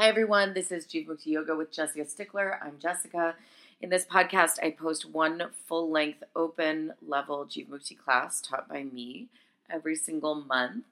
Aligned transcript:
Hi, 0.00 0.06
everyone. 0.06 0.54
This 0.54 0.70
is 0.70 0.86
Jivamukti 0.86 1.26
Yoga 1.26 1.56
with 1.56 1.72
Jessica 1.72 2.08
Stickler. 2.08 2.60
I'm 2.62 2.78
Jessica. 2.78 3.34
In 3.80 3.90
this 3.90 4.04
podcast, 4.04 4.62
I 4.62 4.70
post 4.70 5.10
one 5.10 5.42
full 5.66 5.90
length 5.90 6.22
open 6.36 6.92
level 7.04 7.44
Jivamukti 7.44 7.98
class 7.98 8.40
taught 8.40 8.68
by 8.68 8.84
me 8.84 9.26
every 9.68 9.96
single 9.96 10.36
month 10.36 10.84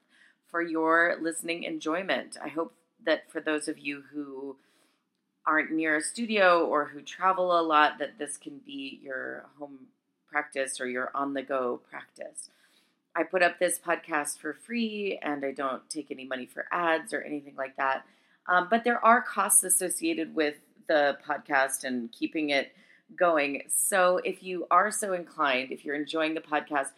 for 0.51 0.61
your 0.61 1.15
listening 1.21 1.63
enjoyment. 1.63 2.35
I 2.43 2.49
hope 2.49 2.73
that 3.05 3.31
for 3.31 3.39
those 3.39 3.69
of 3.69 3.79
you 3.79 4.03
who 4.11 4.57
aren't 5.45 5.71
near 5.71 5.95
a 5.95 6.01
studio 6.01 6.65
or 6.65 6.87
who 6.87 6.99
travel 6.99 7.57
a 7.57 7.63
lot, 7.63 7.99
that 7.99 8.17
this 8.19 8.35
can 8.35 8.59
be 8.65 8.99
your 9.01 9.45
home 9.57 9.87
practice 10.29 10.81
or 10.81 10.89
your 10.89 11.11
on 11.15 11.33
the 11.33 11.43
go 11.43 11.79
practice. 11.89 12.49
I 13.15 13.23
put 13.23 13.41
up 13.41 13.57
this 13.57 13.79
podcast 13.79 14.37
for 14.37 14.51
free 14.51 15.17
and 15.21 15.45
I 15.45 15.53
don't 15.53 15.89
take 15.89 16.11
any 16.11 16.25
money 16.25 16.45
for 16.45 16.65
ads 16.73 17.13
or 17.13 17.21
anything 17.21 17.55
like 17.55 17.77
that. 17.77 18.05
Um, 18.47 18.67
but 18.69 18.83
there 18.83 19.03
are 19.03 19.21
costs 19.21 19.63
associated 19.63 20.33
with 20.35 20.55
the 20.87 21.17
podcast 21.27 21.83
and 21.83 22.11
keeping 22.11 22.49
it 22.49 22.71
going. 23.15 23.63
So 23.69 24.17
if 24.23 24.43
you 24.43 24.67
are 24.71 24.91
so 24.91 25.13
inclined, 25.13 25.71
if 25.71 25.85
you're 25.85 25.95
enjoying 25.95 26.33
the 26.33 26.41
podcast, 26.41 26.91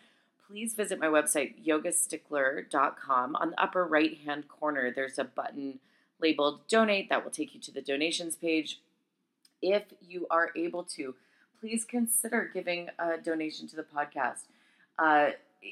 please 0.48 0.73
visit 0.73 0.99
my 0.99 1.08
website, 1.08 1.66
yogastickler.com. 1.66 3.35
On 3.35 3.52
the 3.52 3.62
upper 3.62 3.85
right 3.85 4.17
hand 4.25 4.48
corner, 4.48 4.91
there's 4.91 5.20
a 5.20 5.23
button 5.23 5.80
labeled 6.22 6.67
donate 6.67 7.09
that 7.09 7.23
will 7.23 7.31
take 7.31 7.53
you 7.53 7.61
to 7.61 7.72
the 7.72 7.81
donations 7.81 8.36
page. 8.36 8.80
If 9.61 9.84
you 10.02 10.25
are 10.30 10.52
able 10.55 10.84
to, 10.95 11.16
please 11.59 11.84
consider 11.84 12.50
giving 12.53 12.89
a 12.97 13.17
donation 13.17 13.67
to 13.67 13.75
the 13.75 13.84
podcast. 13.84 14.44
Uh, 14.97 15.31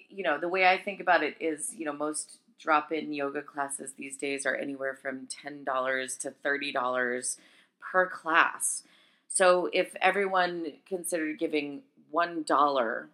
you 0.10 0.24
know, 0.24 0.38
the 0.40 0.50
way 0.50 0.68
I 0.68 0.78
think 0.78 1.00
about 1.00 1.24
it 1.24 1.36
is, 1.40 1.74
you 1.76 1.86
know, 1.86 1.94
most 1.94 2.40
drop 2.60 2.92
in 2.92 3.14
yoga 3.14 3.42
classes 3.42 3.94
these 3.98 4.18
days 4.18 4.46
are 4.46 4.56
anywhere 4.56 4.94
from 4.94 5.28
$10 5.28 6.20
to 6.20 6.34
$30 6.44 7.38
per 7.80 8.08
class. 8.08 8.84
So 9.28 9.70
if 9.74 9.96
everyone 10.02 10.74
considered 10.86 11.40
giving 11.40 11.82
$1 12.14 13.06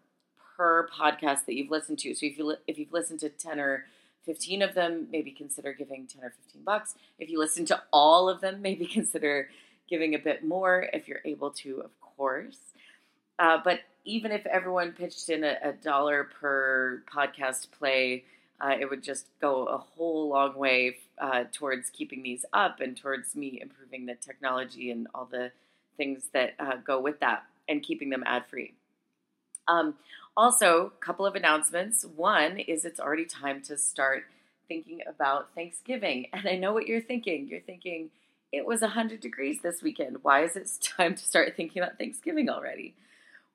per 0.55 0.87
podcast 0.87 1.45
that 1.45 1.55
you've 1.55 1.71
listened 1.71 1.99
to, 1.99 2.13
so 2.13 2.25
if 2.25 2.37
you 2.37 2.55
if 2.67 2.77
you've 2.77 2.93
listened 2.93 3.19
to 3.21 3.29
10 3.29 3.59
or 3.59 3.85
15 4.25 4.61
of 4.61 4.73
them, 4.73 5.07
maybe 5.11 5.31
consider 5.31 5.73
giving 5.73 6.07
10 6.07 6.23
or 6.23 6.33
15 6.45 6.63
bucks. 6.63 6.95
If 7.19 7.29
you 7.29 7.39
listen 7.39 7.65
to 7.65 7.81
all 7.91 8.29
of 8.29 8.41
them, 8.41 8.61
maybe 8.61 8.85
consider 8.99 9.49
giving 9.89 10.15
a 10.15 10.19
bit 10.19 10.45
more 10.45 10.87
if 10.93 11.07
you're 11.07 11.21
able 11.25 11.51
to, 11.51 11.81
of 11.81 11.91
course. 11.99 12.59
Uh, 13.37 13.57
but 13.63 13.81
even 14.05 14.31
if 14.31 14.45
everyone 14.45 14.91
pitched 14.91 15.29
in 15.29 15.43
a, 15.43 15.57
a 15.63 15.73
dollar 15.73 16.29
per 16.39 17.03
podcast 17.11 17.71
play, 17.71 18.23
uh, 18.63 18.75
it 18.79 18.89
would 18.89 19.03
just 19.03 19.27
go 19.41 19.65
a 19.65 19.77
whole 19.77 20.29
long 20.29 20.55
way 20.55 20.97
uh, 21.19 21.43
towards 21.51 21.89
keeping 21.89 22.23
these 22.23 22.45
up 22.53 22.79
and 22.79 22.95
towards 22.95 23.35
me 23.35 23.59
improving 23.61 24.05
the 24.05 24.15
technology 24.15 24.89
and 24.89 25.07
all 25.13 25.25
the 25.29 25.51
things 25.97 26.23
that 26.33 26.53
uh, 26.59 26.77
go 26.77 26.99
with 26.99 27.19
that 27.19 27.43
and 27.67 27.83
keeping 27.83 28.09
them 28.09 28.23
ad 28.25 28.45
free. 28.49 28.73
Um, 29.67 29.95
also, 30.35 30.87
a 30.87 31.05
couple 31.05 31.25
of 31.25 31.35
announcements. 31.35 32.05
One 32.15 32.57
is 32.57 32.85
it's 32.85 32.99
already 32.99 33.25
time 33.25 33.61
to 33.63 33.77
start 33.77 34.23
thinking 34.67 35.01
about 35.07 35.53
Thanksgiving. 35.53 36.27
And 36.33 36.47
I 36.47 36.55
know 36.55 36.73
what 36.73 36.87
you're 36.87 37.01
thinking. 37.01 37.47
You're 37.47 37.59
thinking, 37.59 38.11
it 38.51 38.65
was 38.65 38.81
100 38.81 39.19
degrees 39.19 39.59
this 39.61 39.81
weekend. 39.81 40.17
Why 40.23 40.43
is 40.43 40.55
it 40.55 40.69
time 40.81 41.15
to 41.15 41.23
start 41.23 41.55
thinking 41.57 41.81
about 41.81 41.97
Thanksgiving 41.97 42.49
already? 42.49 42.95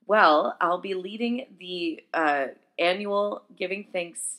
Well, 0.06 0.56
I'll 0.61 0.81
be 0.81 0.95
leading 0.95 1.47
the 1.59 2.03
uh, 2.12 2.47
annual 2.79 3.42
Giving 3.56 3.86
Thanks 3.92 4.39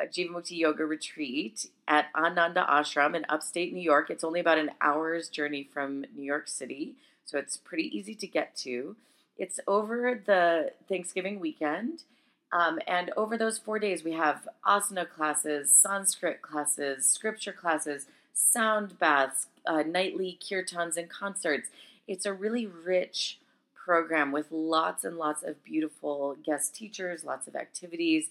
Jivamukti 0.00 0.58
Yoga 0.58 0.84
retreat 0.84 1.66
at 1.86 2.06
Ananda 2.14 2.66
Ashram 2.68 3.14
in 3.14 3.24
upstate 3.28 3.72
New 3.72 3.80
York. 3.80 4.10
It's 4.10 4.24
only 4.24 4.40
about 4.40 4.58
an 4.58 4.70
hour's 4.80 5.28
journey 5.28 5.68
from 5.72 6.04
New 6.14 6.24
York 6.24 6.48
City, 6.48 6.94
so 7.24 7.38
it's 7.38 7.56
pretty 7.56 7.96
easy 7.96 8.14
to 8.16 8.26
get 8.26 8.56
to. 8.56 8.96
It's 9.38 9.60
over 9.66 10.20
the 10.24 10.72
Thanksgiving 10.88 11.40
weekend. 11.40 12.04
Um, 12.52 12.78
and 12.86 13.10
over 13.16 13.38
those 13.38 13.58
four 13.58 13.78
days, 13.78 14.04
we 14.04 14.12
have 14.12 14.46
asana 14.66 15.08
classes, 15.08 15.72
Sanskrit 15.72 16.42
classes, 16.42 17.08
scripture 17.08 17.52
classes, 17.52 18.06
sound 18.34 18.98
baths, 18.98 19.46
uh, 19.66 19.82
nightly 19.82 20.38
kirtans, 20.40 20.96
and 20.96 21.08
concerts. 21.08 21.68
It's 22.06 22.26
a 22.26 22.32
really 22.32 22.66
rich 22.66 23.38
program 23.74 24.32
with 24.32 24.52
lots 24.52 25.04
and 25.04 25.16
lots 25.16 25.42
of 25.42 25.64
beautiful 25.64 26.36
guest 26.44 26.74
teachers, 26.74 27.24
lots 27.24 27.46
of 27.46 27.56
activities, 27.56 28.28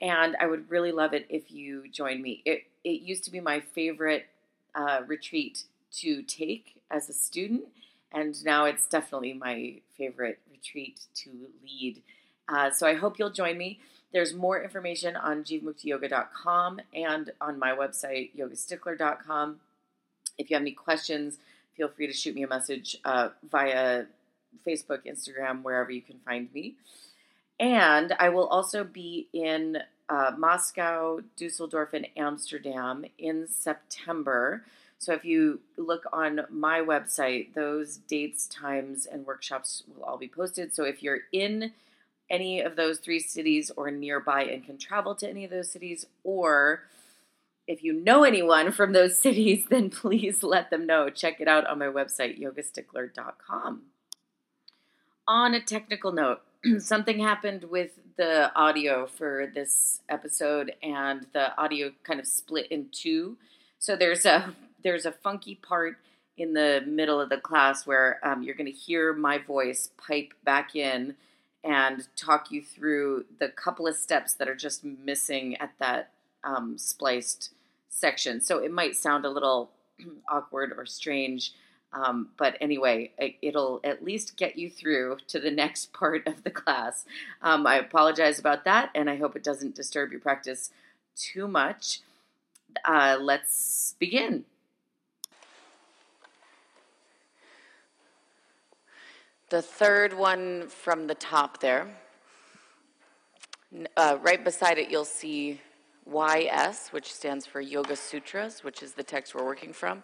and 0.00 0.36
I 0.40 0.46
would 0.46 0.70
really 0.70 0.92
love 0.92 1.12
it 1.12 1.26
if 1.28 1.50
you 1.50 1.88
join 1.88 2.22
me. 2.22 2.42
It 2.44 2.64
it 2.84 3.02
used 3.02 3.24
to 3.24 3.30
be 3.30 3.40
my 3.40 3.60
favorite 3.60 4.26
uh, 4.74 5.00
retreat 5.06 5.64
to 6.00 6.22
take 6.22 6.80
as 6.90 7.08
a 7.08 7.12
student, 7.12 7.64
and 8.12 8.42
now 8.44 8.64
it's 8.64 8.86
definitely 8.86 9.32
my 9.34 9.80
favorite 9.96 10.38
retreat 10.50 11.00
to 11.16 11.30
lead. 11.62 12.02
Uh, 12.48 12.70
so 12.70 12.86
I 12.86 12.94
hope 12.94 13.18
you'll 13.18 13.30
join 13.30 13.58
me. 13.58 13.80
There's 14.12 14.32
more 14.32 14.62
information 14.62 15.16
on 15.16 15.44
jivamuktiyoga.com 15.44 16.80
and 16.94 17.30
on 17.40 17.58
my 17.58 17.72
website, 17.72 18.30
yogastickler.com. 18.36 19.60
If 20.38 20.48
you 20.48 20.54
have 20.54 20.62
any 20.62 20.72
questions, 20.72 21.38
feel 21.76 21.88
free 21.88 22.06
to 22.06 22.12
shoot 22.12 22.34
me 22.34 22.42
a 22.42 22.48
message 22.48 22.96
uh, 23.04 23.30
via 23.50 24.04
Facebook, 24.66 25.00
Instagram, 25.06 25.62
wherever 25.62 25.90
you 25.90 26.00
can 26.00 26.20
find 26.24 26.52
me. 26.54 26.74
And 27.60 28.14
I 28.18 28.28
will 28.28 28.46
also 28.46 28.84
be 28.84 29.28
in 29.32 29.78
uh, 30.08 30.32
Moscow, 30.36 31.20
Dusseldorf, 31.36 31.92
and 31.92 32.06
Amsterdam 32.16 33.04
in 33.18 33.46
September. 33.48 34.64
So 34.98 35.12
if 35.12 35.24
you 35.24 35.60
look 35.76 36.04
on 36.12 36.40
my 36.50 36.80
website, 36.80 37.54
those 37.54 37.96
dates, 37.96 38.46
times, 38.46 39.06
and 39.06 39.26
workshops 39.26 39.84
will 39.86 40.04
all 40.04 40.18
be 40.18 40.28
posted. 40.28 40.74
So 40.74 40.84
if 40.84 41.02
you're 41.02 41.20
in 41.32 41.72
any 42.30 42.60
of 42.60 42.76
those 42.76 42.98
three 42.98 43.20
cities 43.20 43.70
or 43.76 43.90
nearby 43.90 44.42
and 44.44 44.64
can 44.64 44.76
travel 44.78 45.14
to 45.16 45.28
any 45.28 45.44
of 45.44 45.50
those 45.50 45.70
cities, 45.70 46.06
or 46.24 46.82
if 47.66 47.84
you 47.84 47.92
know 47.92 48.24
anyone 48.24 48.72
from 48.72 48.92
those 48.92 49.18
cities, 49.20 49.66
then 49.68 49.90
please 49.90 50.42
let 50.42 50.70
them 50.70 50.86
know. 50.86 51.10
Check 51.10 51.40
it 51.40 51.48
out 51.48 51.66
on 51.66 51.78
my 51.78 51.86
website, 51.86 52.40
yogastickler.com. 52.40 53.82
On 55.28 55.54
a 55.54 55.60
technical 55.60 56.10
note, 56.10 56.40
something 56.78 57.18
happened 57.20 57.64
with 57.64 57.92
the 58.16 58.52
audio 58.54 59.06
for 59.06 59.50
this 59.54 60.00
episode, 60.08 60.72
and 60.82 61.26
the 61.32 61.56
audio 61.60 61.92
kind 62.02 62.20
of 62.20 62.26
split 62.26 62.66
in 62.68 62.88
two. 62.90 63.36
So 63.78 63.96
there's 63.96 64.26
a 64.26 64.54
there's 64.82 65.06
a 65.06 65.12
funky 65.12 65.56
part 65.56 65.98
in 66.36 66.52
the 66.54 66.82
middle 66.86 67.20
of 67.20 67.28
the 67.28 67.36
class 67.36 67.86
where 67.86 68.20
um, 68.22 68.42
you're 68.42 68.54
going 68.54 68.72
to 68.72 68.78
hear 68.78 69.12
my 69.12 69.38
voice 69.38 69.90
pipe 69.96 70.32
back 70.44 70.76
in 70.76 71.16
and 71.64 72.06
talk 72.16 72.52
you 72.52 72.62
through 72.62 73.24
the 73.40 73.48
couple 73.48 73.88
of 73.88 73.96
steps 73.96 74.34
that 74.34 74.48
are 74.48 74.54
just 74.54 74.84
missing 74.84 75.56
at 75.56 75.72
that 75.80 76.12
um, 76.44 76.78
spliced 76.78 77.50
section. 77.88 78.40
So 78.40 78.58
it 78.58 78.72
might 78.72 78.96
sound 78.96 79.24
a 79.24 79.30
little 79.30 79.70
awkward 80.28 80.72
or 80.76 80.86
strange. 80.86 81.52
Um, 81.92 82.28
but 82.36 82.56
anyway, 82.60 83.12
it'll 83.40 83.80
at 83.82 84.04
least 84.04 84.36
get 84.36 84.58
you 84.58 84.68
through 84.68 85.18
to 85.28 85.40
the 85.40 85.50
next 85.50 85.92
part 85.92 86.26
of 86.26 86.44
the 86.44 86.50
class. 86.50 87.04
Um, 87.42 87.66
I 87.66 87.76
apologize 87.76 88.38
about 88.38 88.64
that, 88.64 88.90
and 88.94 89.08
I 89.08 89.16
hope 89.16 89.36
it 89.36 89.44
doesn't 89.44 89.74
disturb 89.74 90.10
your 90.10 90.20
practice 90.20 90.70
too 91.16 91.48
much. 91.48 92.00
Uh, 92.84 93.16
let's 93.20 93.94
begin. 93.98 94.44
The 99.50 99.62
third 99.62 100.12
one 100.12 100.68
from 100.68 101.06
the 101.06 101.14
top 101.14 101.60
there, 101.60 101.86
uh, 103.96 104.18
right 104.20 104.44
beside 104.44 104.76
it, 104.76 104.90
you'll 104.90 105.06
see 105.06 105.62
YS, 106.06 106.88
which 106.90 107.12
stands 107.12 107.46
for 107.46 107.62
Yoga 107.62 107.96
Sutras, 107.96 108.62
which 108.62 108.82
is 108.82 108.92
the 108.92 109.02
text 109.02 109.34
we're 109.34 109.44
working 109.44 109.72
from. 109.72 110.02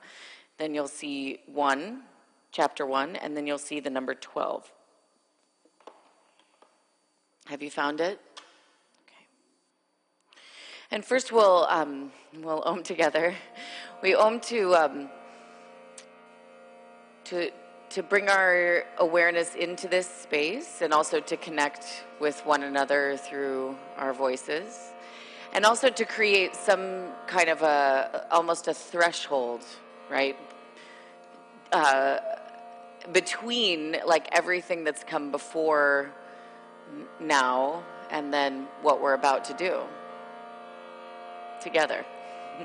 Then 0.58 0.74
you'll 0.74 0.86
see 0.86 1.40
1, 1.46 2.02
chapter 2.52 2.86
1, 2.86 3.16
and 3.16 3.36
then 3.36 3.46
you'll 3.46 3.58
see 3.58 3.80
the 3.80 3.90
number 3.90 4.14
12. 4.14 4.70
Have 7.46 7.60
you 7.60 7.70
found 7.70 8.00
it? 8.00 8.20
Okay. 9.04 9.26
And 10.92 11.04
first 11.04 11.32
we'll, 11.32 11.66
um, 11.68 12.12
we'll 12.40 12.62
om 12.66 12.84
together. 12.84 13.34
We 14.00 14.14
om 14.14 14.38
to, 14.40 14.74
um, 14.76 15.08
to, 17.24 17.50
to 17.90 18.02
bring 18.04 18.28
our 18.28 18.84
awareness 18.98 19.56
into 19.56 19.88
this 19.88 20.08
space 20.08 20.82
and 20.82 20.92
also 20.92 21.18
to 21.18 21.36
connect 21.36 22.04
with 22.20 22.40
one 22.46 22.62
another 22.62 23.16
through 23.16 23.76
our 23.96 24.12
voices 24.12 24.92
and 25.52 25.64
also 25.64 25.88
to 25.88 26.04
create 26.04 26.54
some 26.54 27.06
kind 27.26 27.48
of 27.48 27.62
a 27.62 28.26
almost 28.30 28.66
a 28.66 28.74
threshold 28.74 29.64
right? 30.10 30.36
Uh, 31.74 32.20
between 33.12 33.96
like 34.06 34.28
everything 34.30 34.84
that's 34.84 35.02
come 35.02 35.32
before 35.32 36.12
now 37.18 37.82
and 38.10 38.32
then 38.32 38.68
what 38.80 39.02
we're 39.02 39.14
about 39.14 39.44
to 39.46 39.54
do 39.54 39.80
together. 41.60 42.06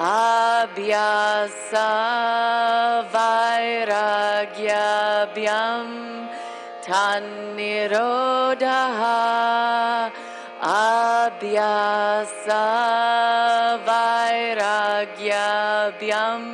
abhyasa 0.00 1.88
vairagyabhyam 3.14 4.23
Tanirodaha 6.94 9.18
Abhyasa 10.62 12.62
Vairagyabhyam 13.82 16.46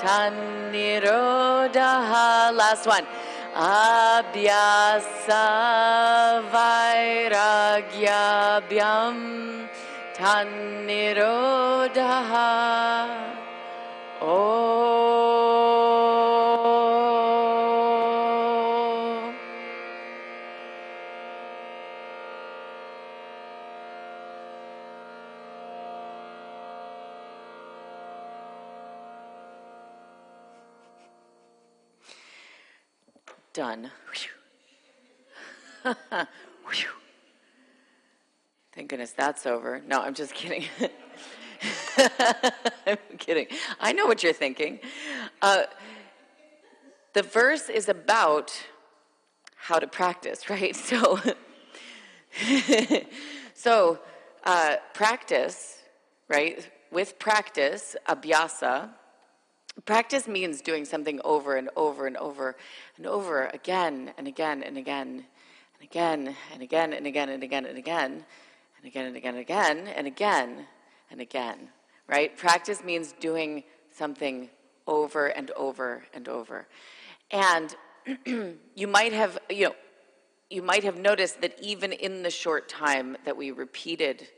Tanirodaha 0.00 0.96
Last 2.56 2.88
one. 2.88 3.04
Abhyasa 3.54 5.44
Vairagya 6.48 8.64
Vyam 8.70 9.68
Tanirodaha 10.16 11.28
Oh 14.22 15.63
done. 33.54 33.90
Thank 38.74 38.90
goodness 38.90 39.12
that's 39.12 39.46
over. 39.46 39.80
No, 39.86 40.02
I'm 40.02 40.14
just 40.14 40.34
kidding. 40.34 40.64
I'm 42.86 42.98
kidding. 43.18 43.46
I 43.80 43.92
know 43.92 44.06
what 44.06 44.24
you're 44.24 44.32
thinking. 44.32 44.80
Uh, 45.40 45.62
the 47.12 47.22
verse 47.22 47.68
is 47.68 47.88
about 47.88 48.52
how 49.54 49.78
to 49.78 49.86
practice, 49.86 50.50
right? 50.50 50.74
So, 50.74 51.20
so 53.54 54.00
uh, 54.42 54.76
practice, 54.94 55.78
right? 56.28 56.68
With 56.90 57.20
practice, 57.20 57.94
abhyasa. 58.08 58.90
Practice 59.84 60.26
means 60.26 60.60
doing 60.60 60.84
something 60.84 61.20
over 61.24 61.56
and 61.56 61.68
over 61.76 62.06
and 62.06 62.16
over 62.16 62.56
and 62.96 63.06
over 63.06 63.46
again 63.46 64.12
and 64.16 64.26
again 64.26 64.62
and 64.62 64.78
again 64.78 65.24
and 65.74 65.82
again 65.82 66.34
and 66.52 66.62
again 66.62 66.92
and 66.92 67.06
again 67.06 67.28
and 67.28 67.42
again 67.42 67.66
and 67.66 67.78
again 67.78 68.24
and 68.78 68.86
again 68.86 69.06
and 69.06 69.16
again 69.16 69.34
and 69.34 69.38
again 69.38 69.88
and 69.88 70.06
again 70.06 70.66
and 71.10 71.20
again, 71.20 71.68
right? 72.08 72.36
Practice 72.36 72.82
means 72.82 73.12
doing 73.20 73.64
something 73.92 74.48
over 74.86 75.26
and 75.26 75.50
over 75.52 76.04
and 76.14 76.28
over. 76.28 76.66
And 77.30 77.74
you 78.74 78.86
might 78.86 79.12
have, 79.12 79.38
you 79.50 79.66
know, 79.66 79.74
you 80.50 80.62
might 80.62 80.84
have 80.84 80.98
noticed 80.98 81.40
that 81.40 81.58
even 81.60 81.92
in 81.92 82.22
the 82.22 82.30
short 82.30 82.68
time 82.68 83.16
that 83.24 83.36
we 83.36 83.50
repeated 83.50 84.28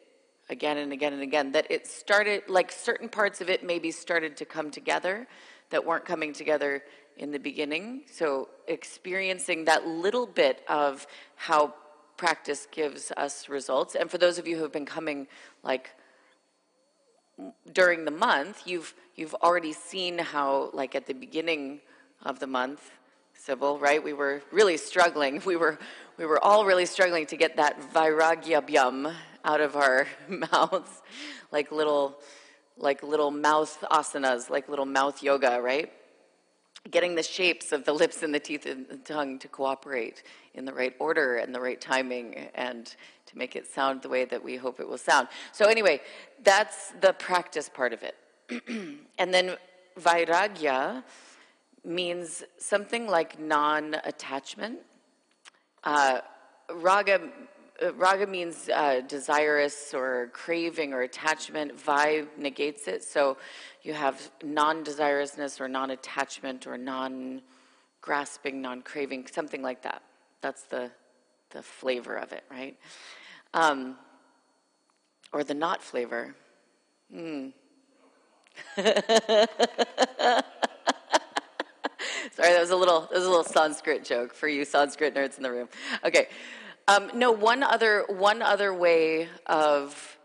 again 0.49 0.79
and 0.79 0.93
again 0.93 1.13
and 1.13 1.23
again, 1.23 1.53
that 1.53 1.67
it 1.71 1.87
started, 1.87 2.43
like 2.49 2.71
certain 2.71 3.09
parts 3.09 3.41
of 3.41 3.51
it 3.51 3.65
maybe 3.65 3.91
started 3.91 4.37
to 4.37 4.45
come 4.45 4.71
together 4.71 5.27
that 5.71 5.85
weren't 5.85 6.05
coming 6.05 6.33
together 6.33 6.83
in 7.17 7.33
the 7.33 7.39
beginning. 7.39 8.03
So 8.11 8.49
experiencing 8.69 9.65
that 9.65 9.87
little 9.87 10.27
bit 10.27 10.63
of 10.69 11.07
how 11.35 11.75
practice 12.17 12.67
gives 12.71 13.13
us 13.17 13.49
results. 13.49 13.95
And 13.95 14.11
for 14.11 14.19
those 14.19 14.39
of 14.39 14.47
you 14.47 14.57
who 14.57 14.63
have 14.63 14.73
been 14.73 14.87
coming 14.87 15.27
like 15.63 15.91
during 17.73 18.05
the 18.05 18.11
month, 18.11 18.63
you've 18.67 18.95
you've 19.15 19.35
already 19.35 19.73
seen 19.73 20.19
how 20.19 20.71
like 20.73 20.95
at 20.95 21.07
the 21.07 21.13
beginning 21.13 21.81
of 22.23 22.39
the 22.39 22.47
month, 22.47 22.91
Sybil, 23.35 23.79
right? 23.79 24.03
We 24.03 24.13
were 24.13 24.43
really 24.51 24.77
struggling. 24.77 25.43
We 25.47 25.57
were 25.57 25.79
we 26.17 26.25
were 26.25 26.43
all 26.43 26.65
really 26.65 26.87
struggling 26.87 27.27
to 27.27 27.37
get 27.37 27.57
that 27.57 27.93
vairagyabhyam 27.93 29.15
out 29.47 29.61
of 29.61 29.77
our 29.77 30.07
mouths, 30.29 31.03
like 31.51 31.73
little 31.73 32.19
like 32.79 33.03
little 33.03 33.31
mouth 33.31 33.83
asanas, 33.91 34.51
like 34.51 34.69
little 34.69 34.85
mouth 34.85 35.23
yoga, 35.23 35.59
right? 35.63 35.91
Getting 36.91 37.15
the 37.15 37.23
shapes 37.23 37.73
of 37.73 37.85
the 37.85 37.93
lips 37.95 38.23
and 38.23 38.35
the 38.35 38.39
teeth 38.39 38.67
and 38.67 38.87
the 38.87 38.99
tongue 38.99 39.39
to 39.39 39.49
cooperate 39.49 40.23
in 40.55 40.67
the 40.67 40.75
right 40.75 40.95
order 40.99 41.37
and 41.37 41.55
the 41.55 41.61
right 41.61 41.81
timing 41.81 42.51
and 42.55 42.95
to 43.25 43.39
make 43.39 43.57
it 43.57 43.67
sound 43.67 44.03
the 44.03 44.11
way 44.11 44.27
that 44.27 44.45
we 44.45 44.57
hope 44.57 44.79
it 44.79 44.87
will 44.87 44.99
sound. 44.99 45.29
So, 45.53 45.67
anyway, 45.67 46.03
that's 46.45 46.93
the 47.01 47.15
practice 47.15 47.71
part 47.71 47.95
of 47.95 48.03
it. 48.03 48.15
and 49.19 49.33
then 49.33 49.57
vairagya 49.99 51.03
means 51.83 52.45
something 52.59 53.07
like 53.07 53.41
non 53.41 53.97
attachment. 54.05 54.81
Uh, 55.83 56.21
raga, 56.75 57.21
uh, 57.83 57.93
raga 57.95 58.27
means 58.27 58.69
uh, 58.69 59.01
desirous 59.07 59.93
or 59.95 60.31
craving 60.33 60.93
or 60.93 61.03
attachment. 61.03 61.79
Vai 61.79 62.25
negates 62.39 62.89
it. 62.89 63.05
So 63.05 63.37
you 63.83 63.93
have 63.93 64.31
non 64.43 64.85
desirousness 64.85 65.61
or 65.61 65.69
non 65.69 65.91
attachment 65.91 66.67
or 66.67 66.79
non 66.79 67.43
grasping, 68.01 68.63
non 68.63 68.83
craving, 68.83 69.27
something 69.27 69.63
like 69.63 69.83
that. 69.83 70.03
That's 70.41 70.65
the, 70.65 70.91
the 71.51 71.63
flavor 71.63 72.17
of 72.17 72.33
it, 72.33 72.45
right? 72.51 72.77
Um, 73.53 73.97
or 75.33 75.45
the 75.45 75.55
not 75.55 75.83
flavor. 75.83 76.35
Hmm. 77.13 77.49
Sorry, 78.77 78.87
that 82.53 82.61
was 82.61 82.71
a 82.71 82.77
little 82.77 83.03
that 83.03 83.13
was 83.13 83.25
a 83.25 83.29
little 83.29 83.45
Sanskrit 83.45 84.05
joke 84.05 84.35
for 84.35 84.49
you 84.49 84.65
Sanskrit 84.65 85.15
nerds 85.15 85.37
in 85.37 85.43
the 85.43 85.51
room. 85.51 85.69
Okay, 86.05 86.29
um, 86.89 87.11
no 87.15 87.33
one 87.33 87.63
other 87.63 88.05
one 88.09 88.43
other 88.43 88.73
way 88.73 89.29
of 89.47 90.19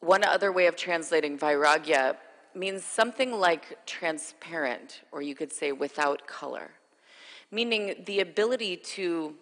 one 0.00 0.22
other 0.22 0.52
way 0.52 0.66
of 0.66 0.76
translating 0.76 1.38
vairagya 1.38 2.16
means 2.54 2.84
something 2.84 3.32
like 3.32 3.84
transparent, 3.86 5.02
or 5.12 5.22
you 5.22 5.34
could 5.34 5.52
say 5.52 5.72
without 5.72 6.26
color, 6.26 6.70
meaning 7.50 8.02
the 8.06 8.20
ability 8.20 8.76
to 8.76 9.34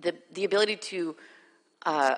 the 0.00 0.14
the 0.32 0.44
ability 0.44 0.76
to 0.76 1.14
uh, 1.84 2.16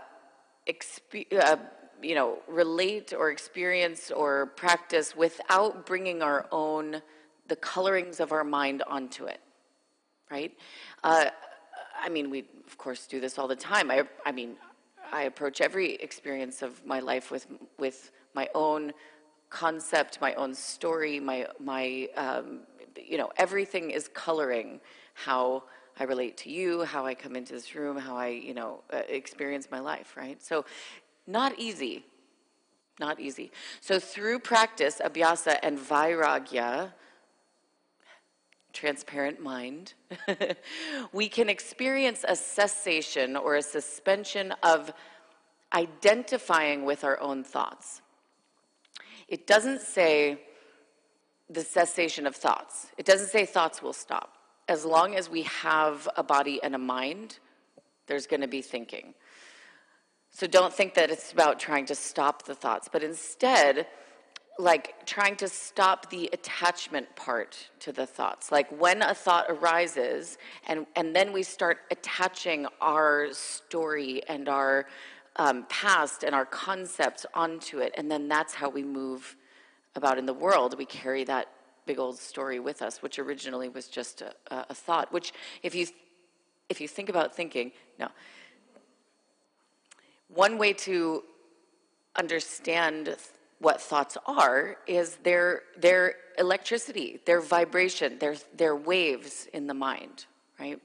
exp- 0.68 1.26
uh, 1.32 1.56
you 2.00 2.14
know 2.14 2.38
relate 2.46 3.12
or 3.12 3.30
experience 3.30 4.10
or 4.10 4.46
practice 4.46 5.16
without 5.16 5.84
bringing 5.84 6.22
our 6.22 6.46
own 6.52 7.02
the 7.48 7.56
colorings 7.56 8.20
of 8.20 8.32
our 8.32 8.44
mind 8.44 8.82
onto 8.86 9.24
it, 9.24 9.40
right? 10.30 10.52
Uh, 11.02 11.26
I 12.00 12.08
mean, 12.08 12.30
we 12.30 12.44
of 12.66 12.78
course 12.78 13.06
do 13.06 13.20
this 13.20 13.38
all 13.38 13.48
the 13.48 13.56
time. 13.56 13.90
I, 13.90 14.02
I 14.24 14.32
mean, 14.32 14.56
I 15.12 15.22
approach 15.22 15.60
every 15.60 15.94
experience 15.94 16.62
of 16.62 16.84
my 16.84 17.00
life 17.00 17.30
with 17.30 17.46
with 17.78 18.10
my 18.34 18.48
own 18.54 18.92
concept, 19.50 20.20
my 20.20 20.34
own 20.34 20.54
story, 20.54 21.20
my 21.20 21.46
my 21.60 22.08
um, 22.16 22.60
you 22.96 23.18
know 23.18 23.30
everything 23.36 23.90
is 23.90 24.08
coloring 24.08 24.80
how 25.14 25.64
I 25.98 26.04
relate 26.04 26.36
to 26.38 26.50
you, 26.50 26.84
how 26.84 27.06
I 27.06 27.14
come 27.14 27.36
into 27.36 27.52
this 27.52 27.74
room, 27.74 27.96
how 27.96 28.16
I 28.16 28.28
you 28.28 28.54
know 28.54 28.82
uh, 28.92 29.02
experience 29.08 29.68
my 29.70 29.80
life, 29.80 30.16
right? 30.16 30.42
So, 30.42 30.64
not 31.26 31.58
easy, 31.58 32.04
not 32.98 33.20
easy. 33.20 33.52
So 33.80 33.98
through 33.98 34.40
practice, 34.40 35.00
abhyasa 35.04 35.58
and 35.62 35.78
vairagya 35.78 36.92
transparent 38.76 39.40
mind, 39.40 39.94
we 41.12 41.28
can 41.28 41.48
experience 41.48 42.24
a 42.28 42.36
cessation 42.36 43.36
or 43.36 43.56
a 43.56 43.62
suspension 43.62 44.52
of 44.62 44.92
identifying 45.72 46.84
with 46.84 47.02
our 47.02 47.18
own 47.20 47.42
thoughts. 47.42 48.02
It 49.28 49.46
doesn't 49.46 49.80
say 49.80 50.40
the 51.48 51.62
cessation 51.62 52.26
of 52.26 52.36
thoughts, 52.36 52.88
it 52.98 53.06
doesn't 53.06 53.28
say 53.28 53.46
thoughts 53.46 53.82
will 53.82 53.92
stop. 53.92 54.34
As 54.68 54.84
long 54.84 55.14
as 55.14 55.30
we 55.30 55.42
have 55.42 56.08
a 56.16 56.22
body 56.22 56.60
and 56.62 56.74
a 56.74 56.78
mind, 56.78 57.38
there's 58.08 58.26
going 58.26 58.40
to 58.40 58.48
be 58.48 58.62
thinking. 58.62 59.14
So 60.32 60.46
don't 60.46 60.72
think 60.72 60.94
that 60.94 61.10
it's 61.10 61.32
about 61.32 61.58
trying 61.58 61.86
to 61.86 61.94
stop 61.94 62.44
the 62.44 62.54
thoughts, 62.54 62.88
but 62.92 63.02
instead, 63.02 63.86
like 64.58 65.04
trying 65.04 65.36
to 65.36 65.48
stop 65.48 66.08
the 66.10 66.30
attachment 66.32 67.14
part 67.14 67.70
to 67.80 67.92
the 67.92 68.06
thoughts. 68.06 68.50
Like 68.50 68.68
when 68.70 69.02
a 69.02 69.14
thought 69.14 69.46
arises 69.48 70.38
and 70.66 70.86
and 70.96 71.14
then 71.14 71.32
we 71.32 71.42
start 71.42 71.78
attaching 71.90 72.66
our 72.80 73.32
story 73.32 74.22
and 74.28 74.48
our 74.48 74.86
um, 75.36 75.66
past 75.68 76.22
and 76.22 76.34
our 76.34 76.46
concepts 76.46 77.26
onto 77.34 77.80
it 77.80 77.92
and 77.96 78.10
then 78.10 78.28
that's 78.28 78.54
how 78.54 78.70
we 78.70 78.82
move 78.82 79.36
about 79.94 80.18
in 80.18 80.24
the 80.24 80.34
world. 80.34 80.76
We 80.78 80.86
carry 80.86 81.24
that 81.24 81.48
big 81.84 81.98
old 81.98 82.18
story 82.18 82.58
with 82.58 82.80
us 82.80 83.02
which 83.02 83.18
originally 83.18 83.68
was 83.68 83.88
just 83.88 84.22
a, 84.22 84.32
a 84.50 84.74
thought 84.74 85.12
which 85.12 85.32
if 85.62 85.74
you 85.74 85.86
if 86.68 86.80
you 86.80 86.88
think 86.88 87.08
about 87.08 87.34
thinking 87.34 87.72
no. 87.98 88.08
One 90.28 90.58
way 90.58 90.72
to 90.72 91.22
understand 92.16 93.16
what 93.58 93.80
thoughts 93.80 94.16
are 94.26 94.76
is 94.86 95.16
their 95.16 95.62
their 95.78 96.14
electricity, 96.38 97.20
their 97.24 97.40
vibration, 97.40 98.18
their 98.18 98.36
their 98.54 98.76
waves 98.76 99.48
in 99.52 99.66
the 99.66 99.74
mind, 99.74 100.26
right? 100.58 100.80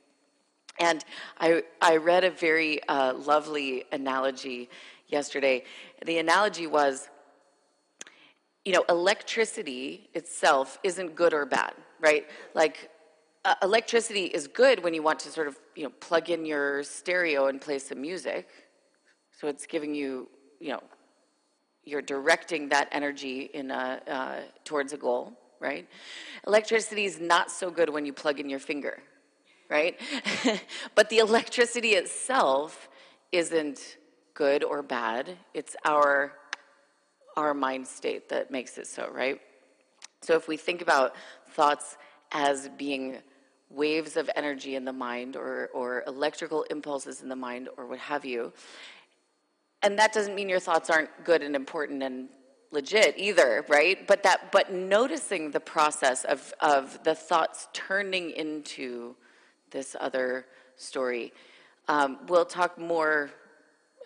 And 0.80 1.04
I 1.40 1.64
I 1.82 1.98
read 1.98 2.24
a 2.24 2.32
very 2.32 2.84
uh, 2.88 3.14
lovely 3.14 3.84
analogy 3.92 4.70
yesterday. 5.08 5.64
The 6.06 6.20
analogy 6.20 6.68
was, 6.68 7.10
you 8.64 8.74
know, 8.74 8.86
electricity 8.88 10.10
itself 10.14 10.80
isn't 10.84 11.16
good 11.16 11.34
or 11.34 11.46
bad, 11.46 11.74
right? 12.00 12.26
Like 12.54 12.90
uh, 13.44 13.56
electricity 13.62 14.26
is 14.26 14.48
good 14.48 14.84
when 14.84 14.94
you 14.94 15.04
want 15.04 15.20
to 15.20 15.30
sort 15.30 15.48
of 15.48 15.58
you 15.76 15.84
know 15.84 15.92
plug 16.00 16.30
in 16.30 16.46
your 16.46 16.84
stereo 16.84 17.48
and 17.48 17.60
play 17.60 17.80
some 17.80 18.00
music, 18.00 18.48
so 19.38 19.48
it's 19.48 19.66
giving 19.66 19.94
you 19.94 20.30
you 20.60 20.70
know 20.70 20.82
you're 21.84 22.02
directing 22.02 22.70
that 22.70 22.88
energy 22.92 23.50
in 23.54 23.72
a, 23.72 24.02
uh, 24.08 24.40
towards 24.64 24.94
a 24.94 24.98
goal, 24.98 25.34
right? 25.60 25.88
Electricity 26.48 27.06
is 27.06 27.20
not 27.20 27.52
so 27.52 27.72
good 27.72 27.90
when 27.90 28.06
you 28.06 28.14
plug 28.14 28.40
in 28.40 28.50
your 28.50 28.60
finger, 28.60 29.02
right? 29.70 30.00
but 30.96 31.10
the 31.10 31.18
electricity 31.18 31.90
itself 31.90 32.90
isn't 33.32 33.98
good 34.34 34.64
or 34.64 34.82
bad. 34.82 35.38
It's 35.54 35.76
our 35.86 36.34
our 37.38 37.54
mind 37.54 37.88
state 37.88 38.28
that 38.30 38.52
makes 38.52 38.78
it 38.78 38.88
so, 38.88 39.10
right? 39.10 39.40
So 40.22 40.36
if 40.36 40.48
we 40.48 40.58
think 40.58 40.82
about 40.82 41.16
thoughts 41.52 41.98
as 42.32 42.70
being 42.78 43.18
waves 43.70 44.18
of 44.18 44.30
energy 44.36 44.76
in 44.76 44.86
the 44.86 44.94
mind 44.94 45.36
or, 45.36 45.70
or 45.74 46.04
electrical 46.08 46.64
impulses 46.64 47.22
in 47.22 47.30
the 47.30 47.36
mind 47.36 47.70
or 47.78 47.88
what 47.88 48.00
have 48.00 48.26
you, 48.26 48.52
and 49.84 49.98
that 49.98 50.14
doesn't 50.14 50.36
mean 50.36 50.50
your 50.50 50.60
thoughts 50.60 50.90
aren't 50.90 51.10
good 51.24 51.42
and 51.42 51.56
important 51.56 52.04
and 52.04 52.30
legit 52.72 53.16
either 53.18 53.66
right? 53.68 54.08
But 54.08 54.24
that 54.24 54.52
but 54.52 54.72
noticing 54.72 55.52
the 55.52 55.60
process 55.60 56.24
of 56.26 56.54
of 56.60 57.04
the 57.04 57.16
thoughts 57.16 57.68
turning 57.74 58.32
into 58.32 59.16
this 59.72 59.96
other 60.00 60.46
story 60.76 61.34
um, 61.88 62.20
we'll 62.28 62.46
talk 62.46 62.78
more 62.78 63.32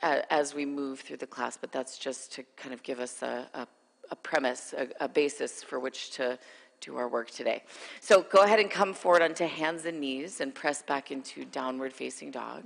as 0.01 0.53
we 0.53 0.65
move 0.65 0.99
through 0.99 1.17
the 1.17 1.27
class 1.27 1.57
but 1.57 1.71
that's 1.71 1.97
just 1.97 2.31
to 2.33 2.43
kind 2.57 2.73
of 2.73 2.83
give 2.83 2.99
us 2.99 3.21
a, 3.21 3.47
a, 3.53 3.67
a 4.11 4.15
premise 4.15 4.73
a, 4.77 4.87
a 4.99 5.07
basis 5.07 5.63
for 5.63 5.79
which 5.79 6.11
to 6.11 6.37
do 6.81 6.97
our 6.97 7.07
work 7.07 7.31
today. 7.31 7.63
So 7.99 8.21
go 8.21 8.43
ahead 8.43 8.59
and 8.59 8.69
come 8.69 8.93
forward 8.93 9.21
onto 9.21 9.45
hands 9.45 9.85
and 9.85 9.99
knees 9.99 10.41
and 10.41 10.53
press 10.53 10.81
back 10.81 11.11
into 11.11 11.45
downward 11.45 11.93
facing 11.93 12.31
dog 12.31 12.63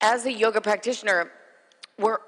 as 0.00 0.26
a 0.26 0.32
yoga 0.32 0.60
practitioner, 0.60 1.30
we're 1.98 2.18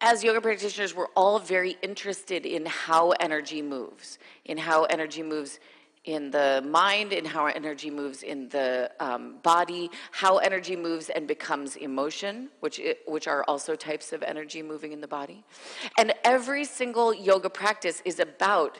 as 0.00 0.22
yoga 0.22 0.40
practitioners, 0.42 0.94
we're 0.94 1.08
all 1.16 1.38
very 1.38 1.76
interested 1.82 2.44
in 2.44 2.66
how 2.66 3.12
energy 3.12 3.62
moves, 3.62 4.18
in 4.44 4.58
how 4.58 4.84
energy 4.84 5.22
moves 5.22 5.58
in 6.04 6.30
the 6.30 6.62
mind, 6.68 7.12
in 7.14 7.24
how 7.24 7.46
energy 7.46 7.90
moves 7.90 8.22
in 8.22 8.48
the 8.50 8.90
um, 9.00 9.36
body, 9.42 9.90
how 10.10 10.36
energy 10.36 10.76
moves 10.76 11.08
and 11.08 11.26
becomes 11.26 11.76
emotion, 11.76 12.50
which 12.60 12.78
it, 12.78 13.00
which 13.06 13.26
are 13.26 13.42
also 13.44 13.74
types 13.74 14.12
of 14.12 14.22
energy 14.22 14.62
moving 14.62 14.92
in 14.92 15.00
the 15.00 15.08
body, 15.08 15.42
and 15.98 16.12
every 16.24 16.64
single 16.64 17.14
yoga 17.14 17.48
practice 17.48 18.02
is 18.04 18.20
about 18.20 18.78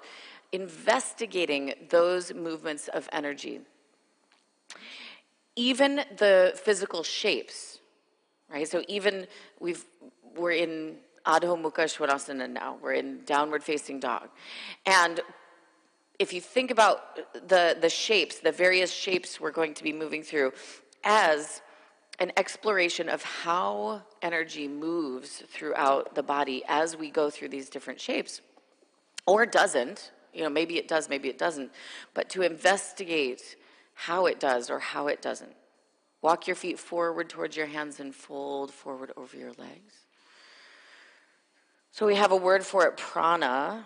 investigating 0.53 1.73
those 1.89 2.33
movements 2.33 2.89
of 2.89 3.09
energy. 3.11 3.61
Even 5.57 6.03
the 6.19 6.53
physical 6.63 7.03
shapes 7.03 7.76
right? 8.51 8.69
So 8.69 8.83
even 8.89 9.27
we've 9.61 9.85
we're 10.37 10.53
in 10.53 10.97
Adho 11.27 11.61
Mukha 11.61 11.85
Svanasana 11.87 12.49
now. 12.51 12.79
We're 12.81 12.93
in 12.93 13.25
downward 13.25 13.63
facing 13.63 14.01
dog, 14.01 14.29
and 14.85 15.21
if 16.19 16.33
you 16.33 16.41
think 16.41 16.71
about 16.71 17.17
the 17.49 17.77
the 17.81 17.91
shapes, 17.91 18.39
the 18.39 18.53
various 18.53 18.93
shapes 18.93 19.41
we're 19.41 19.51
going 19.51 19.75
to 19.75 19.83
be 19.83 19.93
moving 19.93 20.23
through, 20.23 20.53
as 21.05 21.63
an 22.19 22.33
exploration 22.37 23.09
of 23.09 23.23
how 23.23 24.03
energy 24.23 24.67
moves 24.67 25.43
throughout 25.49 26.15
the 26.15 26.23
body 26.23 26.63
as 26.69 26.97
we 26.97 27.11
go 27.11 27.29
through 27.29 27.49
these 27.49 27.69
different 27.69 28.01
shapes, 28.01 28.41
or 29.27 29.45
doesn't. 29.47 30.13
You 30.33 30.43
know, 30.43 30.51
maybe 30.51 30.77
it 30.77 30.87
does, 30.87 31.09
maybe 31.09 31.29
it 31.29 31.39
doesn't. 31.39 31.71
But 32.13 32.29
to 32.31 32.43
investigate 32.43 33.57
how 33.95 34.27
it 34.27 34.39
does 34.39 34.69
or 34.69 34.79
how 34.79 35.07
it 35.07 35.23
doesn't. 35.23 35.55
Walk 36.27 36.49
your 36.49 36.57
feet 36.57 36.77
forward 36.77 37.29
towards 37.29 37.57
your 37.57 37.67
hands 37.67 38.01
and 38.01 38.13
fold 38.13 38.73
forward 38.73 39.13
over 39.17 39.37
your 39.37 39.53
legs. 39.53 39.95
So 41.93 42.05
we 42.05 42.17
have 42.17 42.33
a 42.33 42.37
word 42.37 42.67
for 42.67 42.85
it 42.85 42.97
prana. 42.97 43.85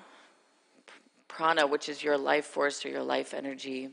Prana, 1.29 1.67
which 1.67 1.91
is 1.91 2.03
your 2.03 2.17
life 2.17 2.47
force 2.47 2.83
or 2.87 2.89
your 2.89 3.03
life 3.03 3.35
energy. 3.35 3.91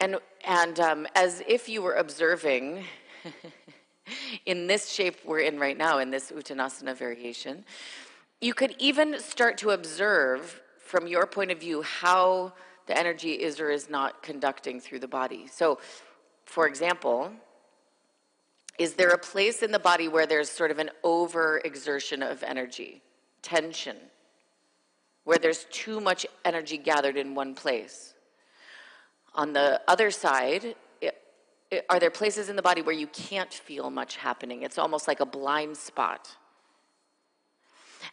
And, 0.00 0.16
and 0.44 0.80
um, 0.80 1.06
as 1.14 1.44
if 1.46 1.68
you 1.68 1.80
were 1.80 1.94
observing 1.94 2.86
in 4.46 4.66
this 4.66 4.90
shape 4.90 5.18
we're 5.24 5.38
in 5.38 5.60
right 5.60 5.78
now, 5.78 5.98
in 5.98 6.10
this 6.10 6.32
Uttanasana 6.32 6.96
variation, 6.96 7.64
you 8.40 8.52
could 8.52 8.74
even 8.80 9.20
start 9.20 9.58
to 9.58 9.70
observe 9.70 10.60
from 10.80 11.06
your 11.06 11.28
point 11.28 11.52
of 11.52 11.60
view 11.60 11.82
how 11.82 12.52
the 12.86 12.98
energy 12.98 13.32
is 13.32 13.60
or 13.60 13.70
is 13.70 13.88
not 13.88 14.22
conducting 14.22 14.80
through 14.80 15.00
the 15.00 15.08
body. 15.08 15.46
So, 15.46 15.78
for 16.44 16.66
example, 16.66 17.32
is 18.78 18.94
there 18.94 19.10
a 19.10 19.18
place 19.18 19.62
in 19.62 19.70
the 19.70 19.78
body 19.78 20.08
where 20.08 20.26
there's 20.26 20.50
sort 20.50 20.70
of 20.70 20.78
an 20.78 20.90
overexertion 21.04 22.28
of 22.28 22.42
energy, 22.42 23.02
tension, 23.42 23.96
where 25.24 25.38
there's 25.38 25.64
too 25.70 26.00
much 26.00 26.26
energy 26.44 26.78
gathered 26.78 27.16
in 27.16 27.34
one 27.34 27.54
place? 27.54 28.14
On 29.34 29.52
the 29.52 29.80
other 29.86 30.10
side, 30.10 30.74
it, 31.00 31.16
it, 31.70 31.86
are 31.88 32.00
there 32.00 32.10
places 32.10 32.48
in 32.48 32.56
the 32.56 32.62
body 32.62 32.82
where 32.82 32.94
you 32.94 33.06
can't 33.06 33.52
feel 33.52 33.90
much 33.90 34.16
happening? 34.16 34.62
It's 34.62 34.78
almost 34.78 35.06
like 35.06 35.20
a 35.20 35.26
blind 35.26 35.76
spot. 35.76 36.36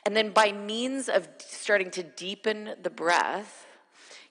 And 0.05 0.15
then, 0.15 0.29
by 0.31 0.51
means 0.51 1.09
of 1.09 1.27
starting 1.39 1.89
to 1.91 2.03
deepen 2.03 2.75
the 2.81 2.91
breath, 2.91 3.65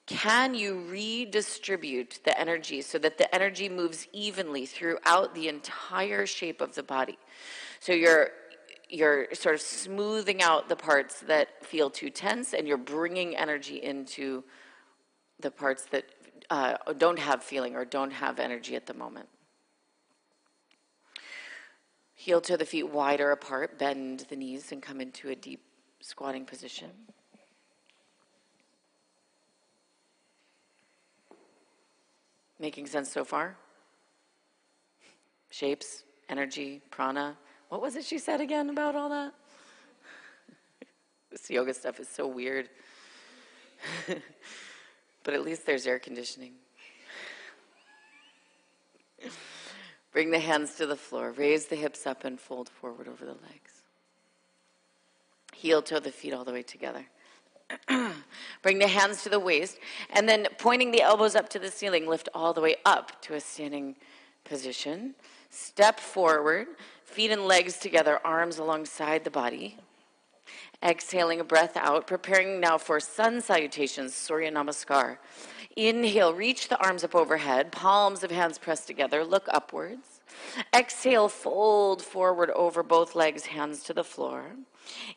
can 0.08 0.54
you 0.54 0.86
redistribute 0.88 2.20
the 2.24 2.38
energy 2.40 2.80
so 2.80 2.98
that 2.98 3.18
the 3.18 3.32
energy 3.34 3.68
moves 3.68 4.08
evenly 4.12 4.64
throughout 4.64 5.34
the 5.34 5.48
entire 5.48 6.24
shape 6.24 6.62
of 6.62 6.74
the 6.74 6.82
body? 6.82 7.18
So 7.80 7.92
you're 7.92 8.30
you're 8.88 9.26
sort 9.34 9.54
of 9.54 9.60
smoothing 9.60 10.42
out 10.42 10.70
the 10.70 10.76
parts 10.76 11.20
that 11.20 11.62
feel 11.62 11.90
too 11.90 12.08
tense, 12.08 12.54
and 12.54 12.66
you're 12.66 12.78
bringing 12.78 13.36
energy 13.36 13.76
into 13.82 14.44
the 15.40 15.50
parts 15.50 15.84
that 15.90 16.04
uh, 16.48 16.78
don't 16.96 17.18
have 17.18 17.44
feeling 17.44 17.76
or 17.76 17.84
don't 17.84 18.12
have 18.12 18.38
energy 18.38 18.74
at 18.76 18.86
the 18.86 18.94
moment. 18.94 19.28
Heel 22.14 22.40
toe 22.40 22.56
the 22.56 22.64
feet 22.64 22.88
wider 22.88 23.30
apart, 23.30 23.78
bend 23.78 24.24
the 24.30 24.36
knees, 24.36 24.72
and 24.72 24.82
come 24.82 25.02
into 25.02 25.28
a 25.28 25.36
deep 25.36 25.60
squatting 26.00 26.46
position. 26.46 26.90
Making 32.58 32.86
sense 32.86 33.10
so 33.12 33.24
far? 33.24 33.56
Shapes, 35.50 36.02
energy, 36.28 36.82
prana. 36.90 37.36
What 37.68 37.80
was 37.80 37.96
it 37.96 38.04
she 38.04 38.18
said 38.18 38.40
again 38.40 38.70
about 38.70 38.96
all 38.96 39.08
that? 39.10 39.32
this 41.30 41.48
yoga 41.50 41.72
stuff 41.74 42.00
is 42.00 42.08
so 42.08 42.26
weird. 42.26 42.68
but 45.24 45.34
at 45.34 45.44
least 45.44 45.66
there's 45.66 45.86
air 45.86 45.98
conditioning. 45.98 46.52
Bring 50.12 50.30
the 50.30 50.38
hands 50.38 50.74
to 50.76 50.86
the 50.86 50.96
floor. 50.96 51.32
Raise 51.32 51.66
the 51.66 51.76
hips 51.76 52.06
up 52.06 52.24
and 52.24 52.40
fold 52.40 52.68
forward 52.68 53.08
over 53.08 53.24
the 53.24 53.32
legs. 53.32 53.82
Heel 55.54 55.82
toe 55.82 56.00
the 56.00 56.10
feet 56.10 56.34
all 56.34 56.44
the 56.44 56.52
way 56.52 56.62
together. 56.62 57.06
Bring 58.62 58.78
the 58.78 58.88
hands 58.88 59.22
to 59.22 59.28
the 59.28 59.40
waist, 59.40 59.78
and 60.10 60.28
then 60.28 60.46
pointing 60.58 60.90
the 60.90 61.02
elbows 61.02 61.34
up 61.34 61.48
to 61.50 61.58
the 61.58 61.70
ceiling, 61.70 62.06
lift 62.06 62.28
all 62.34 62.52
the 62.52 62.60
way 62.60 62.76
up 62.84 63.20
to 63.22 63.34
a 63.34 63.40
standing 63.40 63.96
position. 64.44 65.14
Step 65.50 66.00
forward, 66.00 66.68
feet 67.04 67.30
and 67.30 67.46
legs 67.46 67.78
together, 67.78 68.20
arms 68.24 68.58
alongside 68.58 69.24
the 69.24 69.30
body. 69.30 69.78
Exhaling 70.82 71.40
a 71.40 71.44
breath 71.44 71.76
out, 71.76 72.06
preparing 72.06 72.60
now 72.60 72.78
for 72.78 73.00
sun 73.00 73.40
salutations, 73.40 74.14
Surya 74.14 74.50
Namaskar. 74.50 75.18
Inhale, 75.76 76.34
reach 76.34 76.68
the 76.68 76.78
arms 76.78 77.04
up 77.04 77.14
overhead, 77.14 77.72
palms 77.72 78.22
of 78.22 78.30
hands 78.30 78.58
pressed 78.58 78.86
together, 78.86 79.24
look 79.24 79.46
upwards. 79.48 80.17
Exhale, 80.74 81.28
fold 81.28 82.02
forward 82.02 82.50
over 82.50 82.82
both 82.82 83.14
legs, 83.14 83.46
hands 83.46 83.82
to 83.84 83.94
the 83.94 84.04
floor. 84.04 84.56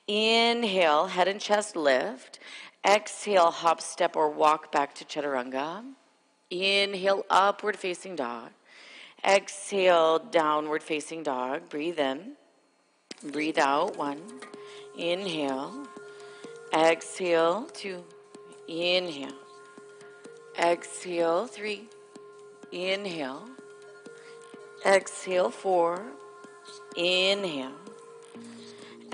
Inhale, 0.07 1.07
head 1.07 1.27
and 1.27 1.39
chest 1.39 1.75
lift. 1.75 2.39
Exhale, 2.85 3.51
hop, 3.51 3.81
step, 3.81 4.15
or 4.15 4.29
walk 4.29 4.71
back 4.71 4.95
to 4.95 5.05
chaturanga. 5.05 5.83
Inhale, 6.49 7.25
upward 7.29 7.77
facing 7.77 8.15
dog. 8.15 8.51
Exhale, 9.23 10.19
downward 10.19 10.81
facing 10.81 11.23
dog. 11.23 11.69
Breathe 11.69 11.99
in. 11.99 12.33
Breathe 13.31 13.59
out. 13.59 13.97
One. 13.97 14.21
Inhale. 14.97 15.87
Exhale. 16.73 17.67
Two. 17.73 18.03
Inhale. 18.67 19.29
Exhale. 20.57 21.45
Three. 21.45 21.87
Inhale. 22.71 23.47
Exhale. 24.85 25.49
Four. 25.49 26.01
Inhale. 26.95 27.71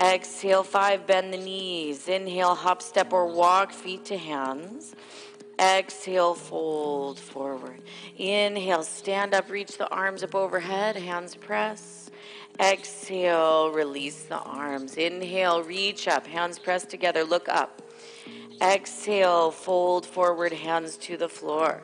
Exhale, 0.00 0.62
five, 0.62 1.06
bend 1.06 1.32
the 1.32 1.38
knees. 1.38 2.06
Inhale, 2.08 2.54
hop, 2.54 2.82
step, 2.82 3.12
or 3.12 3.26
walk, 3.26 3.72
feet 3.72 4.04
to 4.06 4.16
hands. 4.16 4.94
Exhale, 5.58 6.34
fold 6.34 7.18
forward. 7.18 7.80
Inhale, 8.16 8.84
stand 8.84 9.34
up, 9.34 9.50
reach 9.50 9.76
the 9.76 9.88
arms 9.88 10.22
up 10.22 10.36
overhead, 10.36 10.94
hands 10.94 11.34
press. 11.34 12.10
Exhale, 12.60 13.72
release 13.72 14.22
the 14.24 14.38
arms. 14.38 14.96
Inhale, 14.96 15.64
reach 15.64 16.06
up, 16.06 16.28
hands 16.28 16.60
pressed 16.60 16.90
together, 16.90 17.24
look 17.24 17.48
up. 17.48 17.82
Exhale, 18.62 19.50
fold 19.50 20.06
forward, 20.06 20.52
hands 20.52 20.96
to 20.98 21.16
the 21.16 21.28
floor. 21.28 21.82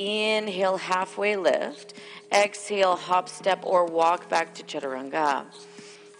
Inhale, 0.00 0.78
halfway 0.78 1.36
lift. 1.36 1.92
Exhale, 2.32 2.96
hop, 2.96 3.28
step, 3.28 3.60
or 3.66 3.84
walk 3.84 4.30
back 4.30 4.54
to 4.54 4.62
chaturanga. 4.62 5.44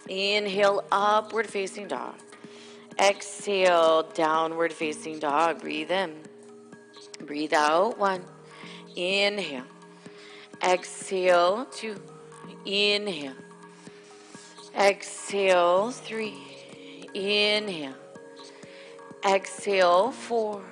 Inhale, 0.06 0.84
upward 0.92 1.46
facing 1.48 1.88
dog. 1.88 2.16
Exhale, 2.98 4.02
downward 4.12 4.70
facing 4.74 5.18
dog. 5.18 5.62
Breathe 5.62 5.90
in. 5.90 6.14
Breathe 7.24 7.54
out. 7.54 7.96
One. 7.96 8.22
Inhale. 8.96 9.64
Exhale. 10.62 11.64
Two. 11.72 11.96
Inhale. 12.66 13.32
Exhale. 14.78 15.90
Three. 15.90 16.34
Inhale. 17.14 17.94
Exhale. 19.24 20.12
Four. 20.12 20.62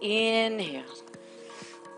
Inhale. 0.00 0.82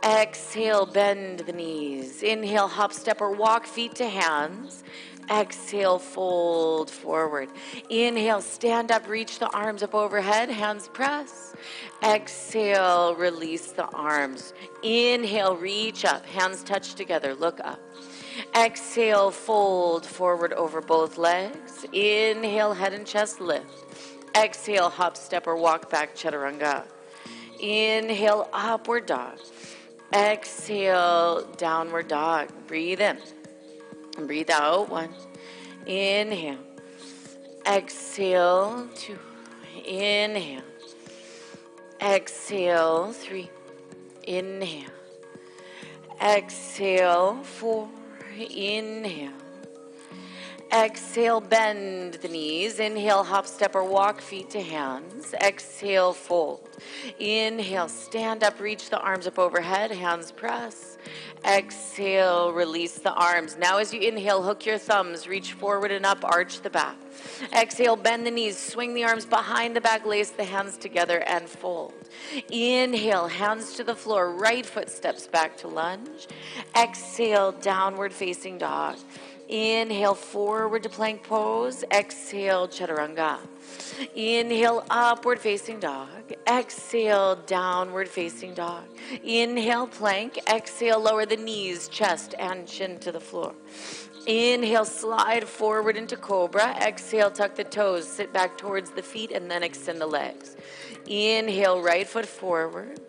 Exhale, 0.04 0.84
bend 0.84 1.40
the 1.40 1.52
knees. 1.52 2.24
Inhale, 2.24 2.66
hop, 2.66 2.92
step, 2.92 3.20
or 3.20 3.30
walk 3.30 3.66
feet 3.66 3.94
to 3.96 4.08
hands. 4.08 4.82
Exhale, 5.30 6.00
fold 6.00 6.90
forward. 6.90 7.48
Inhale, 7.88 8.40
stand 8.40 8.90
up, 8.90 9.08
reach 9.08 9.38
the 9.38 9.48
arms 9.50 9.82
up 9.84 9.94
overhead, 9.94 10.50
hands 10.50 10.88
press. 10.88 11.54
Exhale, 12.02 13.14
release 13.14 13.70
the 13.70 13.86
arms. 13.90 14.52
Inhale, 14.82 15.56
reach 15.56 16.04
up, 16.04 16.26
hands 16.26 16.64
touch 16.64 16.94
together, 16.94 17.36
look 17.36 17.60
up. 17.60 17.78
Exhale, 18.56 19.30
fold 19.30 20.04
forward 20.04 20.52
over 20.54 20.80
both 20.80 21.16
legs. 21.16 21.86
Inhale, 21.92 22.74
head 22.74 22.92
and 22.92 23.06
chest 23.06 23.40
lift. 23.40 23.84
Exhale, 24.34 24.90
hop, 24.90 25.16
step, 25.16 25.46
or 25.46 25.54
walk 25.54 25.88
back, 25.90 26.16
chaturanga. 26.16 26.84
Inhale, 27.60 28.48
upward 28.52 29.06
dog. 29.06 29.38
Exhale, 30.14 31.46
downward 31.56 32.08
dog. 32.08 32.50
Breathe 32.66 33.00
in. 33.00 33.18
And 34.18 34.26
breathe 34.26 34.50
out. 34.50 34.90
One. 34.90 35.08
Inhale. 35.86 36.58
Exhale. 37.66 38.88
Two. 38.94 39.18
Inhale. 39.86 40.62
Exhale. 42.00 43.12
Three. 43.12 43.48
Inhale. 44.24 44.90
Exhale. 46.20 47.42
Four. 47.42 47.88
Inhale. 48.38 49.41
Exhale, 50.72 51.42
bend 51.42 52.14
the 52.14 52.28
knees. 52.28 52.80
Inhale, 52.80 53.24
hop, 53.24 53.46
step, 53.46 53.74
or 53.74 53.84
walk 53.84 54.22
feet 54.22 54.48
to 54.50 54.60
hands. 54.62 55.34
Exhale, 55.34 56.14
fold. 56.14 56.66
Inhale, 57.18 57.88
stand 57.88 58.42
up, 58.42 58.58
reach 58.58 58.88
the 58.88 58.98
arms 58.98 59.26
up 59.26 59.38
overhead, 59.38 59.90
hands 59.90 60.32
press. 60.32 60.96
Exhale, 61.44 62.54
release 62.54 62.98
the 62.98 63.12
arms. 63.12 63.58
Now, 63.58 63.78
as 63.78 63.92
you 63.92 64.00
inhale, 64.00 64.42
hook 64.42 64.64
your 64.64 64.78
thumbs, 64.78 65.28
reach 65.28 65.52
forward 65.52 65.90
and 65.90 66.06
up, 66.06 66.24
arch 66.24 66.62
the 66.62 66.70
back. 66.70 66.96
Exhale, 67.52 67.96
bend 67.96 68.24
the 68.24 68.30
knees, 68.30 68.56
swing 68.56 68.94
the 68.94 69.04
arms 69.04 69.26
behind 69.26 69.76
the 69.76 69.80
back, 69.82 70.06
lace 70.06 70.30
the 70.30 70.44
hands 70.44 70.78
together, 70.78 71.18
and 71.26 71.46
fold. 71.48 71.92
Inhale, 72.50 73.28
hands 73.28 73.74
to 73.74 73.84
the 73.84 73.94
floor, 73.94 74.30
right 74.30 74.64
foot 74.64 74.88
steps 74.88 75.26
back 75.26 75.56
to 75.58 75.68
lunge. 75.68 76.28
Exhale, 76.74 77.52
downward 77.52 78.14
facing 78.14 78.56
dog. 78.56 78.96
Inhale, 79.48 80.14
forward 80.14 80.82
to 80.84 80.88
plank 80.88 81.22
pose. 81.24 81.84
Exhale, 81.90 82.68
chaturanga. 82.68 83.38
Inhale, 84.14 84.84
upward 84.88 85.38
facing 85.38 85.78
dog. 85.78 86.08
Exhale, 86.46 87.36
downward 87.46 88.08
facing 88.08 88.54
dog. 88.54 88.84
Inhale, 89.22 89.86
plank. 89.86 90.38
Exhale, 90.48 91.00
lower 91.00 91.26
the 91.26 91.36
knees, 91.36 91.88
chest, 91.88 92.34
and 92.38 92.66
chin 92.66 92.98
to 93.00 93.12
the 93.12 93.20
floor. 93.20 93.54
Inhale, 94.26 94.84
slide 94.84 95.48
forward 95.48 95.96
into 95.96 96.16
cobra. 96.16 96.76
Exhale, 96.80 97.30
tuck 97.30 97.54
the 97.54 97.64
toes, 97.64 98.06
sit 98.06 98.32
back 98.32 98.56
towards 98.56 98.90
the 98.90 99.02
feet, 99.02 99.32
and 99.32 99.50
then 99.50 99.62
extend 99.62 100.00
the 100.00 100.06
legs. 100.06 100.56
Inhale, 101.06 101.82
right 101.82 102.06
foot 102.06 102.26
forward. 102.26 103.00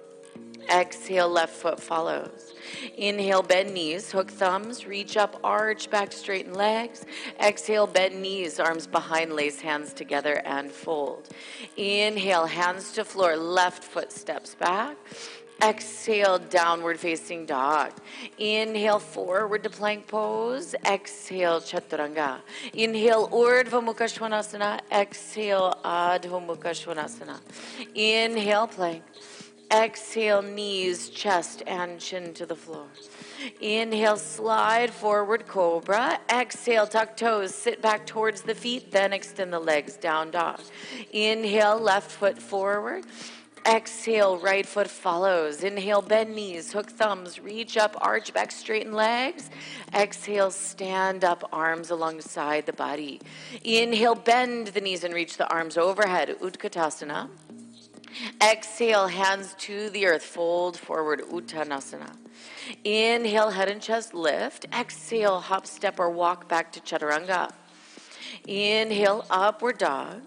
Exhale, 0.70 1.30
left 1.30 1.54
foot 1.54 1.80
follows. 1.80 2.54
Inhale, 2.98 3.44
bend 3.44 3.74
knees, 3.74 4.12
hook 4.12 4.32
thumbs, 4.32 4.86
reach 4.86 5.18
up, 5.18 5.40
arch 5.44 5.90
back, 5.90 6.12
straighten 6.12 6.54
legs. 6.54 7.06
Exhale, 7.40 7.88
bend 7.88 8.22
knees, 8.22 8.60
arms 8.60 8.88
behind, 8.88 9.34
lace 9.34 9.60
hands 9.60 9.94
together 9.94 10.42
and 10.46 10.72
fold. 10.72 11.30
Inhale, 11.78 12.46
hands 12.46 12.92
to 12.94 13.06
floor, 13.06 13.36
left 13.36 13.84
foot 13.84 14.12
steps 14.12 14.56
back. 14.56 14.98
Exhale, 15.62 16.40
downward 16.40 17.00
facing 17.00 17.46
dog. 17.46 17.94
Inhale, 18.38 19.00
forward 19.00 19.64
to 19.64 19.70
plank 19.70 20.08
pose. 20.08 20.76
Exhale, 20.86 21.62
chaturanga. 21.62 22.42
Inhale, 22.74 23.30
Urdhva 23.30 23.82
Mukha 23.82 24.10
Svanasana. 24.12 24.82
Exhale, 24.92 25.74
Adho 25.86 26.46
Mukha 26.46 26.74
Svanasana. 26.74 27.40
Inhale, 27.96 28.68
plank. 28.68 29.04
Exhale, 29.74 30.44
knees, 30.44 31.10
chest, 31.10 31.64
and 31.66 32.00
chin 32.00 32.34
to 32.36 32.46
the 32.46 32.56
floor. 32.56 32.86
Inhale, 33.60 34.18
slide 34.18 34.92
forward, 34.92 35.48
cobra. 35.48 36.20
Exhale, 36.30 36.86
tuck 36.86 37.18
toes, 37.18 37.56
sit 37.56 37.82
back 37.82 38.06
towards 38.06 38.44
the 38.44 38.54
feet, 38.54 38.92
then 38.92 39.12
extend 39.14 39.52
the 39.52 39.60
legs, 39.60 39.98
down 39.98 40.30
dog. 40.30 40.62
Inhale, 41.12 41.80
left 41.80 42.12
foot 42.12 42.38
forward. 42.38 43.04
Exhale, 43.66 44.38
right 44.38 44.66
foot 44.66 44.90
follows. 44.90 45.64
Inhale, 45.64 46.04
bend 46.04 46.36
knees, 46.36 46.72
hook 46.72 46.92
thumbs, 46.92 47.40
reach 47.40 47.76
up, 47.76 47.96
arch 48.00 48.32
back, 48.32 48.52
straighten 48.52 48.94
legs. 48.94 49.50
Exhale, 49.92 50.52
stand 50.52 51.24
up, 51.24 51.50
arms 51.52 51.90
alongside 51.90 52.68
the 52.68 52.74
body. 52.74 53.22
Inhale, 53.64 54.16
bend 54.16 54.68
the 54.68 54.82
knees 54.82 55.04
and 55.04 55.16
reach 55.16 55.38
the 55.38 55.48
arms 55.52 55.78
overhead. 55.78 56.36
Utkatasana. 56.42 57.30
Exhale, 58.42 59.08
hands 59.08 59.56
to 59.60 59.90
the 59.90 60.06
earth, 60.06 60.24
fold 60.24 60.78
forward, 60.78 61.22
Uttanasana. 61.22 62.16
Inhale, 62.84 63.52
head 63.52 63.70
and 63.70 63.82
chest 63.82 64.14
lift. 64.14 64.66
Exhale, 64.74 65.40
hop, 65.40 65.66
step, 65.66 66.00
or 66.00 66.10
walk 66.10 66.48
back 66.48 66.72
to 66.74 66.80
Chaturanga. 66.80 67.52
Inhale, 68.48 69.26
upward 69.30 69.78
dog. 69.78 70.22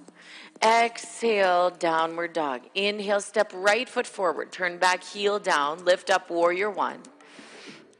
Exhale, 0.62 1.70
downward 1.70 2.32
dog. 2.32 2.62
Inhale, 2.74 3.20
step 3.20 3.52
right 3.54 3.88
foot 3.88 4.06
forward. 4.06 4.52
Turn 4.52 4.78
back, 4.78 5.04
heel 5.04 5.38
down. 5.38 5.84
Lift 5.84 6.10
up, 6.10 6.30
warrior 6.30 6.70
one. 6.70 7.00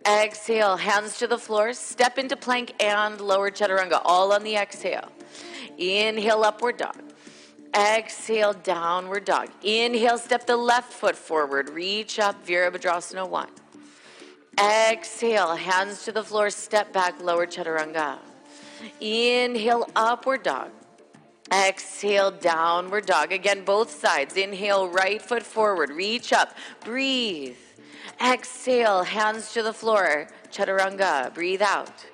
Exhale, 0.07 0.77
hands 0.77 1.19
to 1.19 1.27
the 1.27 1.39
floor. 1.39 1.73
Step 1.73 2.17
into 2.17 2.37
plank 2.37 2.73
and 2.83 3.21
lower 3.21 3.51
chaturanga, 3.51 4.01
all 4.05 4.33
on 4.33 4.43
the 4.43 4.57
exhale. 4.57 5.11
Inhale, 5.77 6.45
upward 6.45 6.79
dog. 6.79 7.06
Exhale, 7.77 8.55
downward 8.55 9.27
dog. 9.27 9.51
Inhale, 9.63 10.17
step 10.17 10.47
the 10.47 10.57
left 10.57 10.93
foot 10.93 11.15
forward. 11.15 11.69
Reach 11.69 12.19
up, 12.19 12.47
Virabhadrasana 12.47 13.29
one. 13.29 13.51
Exhale, 14.59 15.55
hands 15.57 16.05
to 16.05 16.13
the 16.13 16.25
floor. 16.25 16.49
Step 16.49 16.93
back, 16.95 17.21
lower 17.23 17.47
chaturanga. 17.47 18.19
Inhale, 19.01 19.87
upward 19.95 20.43
dog. 20.43 20.71
Exhale, 21.53 22.31
downward 22.31 23.05
dog. 23.05 23.31
Again, 23.31 23.65
both 23.65 23.91
sides. 23.91 24.37
Inhale, 24.37 24.89
right 24.89 25.21
foot 25.21 25.43
forward. 25.43 25.91
Reach 25.91 26.33
up. 26.33 26.57
Breathe. 26.83 27.57
Exhale, 28.25 29.03
hands 29.03 29.53
to 29.53 29.63
the 29.63 29.73
floor. 29.73 30.29
Chaturanga. 30.51 31.35
Breathe 31.35 31.63
out. 31.63 32.07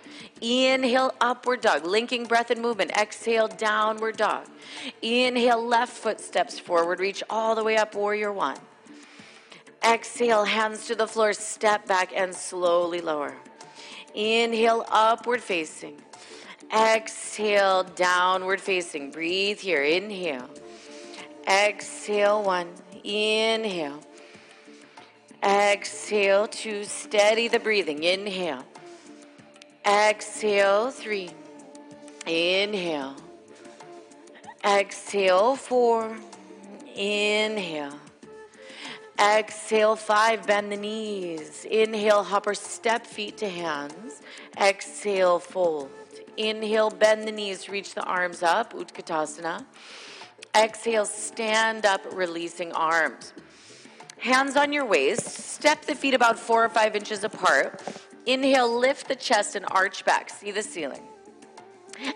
Inhale, 0.42 1.14
upward 1.20 1.60
dog, 1.60 1.86
linking 1.86 2.24
breath 2.24 2.50
and 2.50 2.60
movement. 2.60 2.90
Exhale, 2.98 3.46
downward 3.46 4.16
dog. 4.16 4.48
Inhale, 5.00 5.64
left 5.64 5.92
foot 5.92 6.20
steps 6.20 6.58
forward. 6.58 6.98
Reach 6.98 7.22
all 7.30 7.54
the 7.54 7.62
way 7.62 7.76
up, 7.76 7.94
warrior 7.94 8.32
one. 8.32 8.58
Exhale, 9.84 10.44
hands 10.44 10.86
to 10.88 10.96
the 10.96 11.06
floor, 11.06 11.32
step 11.32 11.86
back 11.86 12.12
and 12.14 12.34
slowly 12.34 13.00
lower. 13.00 13.36
Inhale, 14.14 14.84
upward 14.88 15.40
facing. 15.40 16.02
Exhale, 16.72 17.84
downward 17.84 18.60
facing. 18.60 19.12
Breathe 19.12 19.60
here. 19.60 19.82
Inhale. 19.82 20.50
Exhale, 21.46 22.42
one. 22.42 22.68
Inhale. 23.04 24.00
Exhale, 25.44 26.48
two. 26.48 26.82
Steady 26.82 27.46
the 27.46 27.60
breathing. 27.60 28.02
Inhale. 28.02 28.64
Exhale, 29.86 30.90
three. 30.90 31.30
Inhale. 32.26 33.16
Exhale, 34.64 35.56
four. 35.56 36.16
Inhale. 36.94 37.98
Exhale, 39.18 39.96
five. 39.96 40.46
Bend 40.46 40.70
the 40.70 40.76
knees. 40.76 41.66
Inhale, 41.68 42.22
hopper, 42.22 42.54
step 42.54 43.06
feet 43.06 43.36
to 43.38 43.48
hands. 43.48 44.22
Exhale, 44.56 45.40
fold. 45.40 45.90
Inhale, 46.36 46.90
bend 46.90 47.26
the 47.26 47.32
knees, 47.32 47.68
reach 47.68 47.94
the 47.94 48.02
arms 48.04 48.42
up, 48.42 48.72
Utkatasana. 48.72 49.64
Exhale, 50.54 51.04
stand 51.04 51.84
up, 51.84 52.00
releasing 52.12 52.72
arms. 52.72 53.32
Hands 54.18 54.56
on 54.56 54.72
your 54.72 54.84
waist, 54.84 55.26
step 55.26 55.84
the 55.84 55.94
feet 55.94 56.14
about 56.14 56.38
four 56.38 56.64
or 56.64 56.68
five 56.68 56.94
inches 56.94 57.24
apart. 57.24 57.82
Inhale, 58.26 58.78
lift 58.78 59.08
the 59.08 59.16
chest 59.16 59.56
and 59.56 59.64
arch 59.70 60.04
back. 60.04 60.30
See 60.30 60.50
the 60.50 60.62
ceiling. 60.62 61.11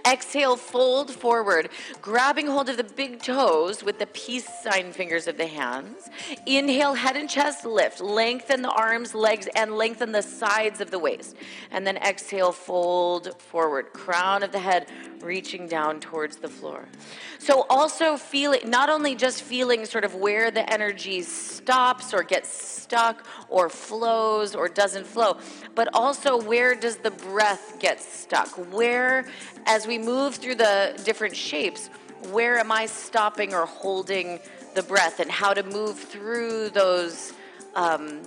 Exhale, 0.06 0.56
fold 0.56 1.10
forward, 1.10 1.68
grabbing 2.00 2.46
hold 2.46 2.68
of 2.68 2.76
the 2.76 2.84
big 2.84 3.22
toes 3.22 3.82
with 3.82 3.98
the 3.98 4.06
peace 4.06 4.48
sign 4.62 4.92
fingers 4.92 5.26
of 5.26 5.36
the 5.36 5.46
hands. 5.46 6.08
Inhale, 6.46 6.94
head 6.94 7.16
and 7.16 7.28
chest 7.28 7.64
lift. 7.64 8.00
Lengthen 8.00 8.62
the 8.62 8.70
arms, 8.70 9.14
legs, 9.14 9.48
and 9.54 9.76
lengthen 9.76 10.12
the 10.12 10.22
sides 10.22 10.80
of 10.80 10.90
the 10.90 10.98
waist. 10.98 11.36
And 11.70 11.86
then 11.86 11.96
exhale, 11.98 12.52
fold 12.52 13.40
forward. 13.40 13.92
Crown 13.92 14.42
of 14.42 14.52
the 14.52 14.58
head 14.58 14.88
reaching 15.20 15.66
down 15.66 16.00
towards 16.00 16.36
the 16.36 16.48
floor. 16.48 16.86
So, 17.38 17.66
also 17.68 18.16
feeling, 18.16 18.68
not 18.68 18.88
only 18.88 19.14
just 19.14 19.42
feeling 19.42 19.84
sort 19.84 20.04
of 20.04 20.14
where 20.14 20.50
the 20.50 20.70
energy 20.72 21.22
stops 21.22 22.14
or 22.14 22.22
gets 22.22 22.48
stuck 22.48 23.26
or 23.48 23.68
flows 23.68 24.54
or 24.54 24.68
doesn't 24.68 25.06
flow, 25.06 25.38
but 25.74 25.88
also 25.92 26.40
where 26.40 26.74
does 26.74 26.96
the 26.96 27.10
breath 27.10 27.78
get 27.80 28.00
stuck? 28.00 28.48
Where, 28.72 29.26
as 29.76 29.86
we 29.86 29.98
move 29.98 30.36
through 30.36 30.54
the 30.54 30.98
different 31.04 31.36
shapes, 31.36 31.88
where 32.30 32.58
am 32.58 32.72
I 32.72 32.86
stopping 32.86 33.52
or 33.52 33.66
holding 33.66 34.40
the 34.74 34.82
breath 34.82 35.20
and 35.20 35.30
how 35.30 35.52
to 35.52 35.62
move 35.62 35.98
through 35.98 36.70
those 36.70 37.34
um, 37.74 38.22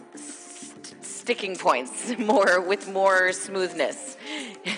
sticking 1.02 1.56
points 1.56 2.16
more 2.20 2.62
with 2.62 2.88
more 2.94 3.34
smoothness. 3.34 4.16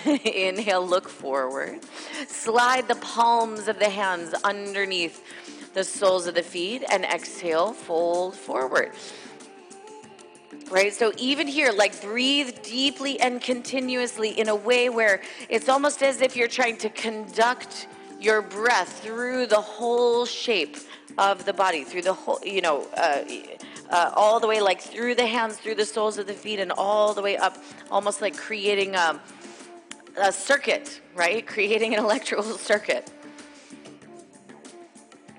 Inhale, 0.24 0.86
look 0.86 1.10
forward. 1.10 1.80
Slide 2.26 2.88
the 2.88 2.96
palms 2.96 3.68
of 3.68 3.78
the 3.78 3.90
hands 3.90 4.32
underneath 4.42 5.22
the 5.74 5.84
soles 5.84 6.26
of 6.26 6.34
the 6.34 6.42
feet 6.42 6.84
and 6.90 7.04
exhale, 7.04 7.74
fold 7.74 8.34
forward. 8.34 8.92
Right? 10.72 10.90
So 10.90 11.12
even 11.18 11.48
here, 11.48 11.70
like 11.70 12.00
breathe 12.00 12.62
deeply 12.62 13.20
and 13.20 13.42
continuously 13.42 14.30
in 14.30 14.48
a 14.48 14.56
way 14.56 14.88
where 14.88 15.20
it's 15.50 15.68
almost 15.68 16.02
as 16.02 16.22
if 16.22 16.34
you're 16.34 16.48
trying 16.48 16.78
to 16.78 16.88
conduct 16.88 17.88
your 18.18 18.40
breath 18.40 19.02
through 19.02 19.48
the 19.48 19.60
whole 19.60 20.24
shape 20.24 20.78
of 21.18 21.44
the 21.44 21.52
body, 21.52 21.84
through 21.84 22.00
the 22.00 22.14
whole, 22.14 22.38
you 22.42 22.62
know, 22.62 22.88
uh, 22.96 23.22
uh, 23.90 24.12
all 24.16 24.40
the 24.40 24.46
way 24.46 24.62
like 24.62 24.80
through 24.80 25.14
the 25.14 25.26
hands, 25.26 25.58
through 25.58 25.74
the 25.74 25.84
soles 25.84 26.16
of 26.16 26.26
the 26.26 26.32
feet, 26.32 26.58
and 26.58 26.72
all 26.72 27.12
the 27.12 27.20
way 27.20 27.36
up, 27.36 27.58
almost 27.90 28.22
like 28.22 28.34
creating 28.34 28.94
a, 28.94 29.20
a 30.16 30.32
circuit, 30.32 31.02
right? 31.14 31.46
Creating 31.54 31.92
an 31.92 32.02
electrical 32.02 32.44
circuit. 32.70 33.12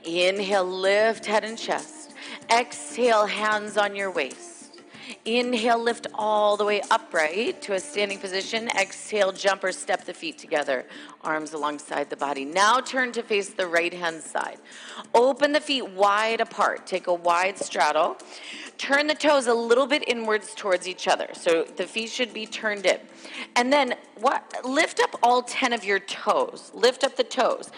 Inhale, 0.06 0.64
lift 0.64 1.26
head 1.26 1.44
and 1.44 1.58
chest. 1.58 2.14
Exhale, 2.52 3.26
hands 3.26 3.78
on 3.78 3.96
your 3.96 4.12
waist. 4.12 4.53
Inhale, 5.26 5.82
lift 5.82 6.08
all 6.14 6.58
the 6.58 6.66
way 6.66 6.82
upright 6.92 7.62
to 7.64 7.74
a 7.74 7.80
standing 7.80 8.20
position. 8.20 8.70
Exhale, 8.70 9.32
jump 9.32 9.64
or 9.64 9.72
step 9.72 10.06
the 10.06 10.14
feet 10.14 10.38
together, 10.38 10.86
arms 11.22 11.54
alongside 11.54 12.10
the 12.10 12.18
body. 12.18 12.46
Now 12.46 12.80
turn 12.80 13.12
to 13.14 13.24
face 13.24 13.50
the 13.50 13.68
right 13.68 13.94
hand 13.94 14.22
side. 14.22 14.60
Open 15.14 15.52
the 15.52 15.62
feet 15.62 15.90
wide 15.90 16.42
apart. 16.42 16.86
Take 16.88 17.08
a 17.08 17.14
wide 17.14 17.58
straddle. 17.58 18.18
Turn 18.84 19.08
the 19.08 19.16
toes 19.16 19.48
a 19.48 19.54
little 19.54 19.88
bit 19.88 20.04
inwards 20.10 20.54
towards 20.54 20.90
each 20.90 21.08
other. 21.08 21.30
So 21.32 21.64
the 21.64 21.88
feet 21.88 22.10
should 22.10 22.34
be 22.34 22.46
turned 22.46 22.86
in. 22.86 23.00
And 23.56 23.72
then 23.72 23.96
what, 24.18 24.44
lift 24.66 25.00
up 25.00 25.18
all 25.24 25.42
10 25.42 25.72
of 25.72 25.86
your 25.86 26.00
toes. 26.00 26.70
Lift 26.74 27.06
up 27.06 27.16
the 27.16 27.24
toes 27.24 27.72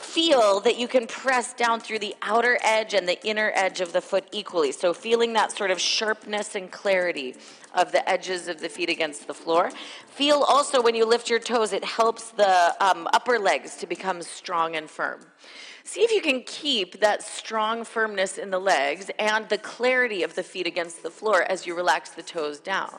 feel 0.00 0.60
that 0.60 0.78
you 0.78 0.88
can 0.88 1.06
press 1.06 1.52
down 1.52 1.78
through 1.78 1.98
the 1.98 2.14
outer 2.22 2.58
edge 2.64 2.94
and 2.94 3.08
the 3.08 3.24
inner 3.24 3.52
edge 3.54 3.80
of 3.80 3.92
the 3.92 4.00
foot 4.00 4.26
equally. 4.32 4.72
So, 4.72 4.92
feeling 4.92 5.34
that 5.34 5.52
sort 5.52 5.70
of 5.70 5.80
sharpness 5.80 6.54
and 6.54 6.70
clarity 6.70 7.36
of 7.74 7.92
the 7.92 8.08
edges 8.08 8.48
of 8.48 8.60
the 8.60 8.68
feet 8.68 8.88
against 8.88 9.28
the 9.28 9.34
floor. 9.34 9.70
Feel 10.08 10.44
also 10.48 10.82
when 10.82 10.94
you 10.94 11.04
lift 11.04 11.30
your 11.30 11.38
toes, 11.38 11.72
it 11.72 11.84
helps 11.84 12.30
the 12.30 12.74
um, 12.84 13.08
upper 13.12 13.38
legs 13.38 13.76
to 13.76 13.86
become 13.86 14.22
strong 14.22 14.74
and 14.74 14.90
firm. 14.90 15.20
See 15.90 16.02
if 16.02 16.12
you 16.12 16.22
can 16.22 16.44
keep 16.44 17.00
that 17.00 17.20
strong 17.20 17.82
firmness 17.82 18.38
in 18.38 18.50
the 18.50 18.60
legs 18.60 19.10
and 19.18 19.48
the 19.48 19.58
clarity 19.58 20.22
of 20.22 20.36
the 20.36 20.42
feet 20.44 20.68
against 20.68 21.02
the 21.02 21.10
floor 21.10 21.42
as 21.42 21.66
you 21.66 21.74
relax 21.74 22.10
the 22.10 22.22
toes 22.22 22.60
down. 22.60 22.94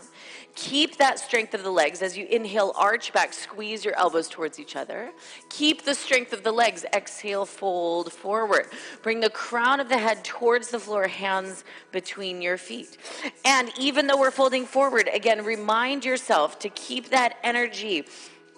Keep 0.56 0.98
that 0.98 1.18
strength 1.18 1.54
of 1.54 1.64
the 1.64 1.72
legs 1.72 2.02
as 2.02 2.18
you 2.18 2.26
inhale, 2.26 2.74
arch 2.76 3.14
back, 3.14 3.32
squeeze 3.32 3.86
your 3.86 3.98
elbows 3.98 4.28
towards 4.28 4.60
each 4.60 4.76
other. 4.76 5.12
Keep 5.48 5.86
the 5.86 5.96
strength 5.96 6.34
of 6.34 6.44
the 6.44 6.52
legs. 6.52 6.84
Exhale, 6.94 7.46
fold 7.46 8.12
forward. 8.12 8.66
Bring 9.02 9.22
the 9.22 9.30
crown 9.30 9.80
of 9.80 9.88
the 9.88 9.98
head 9.98 10.26
towards 10.26 10.70
the 10.70 10.80
floor, 10.80 11.08
hands 11.08 11.64
between 11.94 12.42
your 12.42 12.58
feet. 12.58 12.98
And 13.46 13.72
even 13.80 14.08
though 14.08 14.20
we're 14.20 14.32
folding 14.32 14.66
forward, 14.66 15.10
again, 15.14 15.46
remind 15.46 16.04
yourself 16.04 16.60
to 16.60 16.68
keep 16.68 17.12
that 17.12 17.38
energy 17.42 18.04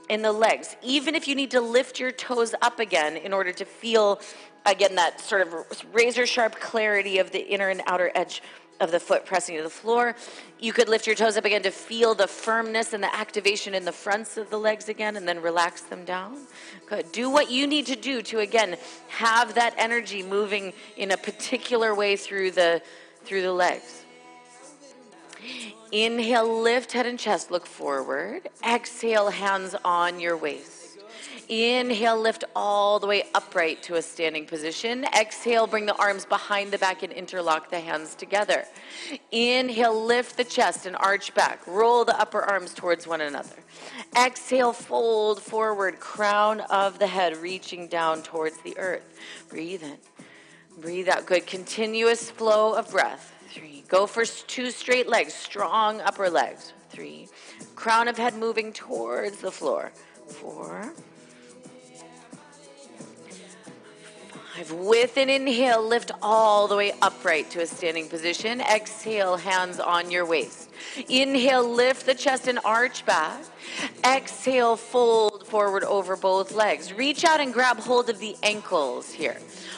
in 0.10 0.22
the 0.22 0.32
legs, 0.32 0.76
even 0.82 1.16
if 1.16 1.28
you 1.28 1.36
need 1.36 1.52
to 1.52 1.62
lift 1.62 2.00
your 2.00 2.12
toes 2.12 2.54
up 2.62 2.80
again 2.80 3.18
in 3.18 3.34
order 3.34 3.52
to 3.52 3.66
feel, 3.66 4.20
again, 4.66 4.96
that 4.96 5.20
sort 5.22 5.42
of 5.42 5.54
razor 5.94 6.26
sharp 6.26 6.60
clarity 6.60 7.20
of 7.20 7.32
the 7.32 7.40
inner 7.40 7.70
and 7.70 7.82
outer 7.88 8.12
edge 8.16 8.42
of 8.80 8.92
the 8.92 9.00
foot 9.00 9.26
pressing 9.26 9.56
to 9.56 9.64
the 9.64 9.70
floor. 9.70 10.16
You 10.60 10.74
could 10.74 10.90
lift 10.90 11.08
your 11.08 11.16
toes 11.16 11.38
up 11.38 11.46
again 11.46 11.64
to 11.64 11.72
feel 11.72 12.16
the 12.16 12.28
firmness 12.28 12.94
and 12.94 13.04
the 13.04 13.16
activation 13.16 13.74
in 13.74 13.86
the 13.86 13.92
fronts 13.92 14.38
of 14.38 14.50
the 14.50 14.58
legs 14.58 14.90
again 14.90 15.16
and 15.16 15.28
then 15.28 15.42
relax 15.42 15.82
them 15.82 16.06
down. 16.06 16.38
Good. 16.88 17.12
Do 17.12 17.30
what 17.30 17.50
you 17.50 17.68
need 17.68 17.86
to 17.88 17.96
do 17.96 18.22
to 18.24 18.40
again 18.40 18.78
have 19.08 19.56
that 19.56 19.74
energy 19.78 20.24
moving 20.24 20.74
in 20.98 21.12
a 21.12 21.18
particular 21.18 21.96
way 21.96 22.16
through 22.16 22.52
the 22.52 22.82
through 23.24 23.42
the 23.42 23.54
legs. 23.54 24.03
Inhale, 25.92 26.62
lift 26.62 26.92
head 26.94 27.06
and 27.06 27.20
chest, 27.20 27.52
look 27.52 27.66
forward. 27.66 28.50
Exhale, 28.68 29.30
hands 29.30 29.76
on 29.86 30.20
your 30.20 30.38
waist. 30.38 30.84
Inhale, 31.50 32.20
lift 32.20 32.46
all 32.56 33.00
the 33.00 33.08
way 33.08 33.24
upright 33.36 33.84
to 33.84 33.96
a 33.96 34.02
standing 34.02 34.46
position. 34.46 35.06
Exhale, 35.06 35.68
bring 35.68 35.86
the 35.86 35.96
arms 35.96 36.26
behind 36.26 36.72
the 36.72 36.78
back 36.78 37.04
and 37.04 37.12
interlock 37.12 37.70
the 37.70 37.80
hands 37.80 38.16
together. 38.16 38.66
Inhale, 39.32 40.06
lift 40.06 40.38
the 40.38 40.44
chest 40.46 40.86
and 40.86 40.96
arch 40.96 41.34
back. 41.34 41.66
Roll 41.68 42.06
the 42.06 42.20
upper 42.20 42.42
arms 42.42 42.74
towards 42.74 43.06
one 43.06 43.22
another. 43.22 43.56
Exhale, 44.16 44.74
fold 44.74 45.42
forward, 45.42 46.00
crown 46.00 46.62
of 46.62 46.98
the 46.98 47.08
head 47.08 47.36
reaching 47.38 47.88
down 47.88 48.24
towards 48.24 48.58
the 48.62 48.78
earth. 48.78 49.20
Breathe 49.50 49.84
in. 49.84 49.98
Breathe 50.80 51.10
out. 51.10 51.26
Good. 51.26 51.46
Continuous 51.46 52.32
flow 52.32 52.74
of 52.74 52.90
breath. 52.90 53.33
Three. 53.54 53.84
Go 53.88 54.08
for 54.08 54.26
two 54.26 54.72
straight 54.72 55.08
legs, 55.08 55.32
strong 55.32 56.02
upper 56.02 56.28
legs. 56.28 56.74
Three. 56.90 57.28
Crown 57.76 58.08
of 58.08 58.18
head 58.18 58.36
moving 58.36 58.74
towards 58.74 59.38
the 59.38 59.52
floor. 59.52 59.92
Four. 60.28 60.92
Five. 64.56 64.72
With 64.72 65.18
an 65.18 65.30
inhale, 65.30 65.88
lift 65.88 66.10
all 66.20 66.68
the 66.68 66.76
way 66.76 66.94
upright 67.04 67.52
to 67.52 67.62
a 67.62 67.68
standing 67.68 68.10
position. 68.10 68.60
Exhale, 68.60 69.38
hands 69.38 69.80
on 69.80 70.10
your 70.10 70.26
waist. 70.26 70.72
Inhale, 71.08 71.68
lift 71.68 72.08
the 72.08 72.16
chest 72.16 72.48
and 72.48 72.58
arch 72.66 73.06
back. 73.06 73.44
Exhale, 74.04 74.76
fold 74.78 75.46
forward 75.46 75.84
over 75.84 76.16
both 76.16 76.54
legs. 76.54 76.92
Reach 76.92 77.24
out 77.24 77.40
and 77.40 77.54
grab 77.54 77.78
hold 77.78 78.10
of 78.10 78.18
the 78.18 78.36
ankles 78.42 79.12
here 79.12 79.38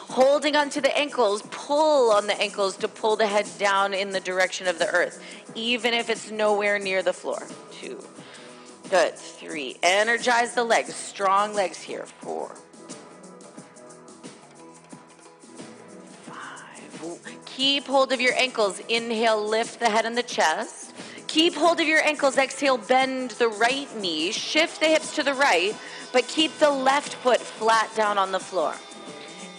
holding 0.09 0.55
onto 0.55 0.81
the 0.81 0.95
ankles, 0.97 1.41
pull 1.51 2.11
on 2.11 2.27
the 2.27 2.39
ankles 2.39 2.77
to 2.77 2.87
pull 2.87 3.15
the 3.15 3.27
head 3.27 3.47
down 3.57 3.93
in 3.93 4.11
the 4.11 4.19
direction 4.19 4.67
of 4.67 4.79
the 4.79 4.87
earth, 4.87 5.23
even 5.55 5.93
if 5.93 6.09
it's 6.09 6.31
nowhere 6.31 6.79
near 6.79 7.01
the 7.01 7.13
floor. 7.13 7.47
Two. 7.71 7.99
Good. 8.89 9.15
Three. 9.15 9.77
Energize 9.81 10.53
the 10.53 10.63
legs. 10.63 10.93
Strong 10.95 11.55
legs 11.55 11.81
here. 11.81 12.05
Four. 12.05 12.55
Five. 16.23 17.37
Keep 17.45 17.87
hold 17.87 18.11
of 18.11 18.21
your 18.21 18.35
ankles. 18.35 18.79
Inhale, 18.87 19.43
lift 19.43 19.79
the 19.79 19.89
head 19.89 20.05
and 20.05 20.15
the 20.15 20.23
chest. 20.23 20.93
Keep 21.27 21.55
hold 21.55 21.79
of 21.79 21.87
your 21.87 22.01
ankles. 22.05 22.37
Exhale, 22.37 22.77
bend 22.77 23.31
the 23.31 23.49
right 23.49 23.93
knee. 23.99 24.31
Shift 24.31 24.79
the 24.79 24.87
hips 24.87 25.15
to 25.15 25.23
the 25.23 25.33
right, 25.33 25.75
but 26.13 26.27
keep 26.27 26.57
the 26.59 26.69
left 26.69 27.15
foot 27.15 27.41
flat 27.41 27.89
down 27.95 28.17
on 28.17 28.31
the 28.31 28.39
floor. 28.39 28.75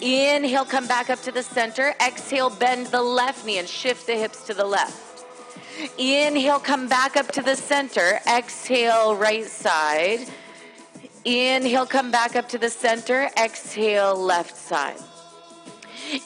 Inhale, 0.00 0.64
come 0.64 0.86
back 0.86 1.08
up 1.08 1.20
to 1.22 1.32
the 1.32 1.42
center. 1.42 1.94
Exhale, 2.06 2.50
bend 2.50 2.86
the 2.88 3.02
left 3.02 3.46
knee 3.46 3.58
and 3.58 3.68
shift 3.68 4.06
the 4.06 4.14
hips 4.14 4.44
to 4.46 4.54
the 4.54 4.64
left. 4.64 5.24
Inhale, 5.98 6.58
come 6.58 6.88
back 6.88 7.16
up 7.16 7.32
to 7.32 7.42
the 7.42 7.56
center. 7.56 8.20
Exhale, 8.26 9.16
right 9.16 9.46
side. 9.46 10.26
Inhale, 11.24 11.86
come 11.86 12.10
back 12.10 12.36
up 12.36 12.48
to 12.50 12.58
the 12.58 12.70
center. 12.70 13.30
Exhale, 13.36 14.14
left 14.16 14.56
side. 14.56 15.00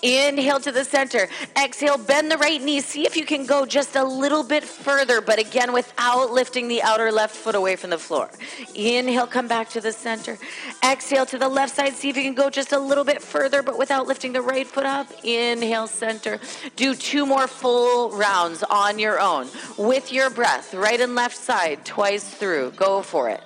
Inhale 0.03 0.61
to 0.61 0.73
the 0.73 0.85
center. 0.85 1.29
Exhale, 1.57 1.99
bend 1.99 2.31
the 2.31 2.39
right 2.39 2.61
knee. 2.63 2.81
See 2.81 3.07
if 3.07 3.17
you 3.17 3.25
can 3.25 3.47
go 3.47 3.67
just 3.67 3.97
a 3.97 4.05
little 4.05 4.43
bit 4.43 4.65
further, 4.65 5.21
but 5.21 5.39
again, 5.39 5.73
without 5.73 6.31
lifting 6.33 6.69
the 6.69 6.83
outer 6.83 7.13
left 7.13 7.35
foot 7.35 7.55
away 7.55 7.77
from 7.77 7.91
the 7.91 7.99
floor. 7.99 8.31
Inhale, 8.75 9.27
come 9.27 9.49
back 9.49 9.69
to 9.71 9.81
the 9.81 9.93
center. 9.93 10.39
Exhale 10.85 11.27
to 11.27 11.39
the 11.39 11.49
left 11.49 11.75
side. 11.75 11.95
See 11.95 12.09
if 12.09 12.17
you 12.17 12.23
can 12.23 12.35
go 12.35 12.51
just 12.51 12.73
a 12.73 12.79
little 12.79 13.05
bit 13.05 13.23
further, 13.23 13.63
but 13.63 13.79
without 13.79 14.07
lifting 14.07 14.33
the 14.33 14.43
right 14.43 14.67
foot 14.67 14.87
up. 14.87 15.09
Inhale, 15.25 15.87
center. 15.87 16.39
Do 16.77 16.95
two 16.95 17.27
more 17.27 17.47
full 17.47 18.11
rounds 18.11 18.63
on 18.63 18.99
your 18.99 19.21
own 19.21 19.49
with 19.77 20.13
your 20.13 20.31
breath, 20.31 20.75
right 20.75 21.01
and 21.01 21.15
left 21.15 21.37
side, 21.37 21.85
twice 21.85 22.29
through. 22.29 22.73
Go 22.73 23.03
for 23.03 23.29
it. 23.29 23.43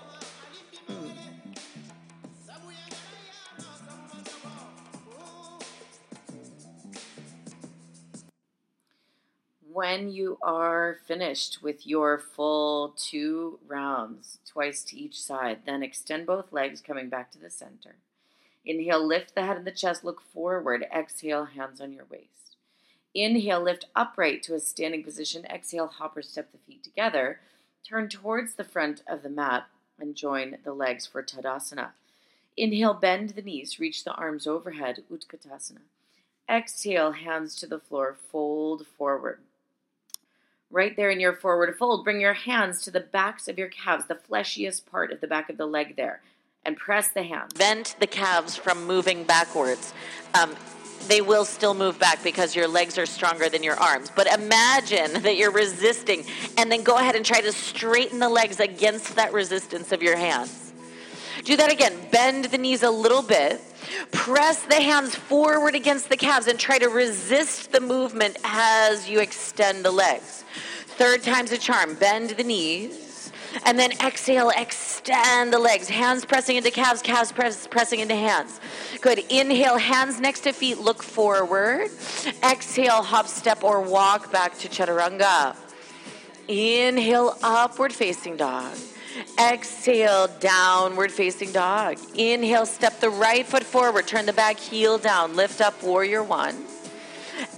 When 9.75 10.09
you 10.09 10.39
are 10.41 10.99
finished 11.05 11.61
with 11.61 11.85
your 11.85 12.17
full 12.17 12.95
two 12.97 13.59
rounds, 13.67 14.39
twice 14.47 14.85
to 14.85 14.97
each 14.97 15.21
side, 15.21 15.59
then 15.67 15.83
extend 15.83 16.25
both 16.25 16.53
legs, 16.53 16.81
coming 16.81 17.09
back 17.09 17.33
to 17.33 17.41
the 17.41 17.51
center. 17.51 17.97
Inhale, 18.65 19.05
lift 19.05 19.35
the 19.35 19.43
head 19.43 19.57
and 19.57 19.67
the 19.67 19.73
chest, 19.73 20.05
look 20.05 20.23
forward. 20.33 20.87
Exhale, 20.95 21.47
hands 21.47 21.81
on 21.81 21.93
your 21.93 22.05
waist. 22.09 22.57
Inhale, 23.15 23.61
lift 23.61 23.87
upright 23.97 24.45
to 24.45 24.55
a 24.55 24.61
standing 24.61 25.03
position. 25.03 25.45
Exhale, 25.47 25.89
hop 25.89 26.17
or 26.17 26.23
step 26.23 26.53
the 26.53 26.59
feet 26.59 26.85
together. 26.85 27.41
Turn 27.85 28.09
towards 28.09 28.55
the 28.55 28.63
front 28.63 29.03
of 29.09 29.25
the 29.25 29.29
mat 29.29 29.67
and 29.99 30.15
join 30.15 30.59
the 30.63 30.73
legs 30.73 31.05
for 31.05 31.21
Tadasana. 31.21 31.91
Inhale, 32.57 32.95
bend 32.95 33.31
the 33.31 33.43
knees, 33.43 33.81
reach 33.81 34.05
the 34.05 34.15
arms 34.15 34.47
overhead, 34.47 35.03
Utkatasana. 35.11 35.83
Exhale, 36.49 37.11
hands 37.11 37.57
to 37.57 37.67
the 37.67 37.81
floor, 37.81 38.17
fold 38.31 38.87
forward 38.97 39.41
right 40.75 40.97
there 40.97 41.11
in 41.11 41.21
your 41.21 41.33
forward 41.33 41.77
fold, 41.79 42.05
bring 42.05 42.21
your 42.21 42.35
hands 42.35 42.83
to 42.83 42.91
the 42.91 43.01
backs 43.01 43.47
of 43.49 43.57
your 43.57 43.69
calves, 43.69 44.07
the 44.07 44.15
fleshiest 44.15 44.85
part 44.91 45.13
of 45.13 45.21
the 45.21 45.27
back 45.27 45.49
of 45.49 45.57
the 45.57 45.67
leg 45.67 45.97
there, 45.97 46.21
and 46.65 46.77
press 46.77 47.09
the 47.11 47.23
hands. 47.23 47.53
Vent 47.55 47.95
the 48.01 48.07
calves 48.07 48.57
from 48.57 48.85
moving 48.85 49.25
backwards. 49.25 49.95
Um, 50.35 50.55
they 51.07 51.21
will 51.21 51.45
still 51.45 51.75
move 51.75 51.99
back 51.99 52.23
because 52.25 52.57
your 52.57 52.67
legs 52.67 52.99
are 52.99 53.07
stronger 53.07 53.49
than 53.49 53.63
your 53.63 53.77
arms. 53.77 54.11
But 54.15 54.27
imagine 54.27 55.13
that 55.23 55.37
you're 55.37 55.53
resisting, 55.53 56.25
and 56.59 56.71
then 56.71 56.83
go 56.83 56.97
ahead 56.97 57.15
and 57.15 57.25
try 57.25 57.41
to 57.41 57.53
straighten 57.53 58.19
the 58.19 58.29
legs 58.29 58.59
against 58.59 59.15
that 59.17 59.33
resistance 59.33 59.93
of 59.93 60.03
your 60.03 60.17
hands. 60.17 60.73
Do 61.45 61.57
that 61.57 61.71
again. 61.71 61.97
Bend 62.11 62.47
the 62.47 62.59
knees 62.59 62.83
a 62.83 62.91
little 62.91 63.23
bit. 63.23 63.61
Press 64.13 64.63
the 64.63 64.81
hands 64.81 65.15
forward 65.15 65.75
against 65.75 66.09
the 66.09 66.17
calves 66.17 66.47
and 66.47 66.59
try 66.59 66.79
to 66.79 66.89
resist 66.89 67.73
the 67.73 67.81
movement 67.81 68.37
as 68.45 69.09
you 69.09 69.21
extend 69.21 69.85
the 69.85 69.91
legs. 69.91 70.45
Third 70.87 71.23
time's 71.23 71.53
a 71.53 71.59
charm. 71.59 71.95
Bend 71.95 72.31
the 72.31 72.45
knees. 72.45 73.33
And 73.65 73.79
then 73.79 73.93
exhale, 74.05 74.51
extend 74.51 75.53
the 75.53 75.59
legs. 75.59 75.89
Hands 75.89 76.25
pressing 76.25 76.57
into 76.57 76.71
calves, 76.71 77.03
calves 77.03 77.31
press, 77.31 77.67
pressing 77.67 78.01
into 78.01 78.15
hands. 78.15 78.61
Good. 79.01 79.21
Inhale, 79.31 79.79
hands 79.79 80.21
next 80.21 80.41
to 80.41 80.53
feet, 80.53 80.79
look 80.79 81.03
forward. 81.03 81.91
Exhale, 82.43 83.03
hop, 83.03 83.29
step, 83.29 83.63
or 83.63 83.81
walk 83.81 84.33
back 84.33 84.59
to 84.59 84.69
chaturanga. 84.69 85.57
Inhale, 86.49 87.39
upward 87.43 87.93
facing 87.93 88.37
dog. 88.37 88.77
Exhale, 89.39 90.29
downward 90.41 91.13
facing 91.13 91.53
dog. 91.53 91.99
Inhale, 92.15 92.67
step 92.67 93.01
the 93.01 93.11
right 93.11 93.47
foot 93.47 93.65
forward, 93.65 94.07
turn 94.07 94.27
the 94.27 94.33
back 94.33 94.59
heel 94.59 94.99
down, 94.99 95.37
lift 95.37 95.61
up, 95.61 95.83
warrior 95.83 96.23
one. 96.23 96.67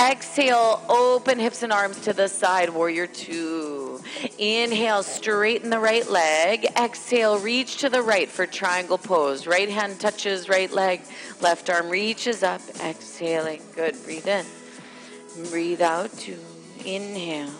Exhale, 0.00 0.82
open 0.88 1.38
hips 1.38 1.62
and 1.62 1.72
arms 1.72 2.00
to 2.00 2.12
the 2.12 2.28
side, 2.28 2.70
warrior 2.70 3.06
two. 3.06 4.00
Inhale, 4.38 5.02
straighten 5.02 5.70
the 5.70 5.78
right 5.78 6.08
leg. 6.08 6.66
Exhale, 6.76 7.38
reach 7.38 7.78
to 7.78 7.88
the 7.88 8.02
right 8.02 8.28
for 8.28 8.46
triangle 8.46 8.98
pose. 8.98 9.46
Right 9.46 9.68
hand 9.68 10.00
touches 10.00 10.48
right 10.48 10.70
leg, 10.70 11.02
left 11.40 11.68
arm 11.70 11.88
reaches 11.90 12.42
up. 12.42 12.62
Exhaling, 12.82 13.62
good. 13.74 13.96
Breathe 14.04 14.26
in. 14.26 14.46
Breathe 15.50 15.82
out 15.82 16.10
two. 16.18 16.38
Inhale. 16.84 17.52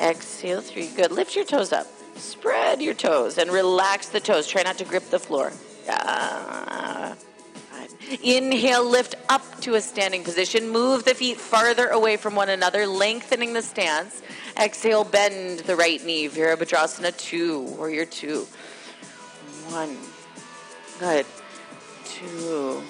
Exhale, 0.00 0.60
three. 0.60 0.88
Good. 0.88 1.10
Lift 1.10 1.34
your 1.34 1.44
toes 1.44 1.72
up. 1.72 1.86
Spread 2.18 2.82
your 2.82 2.94
toes 2.94 3.38
and 3.38 3.50
relax 3.50 4.08
the 4.08 4.20
toes. 4.20 4.46
Try 4.46 4.62
not 4.62 4.78
to 4.78 4.84
grip 4.84 5.08
the 5.10 5.18
floor. 5.18 5.52
Uh, 5.88 7.14
Inhale, 8.22 8.88
lift 8.88 9.14
up 9.28 9.60
to 9.60 9.74
a 9.74 9.80
standing 9.80 10.24
position. 10.24 10.68
Move 10.68 11.04
the 11.04 11.14
feet 11.14 11.36
farther 11.38 11.88
away 11.88 12.16
from 12.16 12.34
one 12.34 12.48
another, 12.48 12.86
lengthening 12.86 13.52
the 13.52 13.62
stance. 13.62 14.22
Exhale, 14.56 15.04
bend 15.04 15.60
the 15.60 15.76
right 15.76 16.02
knee. 16.04 16.28
Virabhadrasana 16.28 17.16
two, 17.16 17.60
warrior 17.60 18.04
two. 18.04 18.46
One. 19.68 19.96
Good. 20.98 21.26
Two. 22.04 22.82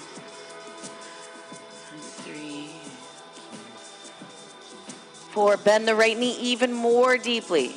Three. 2.23 2.71
Four. 5.33 5.57
Bend 5.57 5.89
the 5.89 5.97
right 5.97 6.17
knee 6.17 6.39
even 6.41 6.73
more 6.73 7.19
deeply. 7.19 7.75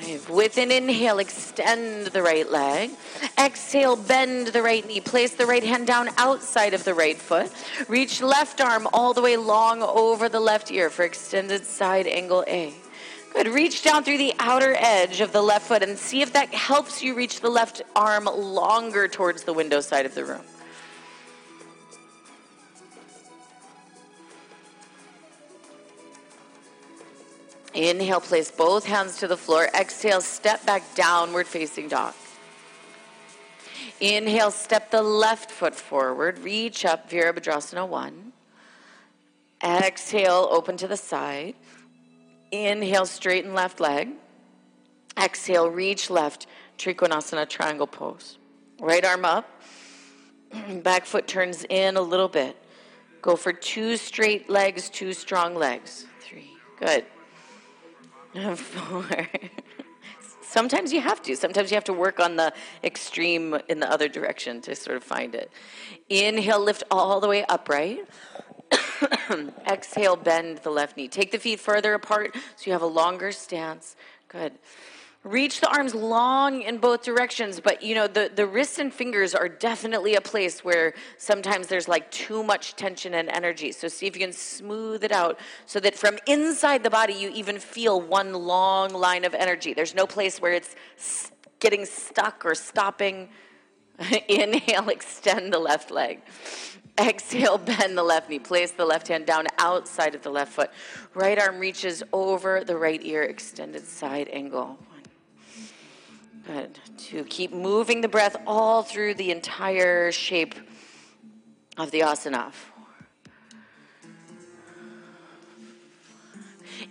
Five. 0.00 0.30
With 0.30 0.58
an 0.58 0.70
inhale, 0.70 1.18
extend 1.18 2.08
the 2.08 2.22
right 2.22 2.50
leg. 2.50 2.90
Exhale, 3.38 3.96
bend 3.96 4.48
the 4.48 4.62
right 4.62 4.86
knee. 4.86 5.00
Place 5.00 5.34
the 5.34 5.46
right 5.46 5.64
hand 5.64 5.86
down 5.86 6.08
outside 6.16 6.74
of 6.74 6.84
the 6.84 6.94
right 6.94 7.16
foot. 7.16 7.50
Reach 7.88 8.20
left 8.20 8.60
arm 8.60 8.86
all 8.92 9.14
the 9.14 9.22
way 9.22 9.36
long 9.36 9.82
over 9.82 10.28
the 10.28 10.40
left 10.40 10.70
ear 10.70 10.90
for 10.90 11.04
extended 11.04 11.64
side 11.64 12.06
angle 12.06 12.44
A. 12.46 12.74
Good. 13.32 13.48
Reach 13.48 13.82
down 13.82 14.04
through 14.04 14.18
the 14.18 14.34
outer 14.38 14.74
edge 14.78 15.20
of 15.20 15.32
the 15.32 15.42
left 15.42 15.68
foot 15.68 15.82
and 15.82 15.98
see 15.98 16.22
if 16.22 16.32
that 16.32 16.52
helps 16.54 17.02
you 17.02 17.14
reach 17.14 17.40
the 17.40 17.50
left 17.50 17.82
arm 17.94 18.24
longer 18.24 19.06
towards 19.06 19.44
the 19.44 19.52
window 19.52 19.80
side 19.80 20.06
of 20.06 20.14
the 20.14 20.24
room. 20.24 20.42
Inhale, 27.78 28.20
place 28.20 28.50
both 28.50 28.86
hands 28.86 29.18
to 29.18 29.28
the 29.28 29.36
floor. 29.36 29.68
Exhale, 29.72 30.20
step 30.20 30.66
back 30.66 30.82
downward 30.96 31.46
facing 31.46 31.86
dog. 31.86 32.12
Inhale, 34.00 34.50
step 34.50 34.90
the 34.90 35.00
left 35.00 35.48
foot 35.48 35.76
forward. 35.76 36.40
Reach 36.40 36.84
up, 36.84 37.08
Virabhadrasana 37.08 37.86
1. 37.86 38.32
Exhale, 39.62 40.48
open 40.50 40.76
to 40.76 40.88
the 40.88 40.96
side. 40.96 41.54
Inhale, 42.50 43.06
straighten 43.06 43.54
left 43.54 43.78
leg. 43.78 44.08
Exhale, 45.16 45.70
reach 45.70 46.10
left, 46.10 46.48
Trikonasana 46.78 47.48
triangle 47.48 47.86
pose. 47.86 48.38
Right 48.80 49.04
arm 49.04 49.24
up. 49.24 49.48
Back 50.82 51.06
foot 51.06 51.28
turns 51.28 51.64
in 51.70 51.96
a 51.96 52.02
little 52.02 52.28
bit. 52.28 52.56
Go 53.22 53.36
for 53.36 53.52
two 53.52 53.96
straight 53.96 54.50
legs, 54.50 54.88
two 54.88 55.12
strong 55.12 55.54
legs. 55.54 56.06
Three. 56.20 56.50
Good. 56.80 57.04
Four. 58.56 59.28
Sometimes 60.42 60.92
you 60.92 61.00
have 61.00 61.22
to. 61.22 61.36
Sometimes 61.36 61.70
you 61.70 61.74
have 61.74 61.84
to 61.84 61.92
work 61.92 62.20
on 62.20 62.36
the 62.36 62.52
extreme 62.82 63.58
in 63.68 63.80
the 63.80 63.90
other 63.90 64.08
direction 64.08 64.60
to 64.62 64.74
sort 64.74 64.96
of 64.96 65.04
find 65.04 65.34
it. 65.34 65.50
Inhale, 66.08 66.60
lift 66.60 66.84
all 66.90 67.20
the 67.20 67.28
way 67.28 67.44
upright. 67.48 68.06
Exhale, 69.66 70.16
bend 70.16 70.58
the 70.58 70.70
left 70.70 70.96
knee. 70.96 71.08
Take 71.08 71.32
the 71.32 71.38
feet 71.38 71.60
further 71.60 71.94
apart 71.94 72.34
so 72.34 72.66
you 72.66 72.72
have 72.72 72.82
a 72.82 72.86
longer 72.86 73.32
stance. 73.32 73.96
Good. 74.28 74.52
Reach 75.24 75.60
the 75.60 75.68
arms 75.68 75.96
long 75.96 76.62
in 76.62 76.78
both 76.78 77.02
directions, 77.02 77.58
but 77.58 77.82
you 77.82 77.94
know, 77.94 78.06
the, 78.06 78.30
the 78.32 78.46
wrists 78.46 78.78
and 78.78 78.94
fingers 78.94 79.34
are 79.34 79.48
definitely 79.48 80.14
a 80.14 80.20
place 80.20 80.64
where 80.64 80.94
sometimes 81.16 81.66
there's 81.66 81.88
like 81.88 82.08
too 82.12 82.44
much 82.44 82.76
tension 82.76 83.14
and 83.14 83.28
energy. 83.28 83.72
So 83.72 83.88
see 83.88 84.06
if 84.06 84.14
you 84.14 84.20
can 84.20 84.32
smooth 84.32 85.02
it 85.02 85.10
out 85.10 85.40
so 85.66 85.80
that 85.80 85.96
from 85.96 86.18
inside 86.26 86.84
the 86.84 86.90
body 86.90 87.14
you 87.14 87.30
even 87.30 87.58
feel 87.58 88.00
one 88.00 88.32
long 88.32 88.90
line 88.90 89.24
of 89.24 89.34
energy. 89.34 89.74
There's 89.74 89.94
no 89.94 90.06
place 90.06 90.40
where 90.40 90.52
it's 90.52 90.76
getting 91.58 91.84
stuck 91.84 92.46
or 92.46 92.54
stopping. 92.54 93.28
Inhale, 94.28 94.88
extend 94.88 95.52
the 95.52 95.58
left 95.58 95.90
leg. 95.90 96.22
Exhale, 96.96 97.58
bend 97.64 97.98
the 97.98 98.04
left 98.04 98.30
knee. 98.30 98.38
Place 98.38 98.70
the 98.70 98.86
left 98.86 99.08
hand 99.08 99.26
down 99.26 99.46
outside 99.58 100.14
of 100.14 100.22
the 100.22 100.30
left 100.30 100.52
foot. 100.52 100.70
Right 101.12 101.40
arm 101.40 101.58
reaches 101.58 102.04
over 102.12 102.62
the 102.62 102.76
right 102.76 103.02
ear, 103.02 103.24
extended 103.24 103.84
side 103.84 104.28
angle. 104.32 104.78
Good. 106.48 106.78
Two. 106.96 107.24
Keep 107.24 107.52
moving 107.52 108.00
the 108.00 108.08
breath 108.08 108.34
all 108.46 108.82
through 108.82 109.16
the 109.16 109.30
entire 109.30 110.10
shape 110.10 110.54
of 111.76 111.90
the 111.90 112.00
asana. 112.00 112.52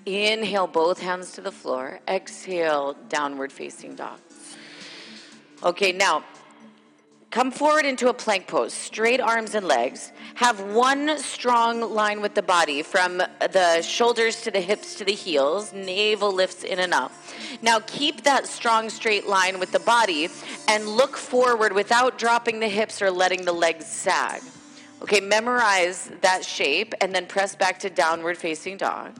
Inhale, 0.05 0.67
both 0.67 0.99
hands 0.99 1.31
to 1.31 1.41
the 1.41 1.51
floor. 1.51 2.01
Exhale, 2.07 2.95
downward 3.09 3.51
facing 3.51 3.95
dog. 3.95 4.19
Okay, 5.63 5.91
now 5.91 6.23
Come 7.29 7.51
forward 7.51 7.85
into 7.85 8.07
a 8.07 8.13
plank 8.13 8.47
pose, 8.47 8.73
straight 8.73 9.19
arms 9.19 9.53
and 9.53 9.67
legs. 9.67 10.13
Have 10.35 10.61
one 10.73 11.19
strong 11.19 11.81
line 11.81 12.21
with 12.21 12.35
the 12.35 12.41
body 12.41 12.81
from 12.81 13.17
the 13.17 13.81
shoulders 13.81 14.41
to 14.43 14.51
the 14.51 14.61
hips 14.61 14.95
to 14.95 15.05
the 15.05 15.11
heels. 15.11 15.73
Navel 15.73 16.31
lifts 16.31 16.63
in 16.63 16.79
and 16.79 16.93
up. 16.93 17.11
Now 17.61 17.81
keep 17.81 18.23
that 18.23 18.47
strong 18.47 18.89
straight 18.89 19.27
line 19.27 19.59
with 19.59 19.73
the 19.73 19.79
body 19.79 20.29
and 20.69 20.87
look 20.87 21.17
forward 21.17 21.73
without 21.73 22.17
dropping 22.17 22.61
the 22.61 22.69
hips 22.69 23.01
or 23.01 23.11
letting 23.11 23.43
the 23.43 23.53
legs 23.53 23.85
sag. 23.85 24.41
Okay, 25.01 25.19
memorize 25.19 26.09
that 26.21 26.45
shape 26.45 26.93
and 27.01 27.13
then 27.13 27.27
press 27.27 27.55
back 27.55 27.77
to 27.79 27.89
downward 27.89 28.37
facing 28.37 28.77
dog. 28.77 29.11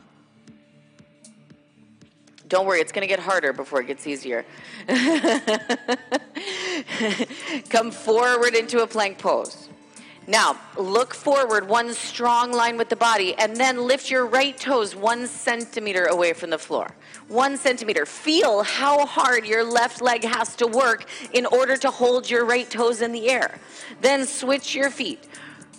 Don't 2.48 2.66
worry, 2.66 2.80
it's 2.80 2.92
going 2.92 3.02
to 3.02 3.08
get 3.08 3.20
harder 3.20 3.52
before 3.52 3.82
it 3.82 3.88
gets 3.88 4.08
easier. 4.08 4.46
Come 7.70 7.92
forward 7.92 8.56
into 8.56 8.82
a 8.84 8.88
plank 8.88 9.18
pose. 9.18 9.68
Now, 10.30 10.60
look 10.78 11.14
forward 11.14 11.70
one 11.70 11.94
strong 11.94 12.52
line 12.52 12.76
with 12.78 12.90
the 12.90 12.98
body, 12.98 13.34
and 13.36 13.56
then 13.56 13.88
lift 13.88 14.12
your 14.12 14.26
right 14.26 14.58
toes 14.58 14.94
one 14.94 15.26
centimeter 15.26 16.04
away 16.06 16.34
from 16.34 16.50
the 16.50 16.58
floor. 16.58 16.92
One 17.30 17.56
centimeter. 17.56 18.06
Feel 18.06 18.64
how 18.64 19.06
hard 19.06 19.46
your 19.46 19.64
left 19.64 20.02
leg 20.02 20.26
has 20.26 20.56
to 20.58 20.68
work 20.68 21.06
in 21.32 21.46
order 21.46 21.78
to 21.78 21.90
hold 21.90 22.30
your 22.30 22.44
right 22.46 22.70
toes 22.70 23.02
in 23.02 23.14
the 23.14 23.30
air. 23.30 23.58
Then 24.02 24.26
switch 24.26 24.76
your 24.76 24.90
feet. 24.90 25.28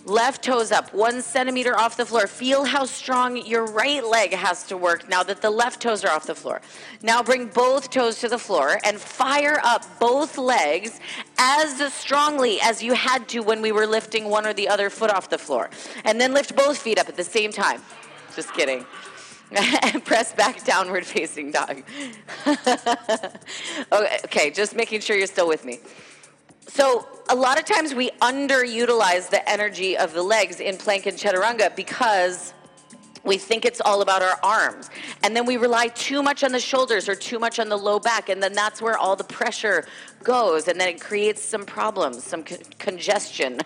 Left 0.09 0.43
toes 0.43 0.71
up, 0.71 0.91
one 0.91 1.21
centimeter 1.21 1.77
off 1.77 1.95
the 1.95 2.05
floor. 2.05 2.25
Feel 2.25 2.65
how 2.65 2.85
strong 2.85 3.37
your 3.37 3.65
right 3.65 4.03
leg 4.03 4.33
has 4.33 4.63
to 4.63 4.75
work 4.75 5.07
now 5.07 5.21
that 5.21 5.43
the 5.43 5.51
left 5.51 5.83
toes 5.83 6.03
are 6.03 6.09
off 6.09 6.25
the 6.25 6.33
floor. 6.33 6.61
Now 7.03 7.21
bring 7.21 7.45
both 7.45 7.91
toes 7.91 8.19
to 8.21 8.27
the 8.27 8.39
floor 8.39 8.79
and 8.83 8.99
fire 8.99 9.61
up 9.63 9.85
both 9.99 10.39
legs 10.39 10.99
as 11.37 11.93
strongly 11.93 12.59
as 12.59 12.81
you 12.81 12.93
had 12.93 13.29
to 13.29 13.41
when 13.41 13.61
we 13.61 13.71
were 13.71 13.85
lifting 13.85 14.25
one 14.25 14.47
or 14.47 14.53
the 14.53 14.67
other 14.67 14.89
foot 14.89 15.11
off 15.11 15.29
the 15.29 15.37
floor. 15.37 15.69
And 16.03 16.19
then 16.19 16.33
lift 16.33 16.55
both 16.55 16.79
feet 16.79 16.97
up 16.97 17.07
at 17.07 17.15
the 17.15 17.23
same 17.23 17.51
time. 17.51 17.83
Just 18.35 18.51
kidding. 18.55 18.87
and 19.51 20.03
press 20.05 20.33
back 20.33 20.63
downward 20.65 21.05
facing 21.05 21.51
dog. 21.51 21.83
okay, 22.47 22.57
okay, 24.25 24.49
just 24.49 24.75
making 24.75 25.01
sure 25.01 25.15
you're 25.15 25.27
still 25.27 25.47
with 25.47 25.65
me. 25.65 25.79
So 26.69 27.07
a 27.29 27.35
lot 27.35 27.57
of 27.57 27.65
times 27.65 27.95
we 27.95 28.11
underutilize 28.21 29.29
the 29.29 29.47
energy 29.49 29.97
of 29.97 30.13
the 30.13 30.21
legs 30.21 30.59
in 30.59 30.77
plank 30.77 31.07
and 31.07 31.17
chaturanga 31.17 31.75
because 31.75 32.53
we 33.23 33.37
think 33.37 33.65
it's 33.65 33.81
all 33.81 34.01
about 34.01 34.21
our 34.21 34.39
arms. 34.43 34.89
And 35.23 35.35
then 35.35 35.45
we 35.45 35.57
rely 35.57 35.87
too 35.87 36.23
much 36.23 36.43
on 36.43 36.51
the 36.51 36.59
shoulders 36.59 37.09
or 37.09 37.15
too 37.15 37.39
much 37.39 37.59
on 37.59 37.69
the 37.69 37.77
low 37.77 37.99
back. 37.99 38.29
And 38.29 38.41
then 38.41 38.53
that's 38.53 38.81
where 38.81 38.97
all 38.97 39.15
the 39.15 39.23
pressure 39.23 39.85
goes. 40.23 40.67
And 40.67 40.79
then 40.79 40.89
it 40.89 41.01
creates 41.01 41.41
some 41.41 41.65
problems, 41.65 42.23
some 42.23 42.43
con- 42.43 42.59
congestion. 42.77 43.59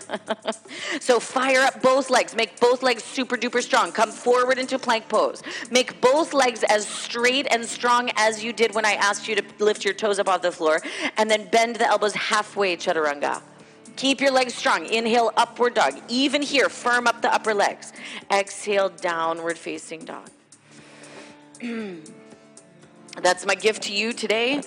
so 1.00 1.20
fire 1.20 1.62
up 1.62 1.82
both 1.82 2.10
legs. 2.10 2.36
Make 2.36 2.60
both 2.60 2.84
legs 2.84 3.04
super 3.04 3.38
duper 3.38 3.62
strong. 3.62 3.92
Come 3.92 4.12
forward 4.12 4.58
into 4.58 4.80
plank 4.80 5.08
pose. 5.10 5.42
Make 5.72 6.02
both 6.02 6.34
legs 6.34 6.64
as 6.70 6.88
straight 6.88 7.48
and 7.52 7.66
strong 7.66 8.12
as 8.16 8.44
you 8.44 8.54
did 8.54 8.74
when 8.74 8.86
I 8.86 8.94
asked 8.94 9.28
you 9.28 9.36
to 9.36 9.44
lift 9.60 9.86
your 9.86 9.94
toes 9.94 10.20
up 10.20 10.28
off 10.28 10.42
the 10.42 10.52
floor. 10.52 10.82
And 11.18 11.30
then 11.30 11.48
bend 11.50 11.78
the 11.78 11.88
elbows 11.88 12.14
halfway, 12.14 12.76
chaturanga. 12.76 13.42
Keep 13.96 14.22
your 14.22 14.32
legs 14.32 14.56
strong. 14.56 14.86
Inhale, 14.86 15.32
upward 15.38 15.76
dog. 15.76 15.94
Even 16.08 16.42
here, 16.42 16.70
firm 16.70 17.08
up 17.08 17.22
the 17.22 17.34
upper 17.34 17.54
legs. 17.54 17.94
Exhale, 18.32 18.90
downward 18.90 19.58
facing 19.58 20.06
dog. 20.06 20.30
That's 23.22 23.46
my 23.46 23.56
gift 23.56 23.84
to 23.84 23.94
you 23.94 24.12
today. 24.14 24.62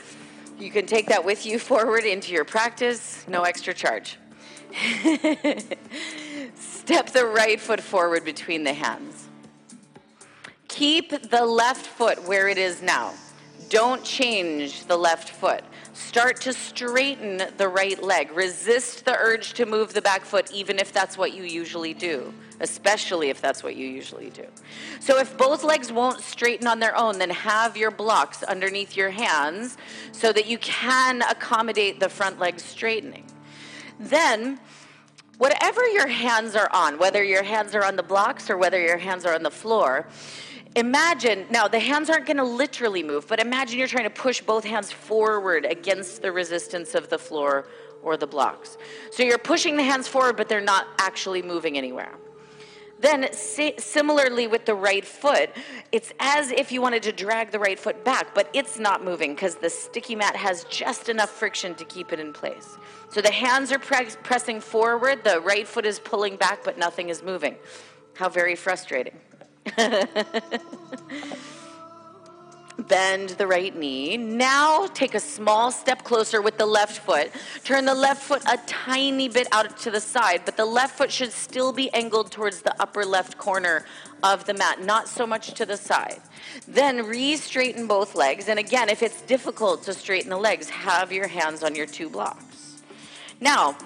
You 0.58 0.70
can 0.70 0.86
take 0.86 1.08
that 1.08 1.24
with 1.24 1.44
you 1.44 1.58
forward 1.70 2.04
into 2.04 2.32
your 2.32 2.44
practice, 2.44 3.24
no 3.28 3.42
extra 3.42 3.74
charge. 3.74 4.18
Step 6.54 7.10
the 7.10 7.26
right 7.26 7.60
foot 7.60 7.80
forward 7.80 8.24
between 8.24 8.64
the 8.64 8.72
hands. 8.72 9.28
Keep 10.68 11.30
the 11.30 11.44
left 11.44 11.86
foot 11.86 12.22
where 12.28 12.48
it 12.48 12.58
is 12.58 12.82
now. 12.82 13.14
Don't 13.68 14.04
change 14.04 14.84
the 14.84 14.96
left 14.96 15.30
foot. 15.30 15.64
Start 15.96 16.42
to 16.42 16.52
straighten 16.52 17.40
the 17.56 17.68
right 17.70 18.00
leg. 18.02 18.30
Resist 18.32 19.06
the 19.06 19.16
urge 19.16 19.54
to 19.54 19.64
move 19.64 19.94
the 19.94 20.02
back 20.02 20.26
foot, 20.26 20.52
even 20.52 20.78
if 20.78 20.92
that's 20.92 21.16
what 21.16 21.32
you 21.32 21.42
usually 21.42 21.94
do, 21.94 22.34
especially 22.60 23.30
if 23.30 23.40
that's 23.40 23.62
what 23.62 23.76
you 23.76 23.86
usually 23.86 24.28
do. 24.28 24.44
So, 25.00 25.18
if 25.18 25.38
both 25.38 25.64
legs 25.64 25.90
won't 25.90 26.20
straighten 26.20 26.66
on 26.66 26.80
their 26.80 26.94
own, 26.94 27.18
then 27.18 27.30
have 27.30 27.78
your 27.78 27.90
blocks 27.90 28.42
underneath 28.42 28.94
your 28.94 29.08
hands 29.08 29.78
so 30.12 30.34
that 30.34 30.46
you 30.46 30.58
can 30.58 31.22
accommodate 31.22 31.98
the 31.98 32.10
front 32.10 32.38
leg 32.38 32.60
straightening. 32.60 33.24
Then, 33.98 34.60
whatever 35.38 35.88
your 35.88 36.08
hands 36.08 36.54
are 36.56 36.68
on, 36.74 36.98
whether 36.98 37.24
your 37.24 37.42
hands 37.42 37.74
are 37.74 37.84
on 37.86 37.96
the 37.96 38.02
blocks 38.02 38.50
or 38.50 38.58
whether 38.58 38.78
your 38.78 38.98
hands 38.98 39.24
are 39.24 39.34
on 39.34 39.42
the 39.42 39.50
floor, 39.50 40.06
imagine 40.76 41.46
now 41.50 41.66
the 41.66 41.80
hands 41.80 42.08
aren't 42.08 42.26
going 42.26 42.36
to 42.36 42.44
literally 42.44 43.02
move, 43.02 43.26
but 43.26 43.40
imagine 43.40 43.78
you're 43.78 43.88
trying 43.88 44.04
to 44.04 44.10
push 44.10 44.40
both 44.40 44.64
hands 44.64 44.92
forward 44.92 45.64
against 45.64 46.22
the 46.22 46.30
resistance 46.30 46.94
of 46.94 47.08
the 47.08 47.18
floor 47.18 47.66
or 48.02 48.16
the 48.16 48.26
blocks. 48.26 48.78
So 49.10 49.24
you're 49.24 49.38
pushing 49.38 49.76
the 49.76 49.82
hands 49.82 50.06
forward, 50.06 50.36
but 50.36 50.48
they're 50.48 50.60
not 50.60 50.86
actually 50.98 51.42
moving 51.42 51.76
anywhere. 51.76 52.14
Then, 52.98 53.30
similarly 53.32 54.46
with 54.46 54.64
the 54.64 54.74
right 54.74 55.04
foot, 55.04 55.50
it's 55.92 56.12
as 56.18 56.50
if 56.50 56.72
you 56.72 56.80
wanted 56.80 57.02
to 57.02 57.12
drag 57.12 57.50
the 57.50 57.58
right 57.58 57.78
foot 57.78 58.04
back, 58.04 58.34
but 58.34 58.48
it's 58.54 58.78
not 58.78 59.04
moving 59.04 59.34
because 59.34 59.56
the 59.56 59.68
sticky 59.68 60.14
mat 60.14 60.34
has 60.34 60.64
just 60.64 61.10
enough 61.10 61.30
friction 61.30 61.74
to 61.74 61.84
keep 61.84 62.12
it 62.12 62.20
in 62.20 62.32
place. 62.32 62.78
So 63.10 63.20
the 63.20 63.30
hands 63.30 63.70
are 63.70 63.78
pre- 63.78 64.06
pressing 64.22 64.60
forward, 64.60 65.24
the 65.24 65.40
right 65.40 65.68
foot 65.68 65.84
is 65.84 65.98
pulling 65.98 66.36
back, 66.36 66.64
but 66.64 66.78
nothing 66.78 67.10
is 67.10 67.22
moving. 67.22 67.56
How 68.14 68.30
very 68.30 68.54
frustrating. 68.54 69.18
Bend 72.78 73.30
the 73.30 73.46
right 73.46 73.74
knee. 73.74 74.16
Now 74.16 74.86
take 74.88 75.14
a 75.14 75.20
small 75.20 75.70
step 75.72 76.04
closer 76.04 76.42
with 76.42 76.58
the 76.58 76.66
left 76.66 76.98
foot. 76.98 77.30
Turn 77.64 77.86
the 77.86 77.94
left 77.94 78.22
foot 78.22 78.42
a 78.46 78.58
tiny 78.66 79.28
bit 79.28 79.48
out 79.50 79.78
to 79.78 79.90
the 79.90 80.00
side, 80.00 80.42
but 80.44 80.56
the 80.56 80.64
left 80.66 80.96
foot 80.98 81.10
should 81.10 81.32
still 81.32 81.72
be 81.72 81.90
angled 81.92 82.30
towards 82.30 82.62
the 82.62 82.74
upper 82.80 83.04
left 83.04 83.38
corner 83.38 83.84
of 84.22 84.44
the 84.44 84.54
mat, 84.54 84.82
not 84.82 85.08
so 85.08 85.26
much 85.26 85.54
to 85.54 85.66
the 85.66 85.76
side. 85.76 86.20
Then 86.68 87.06
re 87.06 87.36
straighten 87.36 87.86
both 87.86 88.14
legs. 88.14 88.48
And 88.48 88.58
again, 88.58 88.88
if 88.88 89.02
it's 89.02 89.22
difficult 89.22 89.82
to 89.84 89.94
straighten 89.94 90.30
the 90.30 90.36
legs, 90.36 90.68
have 90.68 91.12
your 91.12 91.28
hands 91.28 91.62
on 91.62 91.74
your 91.74 91.86
two 91.86 92.10
blocks. 92.10 92.82
Now, 93.40 93.76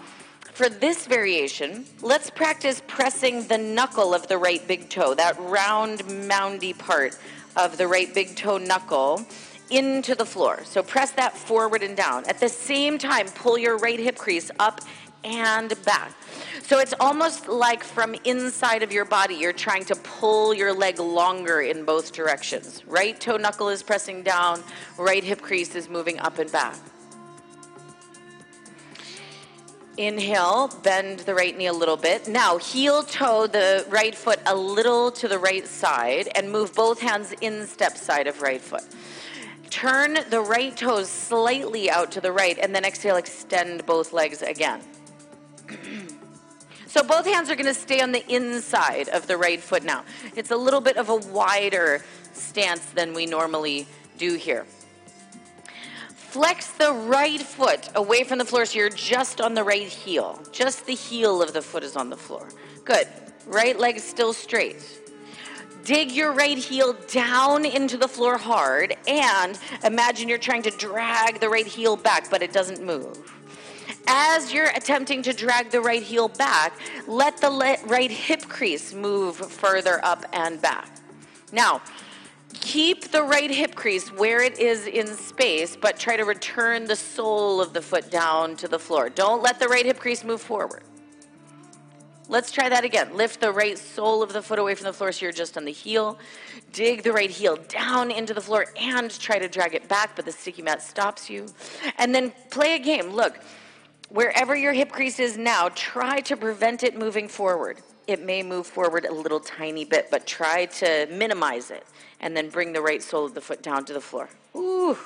for 0.52 0.68
this 0.68 1.06
variation, 1.06 1.84
let's 2.02 2.30
practice 2.30 2.82
pressing 2.86 3.46
the 3.48 3.58
knuckle 3.58 4.14
of 4.14 4.28
the 4.28 4.38
right 4.38 4.66
big 4.66 4.88
toe, 4.88 5.14
that 5.14 5.38
round, 5.40 6.28
moundy 6.28 6.72
part 6.72 7.18
of 7.56 7.78
the 7.78 7.86
right 7.86 8.12
big 8.14 8.36
toe 8.36 8.58
knuckle 8.58 9.24
into 9.70 10.14
the 10.14 10.26
floor. 10.26 10.60
So 10.64 10.82
press 10.82 11.12
that 11.12 11.36
forward 11.36 11.82
and 11.82 11.96
down. 11.96 12.24
At 12.26 12.40
the 12.40 12.48
same 12.48 12.98
time, 12.98 13.26
pull 13.28 13.56
your 13.56 13.78
right 13.78 13.98
hip 13.98 14.16
crease 14.18 14.50
up 14.58 14.80
and 15.24 15.72
back. 15.84 16.12
So 16.62 16.78
it's 16.78 16.94
almost 17.00 17.48
like 17.48 17.82
from 17.82 18.14
inside 18.24 18.82
of 18.82 18.92
your 18.92 19.04
body, 19.04 19.34
you're 19.34 19.52
trying 19.52 19.84
to 19.86 19.96
pull 19.96 20.54
your 20.54 20.72
leg 20.72 20.98
longer 20.98 21.60
in 21.60 21.84
both 21.84 22.12
directions. 22.12 22.84
Right 22.86 23.20
toe 23.20 23.36
knuckle 23.36 23.68
is 23.68 23.82
pressing 23.82 24.22
down, 24.22 24.62
right 24.98 25.22
hip 25.22 25.40
crease 25.40 25.74
is 25.74 25.88
moving 25.88 26.18
up 26.20 26.38
and 26.38 26.50
back. 26.50 26.76
Inhale, 30.00 30.68
bend 30.82 31.20
the 31.20 31.34
right 31.34 31.54
knee 31.54 31.66
a 31.66 31.74
little 31.74 31.98
bit. 31.98 32.26
Now, 32.26 32.56
heel 32.56 33.02
toe 33.02 33.46
the 33.46 33.84
right 33.90 34.14
foot 34.14 34.40
a 34.46 34.56
little 34.56 35.10
to 35.10 35.28
the 35.28 35.38
right 35.38 35.66
side 35.66 36.26
and 36.34 36.50
move 36.50 36.74
both 36.74 37.00
hands 37.00 37.34
instep 37.42 37.98
side 37.98 38.26
of 38.26 38.40
right 38.40 38.62
foot. 38.62 38.82
Turn 39.68 40.16
the 40.30 40.40
right 40.40 40.74
toes 40.74 41.10
slightly 41.10 41.90
out 41.90 42.12
to 42.12 42.22
the 42.22 42.32
right 42.32 42.56
and 42.58 42.74
then 42.74 42.86
exhale, 42.86 43.16
extend 43.16 43.84
both 43.84 44.14
legs 44.14 44.40
again. 44.40 44.80
so 46.86 47.02
both 47.02 47.26
hands 47.26 47.50
are 47.50 47.54
going 47.54 47.66
to 47.66 47.74
stay 47.74 48.00
on 48.00 48.12
the 48.12 48.26
inside 48.34 49.10
of 49.10 49.26
the 49.26 49.36
right 49.36 49.60
foot 49.60 49.84
now. 49.84 50.06
It's 50.34 50.50
a 50.50 50.56
little 50.56 50.80
bit 50.80 50.96
of 50.96 51.10
a 51.10 51.16
wider 51.16 52.02
stance 52.32 52.86
than 52.86 53.12
we 53.12 53.26
normally 53.26 53.86
do 54.16 54.36
here. 54.36 54.64
Flex 56.30 56.68
the 56.68 56.92
right 56.92 57.42
foot 57.42 57.88
away 57.96 58.22
from 58.22 58.38
the 58.38 58.44
floor 58.44 58.64
so 58.64 58.78
you're 58.78 58.88
just 58.88 59.40
on 59.40 59.54
the 59.54 59.64
right 59.64 59.88
heel. 59.88 60.40
Just 60.52 60.86
the 60.86 60.94
heel 60.94 61.42
of 61.42 61.52
the 61.52 61.60
foot 61.60 61.82
is 61.82 61.96
on 61.96 62.08
the 62.08 62.16
floor. 62.16 62.48
Good. 62.84 63.08
Right 63.48 63.76
leg 63.76 63.96
is 63.96 64.04
still 64.04 64.32
straight. 64.32 65.00
Dig 65.82 66.12
your 66.12 66.30
right 66.30 66.56
heel 66.56 66.92
down 67.08 67.64
into 67.64 67.96
the 67.96 68.06
floor 68.06 68.38
hard 68.38 68.96
and 69.08 69.58
imagine 69.82 70.28
you're 70.28 70.38
trying 70.38 70.62
to 70.62 70.70
drag 70.70 71.40
the 71.40 71.48
right 71.48 71.66
heel 71.66 71.96
back, 71.96 72.30
but 72.30 72.44
it 72.44 72.52
doesn't 72.52 72.80
move. 72.80 73.18
As 74.06 74.52
you're 74.52 74.70
attempting 74.70 75.22
to 75.22 75.32
drag 75.32 75.70
the 75.70 75.80
right 75.80 76.02
heel 76.02 76.28
back, 76.28 76.78
let 77.08 77.38
the 77.38 77.50
right 77.86 78.10
hip 78.10 78.42
crease 78.42 78.94
move 78.94 79.34
further 79.34 79.98
up 80.04 80.24
and 80.32 80.62
back. 80.62 80.96
Now, 81.52 81.82
Keep 82.54 83.10
the 83.10 83.22
right 83.22 83.50
hip 83.50 83.74
crease 83.74 84.12
where 84.12 84.42
it 84.42 84.58
is 84.58 84.86
in 84.86 85.06
space, 85.06 85.76
but 85.76 85.98
try 85.98 86.16
to 86.16 86.24
return 86.24 86.84
the 86.84 86.96
sole 86.96 87.60
of 87.60 87.72
the 87.72 87.82
foot 87.82 88.10
down 88.10 88.56
to 88.56 88.68
the 88.68 88.78
floor. 88.78 89.08
Don't 89.08 89.42
let 89.42 89.58
the 89.58 89.68
right 89.68 89.86
hip 89.86 89.98
crease 89.98 90.24
move 90.24 90.40
forward. 90.40 90.82
Let's 92.28 92.52
try 92.52 92.68
that 92.68 92.84
again. 92.84 93.16
Lift 93.16 93.40
the 93.40 93.50
right 93.50 93.76
sole 93.76 94.22
of 94.22 94.32
the 94.32 94.40
foot 94.40 94.60
away 94.60 94.76
from 94.76 94.84
the 94.84 94.92
floor 94.92 95.10
so 95.10 95.24
you're 95.24 95.32
just 95.32 95.56
on 95.56 95.64
the 95.64 95.72
heel. 95.72 96.16
Dig 96.72 97.02
the 97.02 97.12
right 97.12 97.30
heel 97.30 97.56
down 97.68 98.12
into 98.12 98.32
the 98.32 98.40
floor 98.40 98.66
and 98.76 99.10
try 99.18 99.40
to 99.40 99.48
drag 99.48 99.74
it 99.74 99.88
back, 99.88 100.14
but 100.14 100.24
the 100.24 100.30
sticky 100.30 100.62
mat 100.62 100.80
stops 100.80 101.28
you. 101.28 101.46
And 101.98 102.14
then 102.14 102.32
play 102.50 102.76
a 102.76 102.78
game. 102.78 103.10
Look, 103.10 103.40
wherever 104.10 104.54
your 104.54 104.72
hip 104.72 104.90
crease 104.92 105.18
is 105.18 105.36
now, 105.36 105.70
try 105.74 106.20
to 106.20 106.36
prevent 106.36 106.84
it 106.84 106.96
moving 106.96 107.26
forward. 107.26 107.80
It 108.10 108.24
may 108.24 108.42
move 108.42 108.66
forward 108.66 109.04
a 109.04 109.14
little 109.14 109.38
tiny 109.38 109.84
bit, 109.84 110.10
but 110.10 110.26
try 110.26 110.66
to 110.66 111.06
minimize 111.12 111.70
it 111.70 111.86
and 112.18 112.36
then 112.36 112.48
bring 112.48 112.72
the 112.72 112.82
right 112.82 113.00
sole 113.00 113.24
of 113.24 113.34
the 113.34 113.40
foot 113.40 113.62
down 113.62 113.84
to 113.84 113.92
the 113.92 114.00
floor. 114.00 114.28
Ooh. 114.56 114.98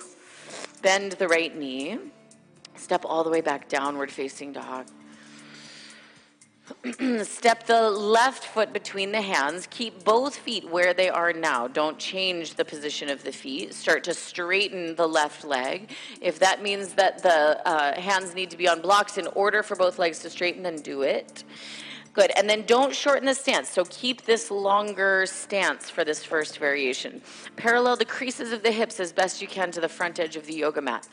Bend 0.80 1.12
the 1.12 1.28
right 1.28 1.54
knee. 1.54 1.98
Step 2.76 3.04
all 3.04 3.22
the 3.22 3.28
way 3.28 3.42
back 3.42 3.68
downward 3.68 4.10
facing 4.10 4.54
dog. 4.54 4.86
Step 7.24 7.66
the 7.66 7.90
left 7.90 8.46
foot 8.46 8.72
between 8.72 9.12
the 9.12 9.20
hands. 9.20 9.68
Keep 9.70 10.02
both 10.02 10.36
feet 10.36 10.66
where 10.70 10.94
they 10.94 11.10
are 11.10 11.34
now. 11.34 11.68
Don't 11.68 11.98
change 11.98 12.54
the 12.54 12.64
position 12.64 13.10
of 13.10 13.22
the 13.22 13.32
feet. 13.32 13.74
Start 13.74 14.04
to 14.04 14.14
straighten 14.14 14.94
the 14.94 15.06
left 15.06 15.44
leg. 15.44 15.90
If 16.22 16.38
that 16.38 16.62
means 16.62 16.94
that 16.94 17.22
the 17.22 17.60
uh, 17.68 18.00
hands 18.00 18.34
need 18.34 18.48
to 18.48 18.56
be 18.56 18.66
on 18.66 18.80
blocks 18.80 19.18
in 19.18 19.26
order 19.34 19.62
for 19.62 19.76
both 19.76 19.98
legs 19.98 20.20
to 20.20 20.30
straighten, 20.30 20.62
then 20.62 20.76
do 20.76 21.02
it. 21.02 21.44
Good. 22.14 22.30
And 22.36 22.48
then 22.48 22.62
don't 22.62 22.94
shorten 22.94 23.26
the 23.26 23.34
stance. 23.34 23.68
So 23.68 23.84
keep 23.90 24.22
this 24.22 24.50
longer 24.50 25.26
stance 25.26 25.90
for 25.90 26.04
this 26.04 26.24
first 26.24 26.58
variation. 26.58 27.20
Parallel 27.56 27.96
the 27.96 28.04
creases 28.04 28.52
of 28.52 28.62
the 28.62 28.70
hips 28.70 29.00
as 29.00 29.12
best 29.12 29.42
you 29.42 29.48
can 29.48 29.72
to 29.72 29.80
the 29.80 29.88
front 29.88 30.20
edge 30.20 30.36
of 30.36 30.46
the 30.46 30.54
yoga 30.54 30.80
mat. 30.80 31.08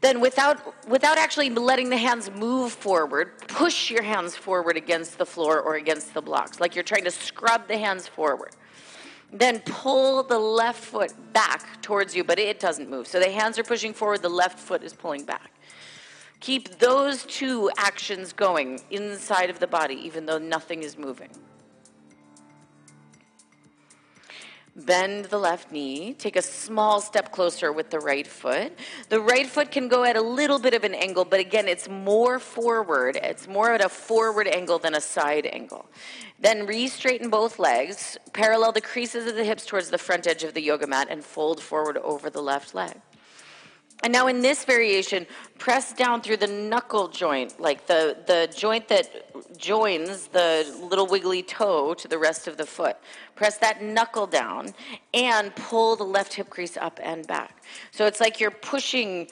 Then 0.00 0.20
without 0.20 0.88
without 0.88 1.18
actually 1.18 1.50
letting 1.50 1.90
the 1.90 1.96
hands 1.98 2.30
move 2.30 2.72
forward, 2.72 3.38
push 3.48 3.90
your 3.90 4.02
hands 4.02 4.34
forward 4.34 4.78
against 4.78 5.18
the 5.18 5.26
floor 5.26 5.60
or 5.60 5.76
against 5.76 6.14
the 6.14 6.22
blocks, 6.22 6.58
like 6.58 6.74
you're 6.74 6.84
trying 6.84 7.04
to 7.04 7.10
scrub 7.10 7.68
the 7.68 7.76
hands 7.76 8.08
forward. 8.08 8.52
Then 9.30 9.60
pull 9.60 10.22
the 10.22 10.38
left 10.38 10.82
foot 10.82 11.12
back 11.34 11.82
towards 11.82 12.16
you, 12.16 12.24
but 12.24 12.38
it 12.38 12.58
doesn't 12.58 12.88
move. 12.88 13.06
So 13.06 13.20
the 13.20 13.30
hands 13.30 13.58
are 13.58 13.62
pushing 13.62 13.92
forward, 13.92 14.22
the 14.22 14.30
left 14.30 14.58
foot 14.58 14.82
is 14.82 14.94
pulling 14.94 15.24
back. 15.24 15.52
Keep 16.40 16.78
those 16.78 17.24
two 17.24 17.70
actions 17.76 18.32
going 18.32 18.80
inside 18.90 19.50
of 19.50 19.60
the 19.60 19.66
body, 19.66 19.94
even 19.94 20.24
though 20.24 20.38
nothing 20.38 20.82
is 20.82 20.96
moving. 20.96 21.30
Bend 24.74 25.26
the 25.26 25.38
left 25.38 25.70
knee. 25.70 26.14
Take 26.14 26.36
a 26.36 26.42
small 26.42 27.00
step 27.02 27.32
closer 27.32 27.72
with 27.72 27.90
the 27.90 27.98
right 27.98 28.26
foot. 28.26 28.72
The 29.10 29.20
right 29.20 29.46
foot 29.46 29.70
can 29.70 29.88
go 29.88 30.04
at 30.04 30.16
a 30.16 30.22
little 30.22 30.58
bit 30.58 30.72
of 30.72 30.84
an 30.84 30.94
angle, 30.94 31.26
but 31.26 31.40
again, 31.40 31.68
it's 31.68 31.88
more 31.88 32.38
forward. 32.38 33.18
It's 33.22 33.46
more 33.46 33.72
at 33.72 33.84
a 33.84 33.88
forward 33.88 34.46
angle 34.48 34.78
than 34.78 34.94
a 34.94 35.00
side 35.00 35.44
angle. 35.44 35.86
Then 36.38 36.66
re 36.66 36.88
straighten 36.88 37.28
both 37.28 37.58
legs, 37.58 38.16
parallel 38.32 38.72
the 38.72 38.80
creases 38.80 39.26
of 39.26 39.34
the 39.34 39.44
hips 39.44 39.66
towards 39.66 39.90
the 39.90 39.98
front 39.98 40.26
edge 40.26 40.44
of 40.44 40.54
the 40.54 40.62
yoga 40.62 40.86
mat, 40.86 41.08
and 41.10 41.22
fold 41.22 41.60
forward 41.60 41.98
over 41.98 42.30
the 42.30 42.40
left 42.40 42.74
leg. 42.74 42.96
And 44.02 44.12
now 44.12 44.28
in 44.28 44.40
this 44.40 44.64
variation, 44.64 45.26
press 45.58 45.92
down 45.92 46.22
through 46.22 46.38
the 46.38 46.46
knuckle 46.46 47.08
joint, 47.08 47.60
like 47.60 47.86
the, 47.86 48.16
the 48.26 48.52
joint 48.54 48.88
that 48.88 49.58
joins 49.58 50.28
the 50.28 50.66
little 50.82 51.06
wiggly 51.06 51.42
toe 51.42 51.92
to 51.94 52.08
the 52.08 52.18
rest 52.18 52.48
of 52.48 52.56
the 52.56 52.64
foot. 52.64 52.96
Press 53.34 53.58
that 53.58 53.82
knuckle 53.82 54.26
down 54.26 54.74
and 55.12 55.54
pull 55.54 55.96
the 55.96 56.04
left 56.04 56.34
hip 56.34 56.48
crease 56.48 56.76
up 56.78 56.98
and 57.02 57.26
back. 57.26 57.62
So 57.90 58.06
it's 58.06 58.20
like 58.20 58.40
you're 58.40 58.50
pushing 58.50 59.28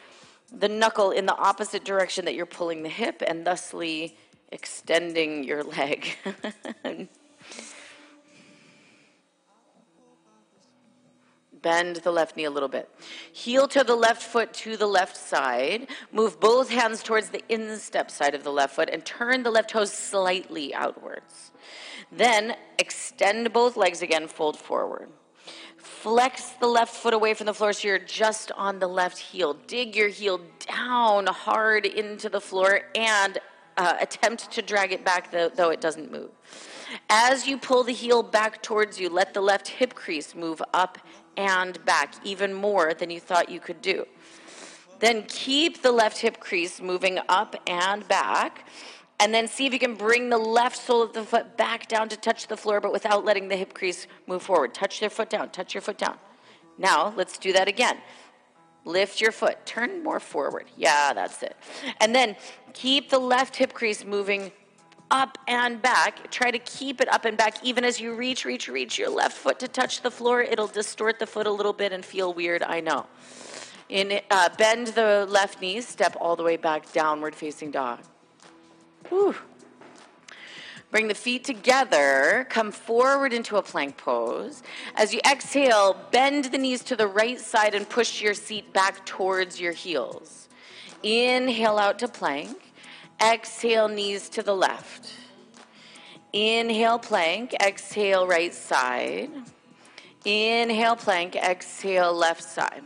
the 0.53 0.69
knuckle 0.69 1.11
in 1.11 1.27
the 1.27 1.37
opposite 1.37 1.85
direction 1.85 2.25
that 2.27 2.35
you're 2.35 2.47
pulling 2.47 2.83
the 2.83 2.89
hip 2.89 3.23
and 3.27 3.45
thusly 3.45 4.17
extending 4.51 5.45
your 5.45 5.63
leg. 5.63 6.09
Bend 11.63 11.97
the 11.97 12.11
left 12.11 12.37
knee 12.37 12.45
a 12.45 12.51
little 12.51 12.69
bit. 12.69 12.89
Heel 13.33 13.69
toe 13.69 13.83
the 13.83 13.97
left 13.97 14.23
foot 14.23 14.53
to 14.55 14.77
the 14.77 14.87
left 14.87 15.17
side. 15.17 15.89
Move 16.13 16.39
both 16.41 16.71
hands 16.71 17.03
towards 17.03 17.31
the 17.31 17.43
instep 17.49 18.11
side 18.11 18.35
of 18.35 18.45
the 18.45 18.53
left 18.53 18.75
foot 18.75 18.91
and 18.91 19.05
turn 19.05 19.43
the 19.43 19.51
left 19.51 19.71
toes 19.71 19.93
slightly 19.93 20.75
outwards. 20.75 21.53
Then 22.13 22.57
extend 22.79 23.53
both 23.53 23.77
legs 23.77 24.03
again, 24.03 24.29
fold 24.29 24.59
forward. 24.59 25.11
Flex 25.77 26.51
the 26.61 26.67
left 26.67 26.95
foot 26.95 27.15
away 27.15 27.35
from 27.35 27.47
the 27.47 27.55
floor 27.55 27.73
so 27.73 27.89
you're 27.89 27.99
just 27.99 28.53
on 28.53 28.79
the 28.79 28.87
left 28.87 29.19
heel. 29.19 29.55
Dig 29.67 29.97
your 29.97 30.09
heel 30.09 30.41
down 30.67 31.27
hard 31.27 31.87
into 31.87 32.29
the 32.29 32.41
floor 32.41 32.83
and 32.95 33.39
uh, 33.79 33.95
attempt 34.01 34.51
to 34.51 34.61
drag 34.61 34.93
it 34.93 35.05
back, 35.05 35.31
though, 35.31 35.49
though 35.49 35.71
it 35.71 35.81
doesn't 35.81 36.11
move. 36.11 36.31
As 37.09 37.47
you 37.47 37.59
pull 37.59 37.85
the 37.85 37.93
heel 37.93 38.23
back 38.23 38.63
towards 38.63 38.99
you, 38.99 39.09
let 39.09 39.35
the 39.35 39.41
left 39.41 39.69
hip 39.69 39.95
crease 39.95 40.35
move 40.35 40.61
up 40.75 40.99
and 41.39 41.83
back 41.87 42.15
even 42.25 42.53
more 42.53 42.93
than 42.93 43.09
you 43.09 43.21
thought 43.21 43.49
you 43.49 43.61
could 43.61 43.81
do. 43.81 44.05
Then 44.99 45.23
keep 45.29 45.83
the 45.83 45.93
left 45.93 46.19
hip 46.19 46.41
crease 46.41 46.81
moving 46.83 47.21
up 47.29 47.55
and 47.67 48.07
back. 48.09 48.69
And 49.21 49.33
then 49.33 49.49
see 49.49 49.67
if 49.67 49.73
you 49.73 49.79
can 49.79 49.95
bring 49.95 50.29
the 50.29 50.39
left 50.39 50.77
sole 50.77 51.03
of 51.03 51.13
the 51.13 51.25
foot 51.25 51.57
back 51.57 51.89
down 51.89 52.09
to 52.11 52.17
touch 52.17 52.47
the 52.47 52.57
floor, 52.57 52.81
but 52.81 52.93
without 52.93 53.25
letting 53.25 53.49
the 53.49 53.57
hip 53.57 53.75
crease 53.75 54.07
move 54.27 54.43
forward. 54.43 54.75
Touch 54.75 55.01
your 55.01 55.11
foot 55.11 55.31
down, 55.31 55.51
touch 55.51 55.75
your 55.75 55.81
foot 55.81 55.99
down. 55.99 56.19
Now, 56.77 57.13
let's 57.17 57.39
do 57.39 57.53
that 57.53 57.67
again. 57.67 57.99
Lift 58.85 59.21
your 59.21 59.33
foot, 59.33 59.65
turn 59.67 60.05
more 60.05 60.21
forward. 60.21 60.67
Yeah, 60.77 61.13
that's 61.13 61.43
it. 61.43 61.57
And 62.01 62.15
then 62.15 62.37
keep 62.75 63.11
the 63.11 63.19
left 63.19 63.57
hip 63.57 63.73
crease 63.73 64.05
moving 64.05 64.53
up 65.11 65.39
and 65.47 65.81
back. 65.81 66.31
Try 66.31 66.51
to 66.51 66.59
keep 66.59 67.01
it 67.01 67.13
up 67.13 67.25
and 67.25 67.37
back 67.37 67.65
even 67.65 67.85
as 67.85 68.01
you 68.01 68.15
reach, 68.15 68.45
reach, 68.45 68.69
reach 68.69 68.99
your 68.99 69.11
left 69.11 69.37
foot 69.37 69.59
to 69.61 69.69
touch 69.69 70.03
the 70.03 70.11
floor. 70.11 70.43
It'll 70.43 70.67
distort 70.67 71.19
the 71.19 71.27
foot 71.27 71.47
a 71.47 71.51
little 71.51 71.73
bit 71.73 71.93
and 71.93 72.05
feel 72.05 72.33
weird, 72.33 72.63
I 72.63 72.81
know. 72.81 73.07
In 73.89 74.21
uh, 74.31 74.51
bend 74.59 74.89
the 74.89 75.27
left 75.29 75.61
knee, 75.61 75.81
step 75.81 76.17
all 76.21 76.37
the 76.37 76.43
way 76.43 76.57
back, 76.57 76.93
downward 76.93 77.35
facing 77.35 77.71
dog. 77.71 78.01
Whew. 79.09 79.35
Bring 80.91 81.09
the 81.09 81.15
feet 81.15 81.45
together, 81.45 82.47
come 82.49 82.73
forward 82.73 83.35
into 83.35 83.57
a 83.57 83.63
plank 83.63 83.99
pose. 83.99 84.63
As 84.95 85.13
you 85.13 85.21
exhale, 85.31 85.97
bend 86.11 86.47
the 86.47 86.57
knees 86.57 86.83
to 86.85 86.97
the 86.97 87.07
right 87.07 87.39
side 87.39 87.75
and 87.75 87.87
push 87.87 88.23
your 88.23 88.33
seat 88.33 88.73
back 88.73 89.05
towards 89.05 89.61
your 89.61 89.73
heels. 89.73 90.49
Inhale 91.03 91.79
out 91.79 91.99
to 91.99 92.09
plank. 92.09 92.68
Exhale, 93.21 93.89
knees 93.89 94.29
to 94.31 94.43
the 94.43 94.55
left. 94.55 95.13
Inhale, 96.33 96.99
plank. 96.99 97.55
Exhale, 97.61 98.27
right 98.27 98.55
side. 98.55 99.31
Inhale, 100.25 100.97
plank. 100.97 101.37
Exhale, 101.37 102.13
left 102.13 102.43
side. 102.43 102.85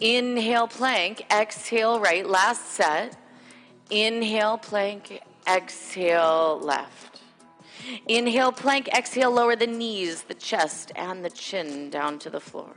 Inhale, 0.00 0.68
plank. 0.68 1.26
Exhale, 1.30 2.00
right. 2.00 2.26
Last 2.26 2.66
set. 2.70 3.16
Inhale, 3.90 4.58
plank, 4.58 5.20
exhale, 5.46 6.58
left. 6.60 7.20
Inhale, 8.08 8.50
plank, 8.50 8.88
exhale, 8.88 9.30
lower 9.30 9.56
the 9.56 9.66
knees, 9.66 10.22
the 10.22 10.34
chest, 10.34 10.90
and 10.96 11.22
the 11.22 11.30
chin 11.30 11.90
down 11.90 12.18
to 12.20 12.30
the 12.30 12.40
floor. 12.40 12.74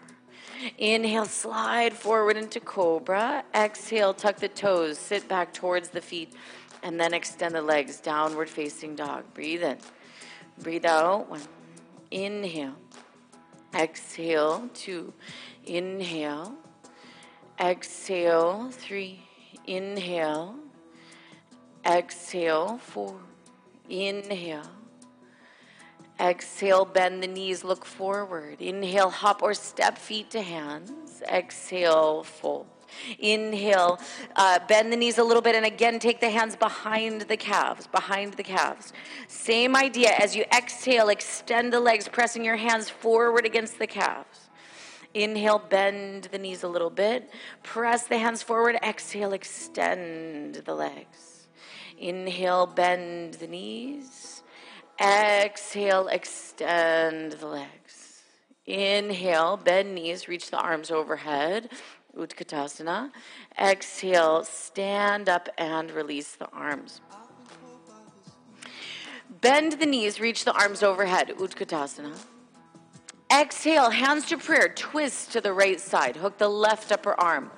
Inhale, 0.78 1.26
slide 1.26 1.94
forward 1.94 2.38
into 2.38 2.60
cobra. 2.60 3.44
Exhale, 3.54 4.14
tuck 4.14 4.38
the 4.38 4.48
toes, 4.48 4.98
sit 4.98 5.28
back 5.28 5.54
towards 5.54 5.90
the 5.90 6.02
feet, 6.02 6.34
and 6.84 7.00
then 7.00 7.14
extend 7.14 7.56
the 7.56 7.62
legs, 7.62 8.00
downward 8.00 8.50
facing 8.50 8.96
dog. 8.96 9.24
Breathe 9.34 9.64
in. 9.64 9.78
Breathe 10.60 10.86
out. 10.86 11.30
One. 11.30 11.42
Inhale. 12.12 12.76
Exhale. 13.76 14.70
Two. 14.74 15.14
Inhale. 15.66 16.56
Exhale. 17.60 18.70
Three. 18.72 19.22
Inhale. 19.66 20.56
Exhale, 21.86 22.78
four. 22.80 23.18
Inhale. 23.90 24.77
Exhale, 26.20 26.86
bend 26.86 27.22
the 27.22 27.28
knees, 27.28 27.64
look 27.64 27.86
forward. 27.86 28.62
Inhale, 28.62 29.10
hop 29.10 29.44
or 29.44 29.54
step 29.54 29.98
feet 29.98 30.32
to 30.32 30.42
hands. 30.42 31.22
Exhale, 31.30 32.24
fold. 32.24 32.68
Inhale, 33.20 34.00
uh, 34.36 34.60
bend 34.68 34.92
the 34.92 34.96
knees 34.96 35.18
a 35.18 35.24
little 35.24 35.42
bit, 35.42 35.56
and 35.56 35.66
again 35.66 36.00
take 36.00 36.20
the 36.20 36.30
hands 36.30 36.56
behind 36.56 37.22
the 37.22 37.38
calves, 37.38 37.86
behind 37.88 38.34
the 38.34 38.44
calves. 38.44 38.94
Same 39.28 39.76
idea 39.76 40.12
as 40.18 40.36
you 40.36 40.46
exhale, 40.56 41.10
extend 41.10 41.72
the 41.72 41.80
legs, 41.80 42.08
pressing 42.08 42.44
your 42.44 42.56
hands 42.56 42.90
forward 42.90 43.46
against 43.46 43.78
the 43.78 43.88
calves. 43.88 44.50
Inhale, 45.14 45.60
bend 45.60 46.26
the 46.32 46.38
knees 46.38 46.64
a 46.64 46.68
little 46.68 46.90
bit, 46.90 47.30
press 47.64 48.08
the 48.08 48.18
hands 48.18 48.42
forward. 48.42 48.78
Exhale, 48.84 49.34
extend 49.34 50.56
the 50.56 50.76
legs. 50.76 51.48
Inhale, 51.98 52.68
bend 52.68 53.36
the 53.36 53.48
knees. 53.48 54.37
Exhale, 55.00 56.08
extend 56.08 57.34
the 57.34 57.48
legs. 57.48 58.24
Inhale, 58.66 59.58
bend 59.58 59.96
knees, 59.96 60.28
reach 60.28 60.50
the 60.50 60.58
arms 60.58 60.92
overhead. 60.92 61.70
Utkatasana. 62.18 63.12
Exhale, 63.60 64.44
stand 64.44 65.30
up 65.30 65.50
and 65.58 65.92
release 65.92 66.36
the 66.36 66.48
arms. 66.48 67.02
Bend 69.30 69.74
the 69.74 69.86
knees, 69.86 70.20
reach 70.20 70.46
the 70.46 70.54
arms 70.54 70.82
overhead. 70.82 71.30
Utkatasana. 71.38 72.18
Exhale, 73.32 73.90
hands 73.90 74.26
to 74.28 74.38
prayer, 74.38 74.70
twist 74.70 75.34
to 75.34 75.42
the 75.42 75.52
right 75.52 75.82
side. 75.82 76.16
Hook 76.16 76.38
the 76.38 76.48
left 76.48 76.94
upper 76.94 77.14
arm 77.20 77.52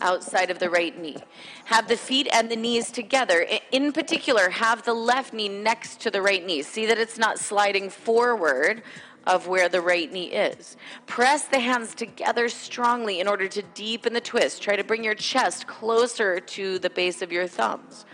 outside 0.00 0.50
of 0.50 0.60
the 0.60 0.70
right 0.70 0.96
knee. 0.96 1.16
Have 1.64 1.88
the 1.88 1.96
feet 1.96 2.28
and 2.32 2.48
the 2.48 2.54
knees 2.54 2.92
together. 2.92 3.44
In 3.72 3.92
particular, 3.92 4.50
have 4.50 4.84
the 4.84 4.94
left 4.94 5.34
knee 5.34 5.48
next 5.48 6.00
to 6.02 6.12
the 6.12 6.22
right 6.22 6.44
knee. 6.46 6.62
See 6.62 6.86
that 6.86 6.98
it's 6.98 7.18
not 7.18 7.40
sliding 7.40 7.90
forward 7.90 8.84
of 9.26 9.48
where 9.48 9.68
the 9.68 9.80
right 9.80 10.12
knee 10.12 10.26
is. 10.26 10.76
Press 11.06 11.46
the 11.46 11.58
hands 11.58 11.96
together 11.96 12.48
strongly 12.48 13.18
in 13.18 13.26
order 13.26 13.48
to 13.48 13.62
deepen 13.74 14.12
the 14.12 14.20
twist. 14.20 14.62
Try 14.62 14.76
to 14.76 14.84
bring 14.84 15.02
your 15.02 15.16
chest 15.16 15.66
closer 15.66 16.38
to 16.38 16.78
the 16.78 16.90
base 16.90 17.20
of 17.20 17.32
your 17.32 17.48
thumbs. 17.48 18.04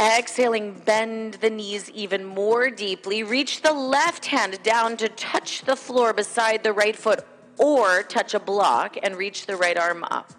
Exhaling, 0.00 0.74
bend 0.74 1.34
the 1.34 1.50
knees 1.50 1.90
even 1.90 2.24
more 2.24 2.70
deeply. 2.70 3.24
Reach 3.24 3.62
the 3.62 3.72
left 3.72 4.26
hand 4.26 4.62
down 4.62 4.96
to 4.98 5.08
touch 5.08 5.62
the 5.62 5.74
floor 5.74 6.12
beside 6.12 6.62
the 6.62 6.72
right 6.72 6.94
foot 6.94 7.26
or 7.58 8.04
touch 8.04 8.32
a 8.32 8.38
block 8.38 8.96
and 9.02 9.16
reach 9.16 9.46
the 9.46 9.56
right 9.56 9.76
arm 9.76 10.04
up. 10.04 10.32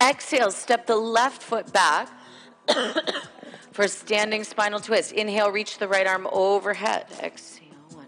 Exhale, 0.00 0.50
step 0.50 0.86
the 0.86 0.96
left 0.96 1.42
foot 1.42 1.70
back 1.72 2.08
for 3.72 3.86
standing 3.88 4.42
spinal 4.42 4.80
twist. 4.80 5.12
Inhale, 5.12 5.50
reach 5.50 5.78
the 5.78 5.88
right 5.88 6.06
arm 6.06 6.26
overhead. 6.32 7.06
Exhale, 7.20 7.68
one. 7.92 8.06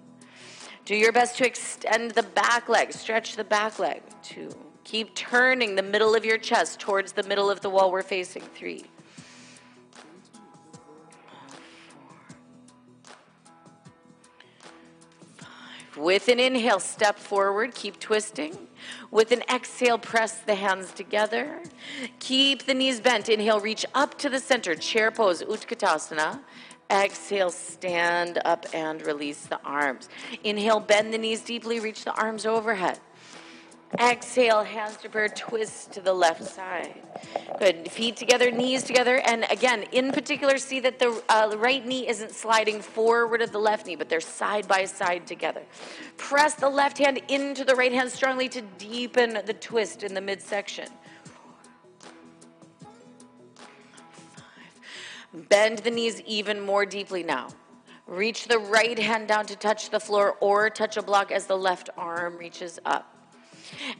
Do 0.86 0.96
your 0.96 1.12
best 1.12 1.36
to 1.38 1.46
extend 1.46 2.12
the 2.12 2.22
back 2.22 2.70
leg, 2.70 2.92
stretch 2.92 3.36
the 3.36 3.44
back 3.44 3.78
leg. 3.78 4.02
Two. 4.22 4.50
Keep 4.84 5.14
turning 5.14 5.74
the 5.74 5.82
middle 5.82 6.14
of 6.14 6.24
your 6.24 6.38
chest 6.38 6.80
towards 6.80 7.12
the 7.12 7.22
middle 7.24 7.50
of 7.50 7.60
the 7.60 7.68
wall 7.68 7.90
we're 7.90 8.02
facing. 8.02 8.42
Three. 8.42 8.84
With 15.96 16.28
an 16.28 16.38
inhale, 16.38 16.80
step 16.80 17.18
forward, 17.18 17.74
keep 17.74 17.98
twisting. 17.98 18.68
With 19.10 19.32
an 19.32 19.42
exhale, 19.52 19.98
press 19.98 20.40
the 20.40 20.54
hands 20.54 20.92
together. 20.92 21.62
Keep 22.18 22.66
the 22.66 22.74
knees 22.74 23.00
bent. 23.00 23.30
Inhale, 23.30 23.60
reach 23.60 23.86
up 23.94 24.18
to 24.18 24.28
the 24.28 24.38
center, 24.38 24.74
chair 24.74 25.10
pose, 25.10 25.42
Utkatasana. 25.42 26.40
Exhale, 26.90 27.50
stand 27.50 28.40
up 28.44 28.66
and 28.74 29.04
release 29.06 29.46
the 29.46 29.58
arms. 29.64 30.08
Inhale, 30.44 30.80
bend 30.80 31.14
the 31.14 31.18
knees 31.18 31.40
deeply, 31.42 31.80
reach 31.80 32.04
the 32.04 32.12
arms 32.12 32.44
overhead. 32.44 33.00
Exhale, 34.00 34.64
hands 34.64 34.96
to 34.98 35.08
prayer, 35.08 35.28
twist 35.28 35.92
to 35.92 36.00
the 36.00 36.12
left 36.12 36.42
side. 36.44 36.94
Good. 37.58 37.90
Feet 37.90 38.16
together, 38.16 38.50
knees 38.50 38.82
together. 38.82 39.22
And 39.24 39.46
again, 39.48 39.84
in 39.92 40.12
particular, 40.12 40.58
see 40.58 40.80
that 40.80 40.98
the 40.98 41.22
uh, 41.28 41.54
right 41.56 41.86
knee 41.86 42.08
isn't 42.08 42.32
sliding 42.32 42.80
forward 42.80 43.42
of 43.42 43.52
the 43.52 43.58
left 43.58 43.86
knee, 43.86 43.96
but 43.96 44.08
they're 44.08 44.20
side 44.20 44.66
by 44.66 44.84
side 44.84 45.26
together. 45.26 45.62
Press 46.16 46.54
the 46.54 46.68
left 46.68 46.98
hand 46.98 47.20
into 47.28 47.64
the 47.64 47.74
right 47.74 47.92
hand 47.92 48.10
strongly 48.10 48.48
to 48.50 48.60
deepen 48.60 49.40
the 49.46 49.54
twist 49.54 50.02
in 50.02 50.14
the 50.14 50.20
midsection. 50.20 50.88
Bend 55.32 55.78
the 55.78 55.90
knees 55.90 56.20
even 56.22 56.60
more 56.60 56.84
deeply 56.84 57.22
now. 57.22 57.48
Reach 58.06 58.46
the 58.48 58.58
right 58.58 58.98
hand 58.98 59.28
down 59.28 59.46
to 59.46 59.56
touch 59.56 59.90
the 59.90 60.00
floor 60.00 60.36
or 60.40 60.70
touch 60.70 60.96
a 60.96 61.02
block 61.02 61.30
as 61.30 61.46
the 61.46 61.56
left 61.56 61.88
arm 61.96 62.36
reaches 62.36 62.78
up. 62.84 63.15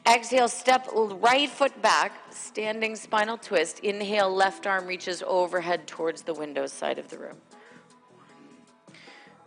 Exhale, 0.06 0.48
step 0.48 0.88
right 0.94 1.48
foot 1.48 1.80
back, 1.82 2.12
standing 2.30 2.96
spinal 2.96 3.38
twist. 3.38 3.80
Inhale, 3.80 4.32
left 4.32 4.66
arm 4.66 4.86
reaches 4.86 5.22
overhead 5.26 5.86
towards 5.86 6.22
the 6.22 6.34
window 6.34 6.66
side 6.66 6.98
of 6.98 7.08
the 7.08 7.18
room. 7.18 7.36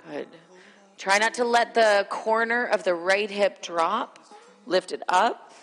Good. 0.10 0.28
Try 0.98 1.18
not 1.18 1.34
to 1.36 1.46
let 1.46 1.74
the 1.74 2.06
corner 2.10 2.66
of 2.66 2.84
the 2.84 2.94
right 2.94 3.30
hip 3.30 3.62
drop. 3.62 4.20
Lift 4.66 4.92
it 4.92 5.02
up. 5.08 5.54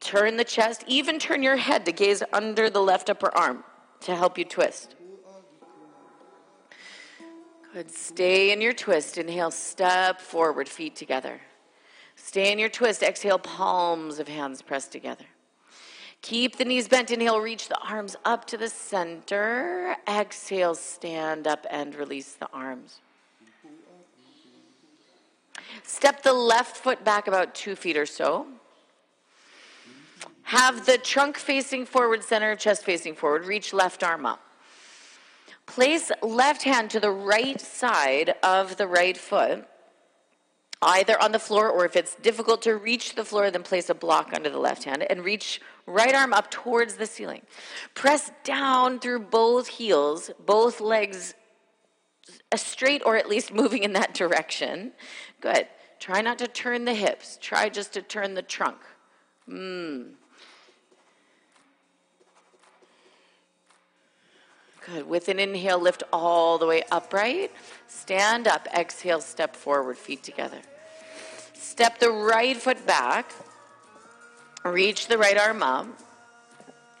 Turn 0.00 0.36
the 0.36 0.44
chest. 0.44 0.84
Even 0.86 1.18
turn 1.18 1.42
your 1.42 1.56
head 1.56 1.84
to 1.86 1.92
gaze 1.92 2.22
under 2.32 2.70
the 2.70 2.80
left 2.80 3.10
upper 3.10 3.36
arm 3.36 3.64
to 4.00 4.14
help 4.14 4.38
you 4.38 4.44
twist. 4.44 4.94
Good. 7.72 7.90
Stay 7.90 8.52
in 8.52 8.60
your 8.60 8.72
twist. 8.72 9.18
Inhale, 9.18 9.50
step 9.50 10.20
forward, 10.20 10.68
feet 10.68 10.94
together. 10.94 11.40
Stay 12.24 12.50
in 12.50 12.58
your 12.58 12.70
twist. 12.70 13.02
Exhale, 13.02 13.38
palms 13.38 14.18
of 14.18 14.28
hands 14.28 14.62
pressed 14.62 14.90
together. 14.90 15.26
Keep 16.22 16.56
the 16.56 16.64
knees 16.64 16.88
bent. 16.88 17.10
Inhale, 17.10 17.38
reach 17.38 17.68
the 17.68 17.78
arms 17.78 18.16
up 18.24 18.46
to 18.46 18.56
the 18.56 18.70
center. 18.70 19.94
Exhale, 20.08 20.74
stand 20.74 21.46
up 21.46 21.66
and 21.68 21.94
release 21.94 22.32
the 22.32 22.48
arms. 22.50 23.00
Step 25.82 26.22
the 26.22 26.32
left 26.32 26.78
foot 26.78 27.04
back 27.04 27.28
about 27.28 27.54
two 27.54 27.76
feet 27.76 27.98
or 27.98 28.06
so. 28.06 28.46
Have 30.44 30.86
the 30.86 30.96
trunk 30.96 31.36
facing 31.36 31.84
forward, 31.84 32.24
center 32.24 32.56
chest 32.56 32.84
facing 32.84 33.14
forward. 33.14 33.44
Reach 33.44 33.74
left 33.74 34.02
arm 34.02 34.24
up. 34.24 34.40
Place 35.66 36.10
left 36.22 36.62
hand 36.62 36.88
to 36.90 37.00
the 37.00 37.10
right 37.10 37.60
side 37.60 38.34
of 38.42 38.78
the 38.78 38.86
right 38.86 39.16
foot, 39.16 39.66
either 40.82 41.20
on 41.20 41.32
the 41.32 41.38
floor 41.38 41.68
or 41.68 41.84
if 41.84 41.96
it's 41.96 42.14
difficult 42.16 42.62
to 42.62 42.76
reach 42.76 43.14
the 43.14 43.24
floor, 43.24 43.50
then 43.50 43.62
place 43.62 43.88
a 43.88 43.94
block 43.94 44.30
under 44.34 44.50
the 44.50 44.58
left 44.58 44.84
hand 44.84 45.02
and 45.08 45.24
reach 45.24 45.60
right 45.86 46.14
arm 46.14 46.32
up 46.32 46.50
towards 46.50 46.94
the 46.94 47.06
ceiling. 47.06 47.42
Press 47.94 48.30
down 48.42 48.98
through 48.98 49.20
both 49.20 49.68
heels, 49.68 50.30
both 50.44 50.80
legs 50.80 51.34
uh, 52.52 52.56
straight 52.56 53.02
or 53.04 53.16
at 53.16 53.28
least 53.28 53.52
moving 53.62 53.82
in 53.82 53.92
that 53.94 54.14
direction. 54.14 54.92
Good. 55.40 55.66
Try 56.00 56.20
not 56.20 56.38
to 56.38 56.48
turn 56.48 56.84
the 56.84 56.94
hips. 56.94 57.38
Try 57.40 57.68
just 57.68 57.92
to 57.94 58.02
turn 58.02 58.34
the 58.34 58.42
trunk. 58.42 58.78
Mmm. 59.48 60.12
Good. 64.86 65.08
With 65.08 65.28
an 65.28 65.38
inhale, 65.38 65.80
lift 65.80 66.02
all 66.12 66.58
the 66.58 66.66
way 66.66 66.82
upright. 66.92 67.50
Stand 67.88 68.46
up. 68.46 68.68
Exhale, 68.74 69.20
step 69.20 69.56
forward, 69.56 69.96
feet 69.96 70.22
together. 70.22 70.58
Step 71.54 71.98
the 71.98 72.10
right 72.10 72.56
foot 72.56 72.86
back. 72.86 73.32
Reach 74.62 75.08
the 75.08 75.16
right 75.16 75.38
arm 75.38 75.62
up. 75.62 75.86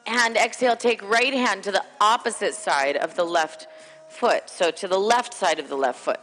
And 0.06 0.36
exhale, 0.36 0.76
take 0.76 1.02
right 1.02 1.32
hand 1.32 1.64
to 1.64 1.72
the 1.72 1.84
opposite 2.00 2.54
side 2.54 2.96
of 2.96 3.16
the 3.16 3.24
left 3.24 3.66
foot. 4.08 4.48
So 4.48 4.70
to 4.70 4.88
the 4.88 4.98
left 4.98 5.34
side 5.34 5.58
of 5.58 5.68
the 5.68 5.76
left 5.76 5.98
foot. 5.98 6.20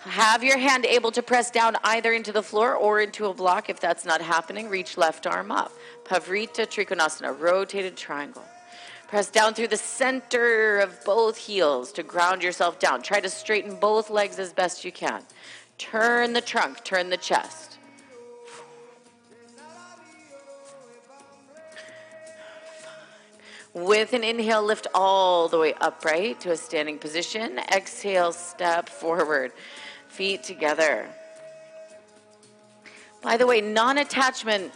Have 0.00 0.44
your 0.44 0.58
hand 0.58 0.84
able 0.84 1.12
to 1.12 1.22
press 1.22 1.50
down 1.50 1.76
either 1.82 2.12
into 2.12 2.30
the 2.32 2.42
floor 2.42 2.74
or 2.74 3.00
into 3.00 3.26
a 3.26 3.34
block. 3.34 3.70
If 3.70 3.80
that's 3.80 4.04
not 4.04 4.20
happening, 4.20 4.68
reach 4.68 4.96
left 4.96 5.26
arm 5.26 5.50
up. 5.50 5.72
Parivrtta 6.04 6.66
Trikonasana, 6.66 7.38
rotated 7.38 7.96
triangle. 7.96 8.44
Press 9.08 9.30
down 9.30 9.54
through 9.54 9.68
the 9.68 9.76
center 9.76 10.78
of 10.78 11.04
both 11.04 11.36
heels 11.36 11.92
to 11.92 12.02
ground 12.02 12.42
yourself 12.42 12.78
down. 12.78 13.02
Try 13.02 13.20
to 13.20 13.28
straighten 13.28 13.76
both 13.76 14.10
legs 14.10 14.38
as 14.38 14.52
best 14.52 14.84
you 14.84 14.90
can. 14.90 15.22
Turn 15.78 16.32
the 16.32 16.40
trunk, 16.40 16.84
turn 16.84 17.10
the 17.10 17.16
chest. 17.16 17.78
With 23.74 24.12
an 24.12 24.22
inhale, 24.22 24.62
lift 24.62 24.86
all 24.94 25.48
the 25.48 25.58
way 25.58 25.74
upright 25.80 26.40
to 26.40 26.52
a 26.52 26.56
standing 26.56 26.96
position. 26.96 27.58
Exhale, 27.58 28.30
step 28.30 28.88
forward, 28.88 29.50
feet 30.06 30.44
together. 30.44 31.08
By 33.20 33.36
the 33.36 33.48
way, 33.48 33.60
non 33.60 33.98
attachment 33.98 34.72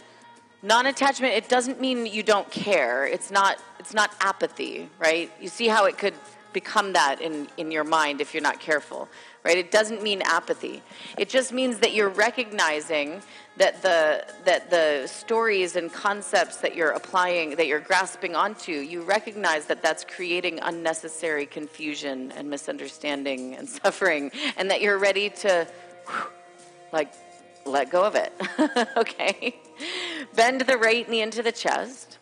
non-attachment 0.61 1.33
it 1.33 1.49
doesn't 1.49 1.79
mean 1.79 2.05
you 2.05 2.23
don't 2.23 2.49
care. 2.51 3.05
It's 3.05 3.31
not 3.31 3.57
it's 3.79 3.93
not 3.93 4.13
apathy 4.21 4.89
right? 4.99 5.31
You 5.39 5.49
see 5.49 5.67
how 5.67 5.85
it 5.85 5.97
could 5.97 6.13
become 6.53 6.93
that 6.93 7.21
in 7.21 7.47
in 7.57 7.71
your 7.71 7.83
mind 7.83 8.21
if 8.21 8.33
you're 8.33 8.43
not 8.43 8.59
careful 8.59 9.07
right? 9.43 9.57
It 9.57 9.71
doesn't 9.71 10.03
mean 10.03 10.21
apathy. 10.21 10.81
It 11.17 11.29
just 11.29 11.53
means 11.53 11.79
that 11.79 11.93
you're 11.93 12.09
recognizing 12.09 13.21
that 13.57 13.81
the 13.81 14.25
that 14.45 14.69
the 14.69 15.07
stories 15.07 15.75
and 15.75 15.91
concepts 15.91 16.57
that 16.57 16.75
you're 16.75 16.91
applying 16.91 17.55
that 17.57 17.67
you're 17.67 17.79
grasping 17.79 18.35
onto 18.35 18.71
you 18.71 19.01
recognize 19.01 19.65
that 19.65 19.81
that's 19.81 20.05
creating 20.05 20.59
unnecessary 20.61 21.45
confusion 21.45 22.31
and 22.33 22.49
misunderstanding 22.49 23.55
and 23.55 23.67
suffering 23.81 24.31
and 24.57 24.71
that 24.71 24.81
you're 24.81 24.97
ready 24.97 25.29
to 25.29 25.67
like 26.91 27.11
let 27.69 27.89
go 27.89 28.03
of 28.03 28.15
it. 28.15 28.33
okay? 28.97 29.59
Bend 30.35 30.61
the 30.61 30.77
right 30.77 31.07
knee 31.09 31.21
into 31.21 31.41
the 31.41 31.51
chest. 31.51 32.17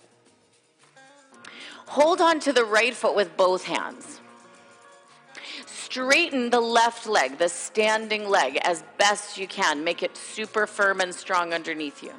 Hold 1.87 2.21
on 2.21 2.39
to 2.41 2.53
the 2.53 2.65
right 2.65 2.93
foot 2.93 3.15
with 3.15 3.35
both 3.37 3.63
hands. 3.63 4.19
Straighten 5.65 6.49
the 6.49 6.59
left 6.59 7.07
leg, 7.07 7.37
the 7.37 7.47
standing 7.47 8.27
leg, 8.29 8.57
as 8.63 8.83
best 8.97 9.37
you 9.37 9.47
can. 9.47 9.83
Make 9.83 10.03
it 10.03 10.17
super 10.17 10.67
firm 10.67 10.99
and 10.99 11.15
strong 11.15 11.53
underneath 11.53 12.03
you. 12.03 12.11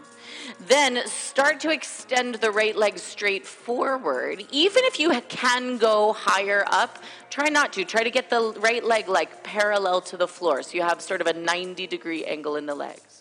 Then 0.66 1.06
start 1.06 1.60
to 1.60 1.70
extend 1.70 2.36
the 2.36 2.50
right 2.50 2.74
leg 2.74 2.98
straight 2.98 3.46
forward. 3.46 4.44
Even 4.50 4.84
if 4.84 4.98
you 4.98 5.20
can 5.28 5.76
go 5.76 6.14
higher 6.14 6.64
up, 6.66 6.98
try 7.30 7.48
not 7.48 7.72
to. 7.74 7.84
Try 7.84 8.02
to 8.02 8.10
get 8.10 8.30
the 8.30 8.54
right 8.58 8.82
leg 8.82 9.08
like 9.08 9.44
parallel 9.44 10.00
to 10.02 10.16
the 10.16 10.28
floor 10.28 10.62
so 10.62 10.74
you 10.74 10.82
have 10.82 11.00
sort 11.00 11.20
of 11.20 11.26
a 11.26 11.34
90 11.34 11.86
degree 11.86 12.24
angle 12.24 12.56
in 12.56 12.66
the 12.66 12.74
legs. 12.74 13.17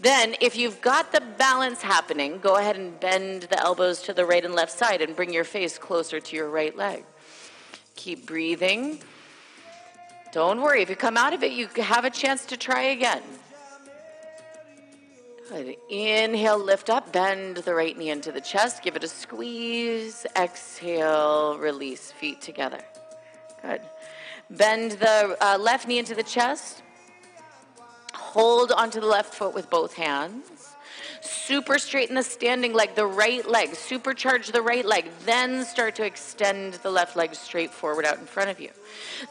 Then, 0.00 0.36
if 0.40 0.56
you've 0.56 0.80
got 0.80 1.12
the 1.12 1.20
balance 1.20 1.82
happening, 1.82 2.38
go 2.38 2.56
ahead 2.56 2.76
and 2.76 2.98
bend 3.00 3.42
the 3.44 3.60
elbows 3.60 4.02
to 4.02 4.12
the 4.12 4.24
right 4.24 4.44
and 4.44 4.54
left 4.54 4.72
side 4.72 5.02
and 5.02 5.14
bring 5.14 5.32
your 5.32 5.44
face 5.44 5.78
closer 5.78 6.20
to 6.20 6.36
your 6.36 6.48
right 6.48 6.76
leg. 6.76 7.04
Keep 7.96 8.26
breathing. 8.26 9.00
Don't 10.32 10.60
worry, 10.60 10.82
if 10.82 10.90
you 10.90 10.96
come 10.96 11.16
out 11.16 11.32
of 11.32 11.42
it, 11.42 11.52
you 11.52 11.68
have 11.82 12.04
a 12.04 12.10
chance 12.10 12.44
to 12.46 12.56
try 12.56 12.82
again. 12.82 13.22
Good. 15.48 15.76
Inhale, 15.90 16.58
lift 16.58 16.88
up, 16.88 17.12
bend 17.12 17.58
the 17.58 17.74
right 17.74 17.96
knee 17.96 18.10
into 18.10 18.32
the 18.32 18.40
chest, 18.40 18.82
give 18.82 18.96
it 18.96 19.04
a 19.04 19.08
squeeze. 19.08 20.26
Exhale, 20.36 21.58
release, 21.58 22.10
feet 22.10 22.40
together. 22.40 22.80
Good. 23.60 23.82
Bend 24.48 24.92
the 24.92 25.36
uh, 25.40 25.58
left 25.58 25.86
knee 25.86 25.98
into 25.98 26.14
the 26.14 26.22
chest. 26.22 26.82
Hold 28.34 28.72
onto 28.72 28.98
the 28.98 29.06
left 29.06 29.32
foot 29.32 29.54
with 29.54 29.70
both 29.70 29.94
hands. 29.94 30.74
Super 31.20 31.78
straighten 31.78 32.16
the 32.16 32.24
standing 32.24 32.72
leg, 32.72 32.96
the 32.96 33.06
right 33.06 33.48
leg. 33.48 33.70
Supercharge 33.70 34.50
the 34.50 34.60
right 34.60 34.84
leg. 34.84 35.08
Then 35.24 35.64
start 35.64 35.94
to 35.94 36.04
extend 36.04 36.74
the 36.82 36.90
left 36.90 37.14
leg 37.14 37.36
straight 37.36 37.70
forward 37.70 38.04
out 38.04 38.18
in 38.18 38.26
front 38.26 38.50
of 38.50 38.58
you. 38.60 38.70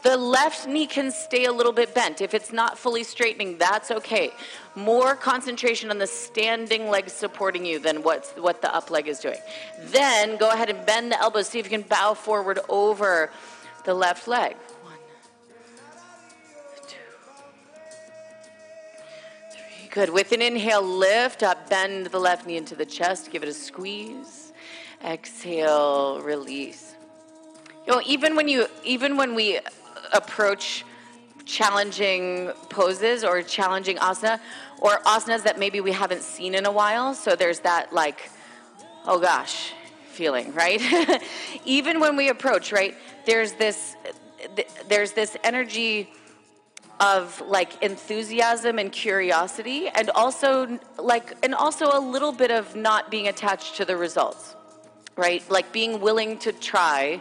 The 0.04 0.16
left 0.16 0.66
knee 0.66 0.86
can 0.86 1.10
stay 1.10 1.44
a 1.44 1.52
little 1.52 1.70
bit 1.70 1.94
bent. 1.94 2.22
If 2.22 2.32
it's 2.32 2.50
not 2.50 2.78
fully 2.78 3.04
straightening, 3.04 3.58
that's 3.58 3.90
okay. 3.90 4.32
More 4.74 5.14
concentration 5.16 5.90
on 5.90 5.98
the 5.98 6.06
standing 6.06 6.88
leg 6.88 7.10
supporting 7.10 7.66
you 7.66 7.80
than 7.80 8.02
what's, 8.02 8.30
what 8.30 8.62
the 8.62 8.74
up 8.74 8.90
leg 8.90 9.06
is 9.06 9.20
doing. 9.20 9.40
Then 9.82 10.38
go 10.38 10.48
ahead 10.48 10.70
and 10.70 10.86
bend 10.86 11.12
the 11.12 11.20
elbows. 11.20 11.48
See 11.48 11.58
if 11.58 11.66
you 11.66 11.78
can 11.78 11.86
bow 11.86 12.14
forward 12.14 12.58
over 12.70 13.30
the 13.84 13.92
left 13.92 14.26
leg. 14.26 14.56
Good. 19.94 20.10
With 20.10 20.32
an 20.32 20.42
inhale, 20.42 20.82
lift 20.82 21.44
up, 21.44 21.70
bend 21.70 22.06
the 22.06 22.18
left 22.18 22.48
knee 22.48 22.56
into 22.56 22.74
the 22.74 22.84
chest, 22.84 23.30
give 23.30 23.44
it 23.44 23.48
a 23.48 23.54
squeeze. 23.54 24.52
Exhale, 25.04 26.20
release. 26.20 26.96
You 27.86 27.92
know, 27.92 28.02
even 28.04 28.34
when 28.34 28.48
you, 28.48 28.66
even 28.82 29.16
when 29.16 29.36
we 29.36 29.60
approach 30.12 30.84
challenging 31.44 32.48
poses 32.70 33.22
or 33.22 33.40
challenging 33.42 33.96
asana, 33.98 34.40
or 34.80 34.98
asanas 35.06 35.44
that 35.44 35.60
maybe 35.60 35.80
we 35.80 35.92
haven't 35.92 36.22
seen 36.22 36.56
in 36.56 36.66
a 36.66 36.72
while, 36.72 37.14
so 37.14 37.36
there's 37.36 37.60
that 37.60 37.92
like, 37.92 38.32
oh 39.06 39.20
gosh, 39.20 39.74
feeling, 40.08 40.52
right? 40.54 40.82
even 41.64 42.00
when 42.00 42.16
we 42.16 42.30
approach, 42.30 42.72
right? 42.72 42.96
There's 43.26 43.52
this, 43.52 43.94
there's 44.88 45.12
this 45.12 45.36
energy 45.44 46.10
of 47.00 47.40
like 47.46 47.82
enthusiasm 47.82 48.78
and 48.78 48.92
curiosity 48.92 49.88
and 49.88 50.10
also 50.10 50.78
like 50.98 51.36
and 51.42 51.54
also 51.54 51.90
a 51.92 51.98
little 51.98 52.32
bit 52.32 52.50
of 52.50 52.76
not 52.76 53.10
being 53.10 53.28
attached 53.28 53.76
to 53.76 53.84
the 53.84 53.96
results 53.96 54.54
right? 55.16 55.48
Like 55.50 55.72
being 55.72 56.00
willing 56.00 56.38
to 56.38 56.52
try 56.52 57.20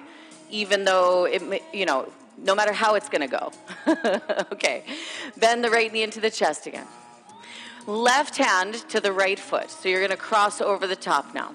even 0.49 0.86
though 0.86 1.26
it 1.26 1.63
you 1.74 1.86
know 1.86 2.11
no 2.38 2.55
matter 2.55 2.74
how 2.74 2.95
it's 2.95 3.09
going 3.09 3.21
to 3.21 3.28
go. 3.28 3.51
Okay. 4.51 4.84
Bend 5.38 5.63
the 5.63 5.69
right 5.69 5.91
knee 5.91 6.03
into 6.03 6.21
the 6.21 6.30
chest 6.30 6.67
again. 6.67 6.88
Left 7.86 8.38
hand 8.38 8.76
to 8.89 8.99
the 8.99 9.11
right 9.11 9.38
foot. 9.38 9.69
So 9.69 9.89
you're 9.89 9.99
going 9.99 10.11
to 10.11 10.17
cross 10.17 10.61
over 10.61 10.88
the 10.88 10.95
top 10.95 11.34
now 11.34 11.51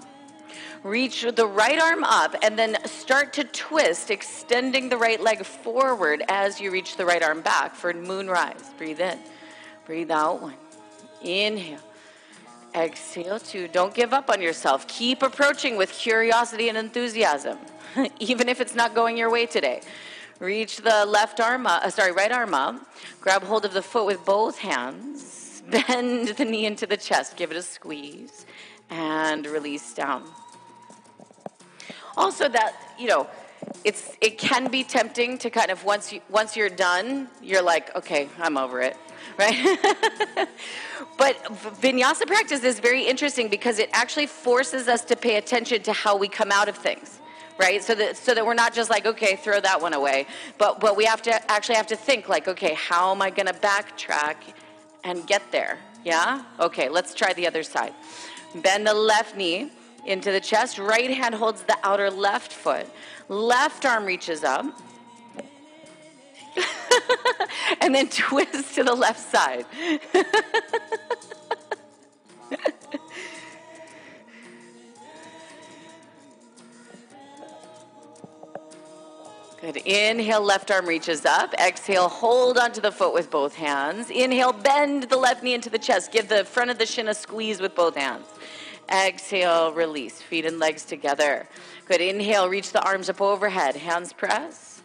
Reach 0.85 1.27
the 1.35 1.47
right 1.47 1.81
arm 1.81 2.05
up 2.05 2.37
and 2.43 2.59
then 2.59 2.77
start 2.87 3.33
to 3.35 3.45
twist, 3.45 4.11
extending 4.11 4.89
the 4.89 4.97
right 4.97 5.21
leg 5.21 5.45
forward 5.45 6.23
as 6.29 6.61
you 6.61 6.71
reach 6.71 6.97
the 6.97 7.05
right 7.05 7.23
arm 7.23 7.41
back 7.41 7.75
for 7.75 7.93
moon 7.93 8.29
rise. 8.29 8.71
Breathe 8.79 9.01
in. 9.01 9.19
Breathe 9.87 10.11
out 10.11 10.41
one. 10.41 10.55
Inhale. 11.23 11.81
Exhale 12.75 13.41
two. 13.41 13.67
Don't 13.69 13.95
give 13.95 14.13
up 14.13 14.31
on 14.31 14.41
yourself. 14.41 14.87
Keep 14.87 15.23
approaching 15.23 15.77
with 15.77 15.91
curiosity 15.93 16.69
and 16.69 16.79
enthusiasm, 16.79 17.59
even 18.21 18.49
if 18.49 18.61
it's 18.61 18.75
not 18.75 18.95
going 18.95 19.17
your 19.17 19.31
way 19.31 19.47
today. 19.47 19.81
Reach 20.39 20.77
the 20.77 21.05
left 21.05 21.41
arm 21.41 21.67
up, 21.67 21.85
uh, 21.85 21.91
sorry, 21.91 22.13
right 22.13 22.31
arm 22.31 22.55
up. 22.55 22.77
Grab 23.21 23.43
hold 23.43 23.65
of 23.65 23.73
the 23.73 23.83
foot 23.83 24.07
with 24.07 24.25
both 24.25 24.59
hands. 24.59 25.63
Bend 25.71 26.29
the 26.29 26.45
knee 26.45 26.67
into 26.67 26.87
the 26.87 26.97
chest. 26.97 27.37
Give 27.37 27.51
it 27.51 27.57
a 27.57 27.63
squeeze 27.63 28.47
and 28.89 29.47
release 29.47 29.93
down. 29.93 30.25
Also, 32.19 32.49
that, 32.49 32.75
you 32.99 33.07
know, 33.07 33.29
it's 33.85 34.17
it 34.21 34.39
can 34.39 34.69
be 34.69 34.83
tempting 34.83 35.39
to 35.39 35.51
kind 35.51 35.71
of 35.71 35.85
once 35.85 36.13
you 36.13 36.21
once 36.29 36.57
you're 36.57 36.69
done, 36.69 37.29
you're 37.41 37.63
like, 37.63 37.95
okay, 37.95 38.29
I'm 38.41 38.57
over 38.57 38.81
it, 38.81 38.97
right? 39.39 39.79
but 41.17 41.37
vinyasa 41.81 42.27
practice 42.27 42.65
is 42.65 42.81
very 42.81 43.07
interesting 43.07 43.49
because 43.49 43.79
it 43.79 43.89
actually 43.93 44.27
forces 44.27 44.89
us 44.89 45.05
to 45.05 45.15
pay 45.15 45.37
attention 45.37 45.83
to 45.83 45.93
how 45.93 46.17
we 46.17 46.27
come 46.29 46.51
out 46.51 46.69
of 46.69 46.77
things 46.77 47.21
right? 47.59 47.83
So 47.83 47.93
that 47.97 48.17
so 48.17 48.35
that 48.35 48.47
we're 48.47 48.55
not 48.55 48.73
just 48.73 48.89
like 48.89 49.05
okay 49.05 49.35
throw 49.35 49.61
that 49.61 49.81
one 49.83 49.93
away. 49.93 50.27
But 50.59 50.81
but 50.81 50.97
we 50.97 51.05
have 51.05 51.23
to 51.23 51.51
actually 51.51 51.75
have 51.75 51.89
to 51.89 51.97
think 51.97 52.29
like 52.29 52.47
okay 52.47 52.75
how 52.75 53.11
am 53.11 53.21
i 53.21 53.31
going 53.31 53.47
to 53.47 53.53
backtrack 53.53 54.37
and 55.03 55.27
get 55.27 55.43
there? 55.51 55.79
Yeah? 56.05 56.45
Okay 56.61 56.89
let's 56.89 57.15
try 57.15 57.33
the 57.33 57.47
other 57.49 57.65
side. 57.65 57.95
Bend 58.55 58.87
the 58.87 58.95
left 58.95 59.37
knee 59.37 59.73
into 60.05 60.31
the 60.33 60.41
chest 60.41 60.79
right 60.79 61.11
hand 61.11 61.35
holds 61.35 61.63
the 61.63 61.77
outer 61.83 62.11
left 62.11 62.53
foot 62.53 62.87
left 63.29 63.85
arm 63.85 64.05
reaches 64.05 64.45
up 64.45 64.65
and 67.81 67.95
then 67.95 68.09
twist 68.09 68.75
to 68.75 68.83
the 68.83 68.95
left 68.95 69.21
side 69.21 69.67
Good. 79.61 79.79
Inhale, 79.79 80.41
left 80.41 80.71
arm 80.71 80.87
reaches 80.87 81.27
up. 81.27 81.53
Exhale, 81.55 82.09
hold 82.09 82.59
onto 82.59 82.81
the 82.81 82.93
foot 82.93 83.13
with 83.13 83.29
both 83.29 83.57
hands. 83.57 84.09
Inhale, 84.09 84.53
bend 84.53 85.05
the 85.05 85.17
left 85.17 85.43
knee 85.43 85.53
into 85.53 85.69
the 85.69 85.81
chest. 85.81 86.13
Give 86.13 86.29
the 86.29 86.45
front 86.45 86.71
of 86.71 86.79
the 86.79 86.87
shin 86.87 87.09
a 87.09 87.15
squeeze 87.15 87.61
with 87.61 87.75
both 87.75 87.97
hands. 87.97 88.25
Exhale, 88.91 89.73
release. 89.73 90.21
Feet 90.21 90.47
and 90.47 90.59
legs 90.59 90.85
together. 90.85 91.47
Good. 91.87 92.01
Inhale, 92.01 92.49
reach 92.49 92.73
the 92.73 92.83
arms 92.83 93.09
up 93.09 93.21
overhead. 93.21 93.77
Hands 93.77 94.13
press. 94.13 94.83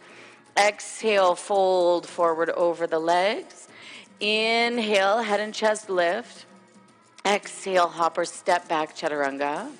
Exhale, 0.56 1.34
fold 1.34 2.06
forward 2.06 2.50
over 2.50 2.86
the 2.86 2.98
legs. 2.98 3.68
Inhale, 4.20 5.22
head 5.22 5.40
and 5.40 5.52
chest 5.52 5.90
lift. 5.90 6.46
Exhale, 7.26 7.88
hop 7.88 8.18
or 8.18 8.24
step 8.24 8.68
back, 8.68 8.94
chaturanga. 8.94 9.70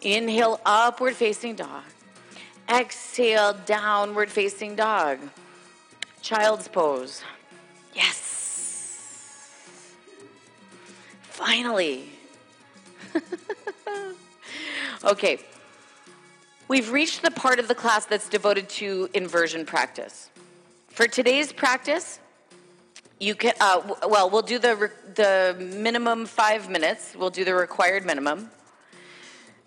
Inhale, 0.00 0.60
upward 0.64 1.14
facing 1.14 1.56
dog. 1.56 1.82
Exhale, 2.68 3.54
downward 3.66 4.30
facing 4.30 4.76
dog. 4.76 5.18
Child's 6.22 6.68
pose. 6.68 7.22
Yes. 7.94 8.22
Finally. 11.22 12.11
okay. 15.04 15.38
We've 16.68 16.90
reached 16.90 17.22
the 17.22 17.30
part 17.30 17.58
of 17.58 17.68
the 17.68 17.74
class 17.74 18.06
that's 18.06 18.28
devoted 18.28 18.68
to 18.70 19.08
inversion 19.14 19.66
practice. 19.66 20.30
For 20.88 21.06
today's 21.06 21.52
practice, 21.52 22.18
you 23.18 23.34
can 23.34 23.54
uh, 23.60 23.80
well 24.08 24.30
we'll 24.30 24.42
do 24.42 24.58
the 24.58 24.90
the 25.14 25.56
minimum 25.58 26.26
five 26.26 26.68
minutes 26.68 27.14
we'll 27.16 27.30
do 27.30 27.44
the 27.44 27.54
required 27.54 28.04
minimum 28.04 28.50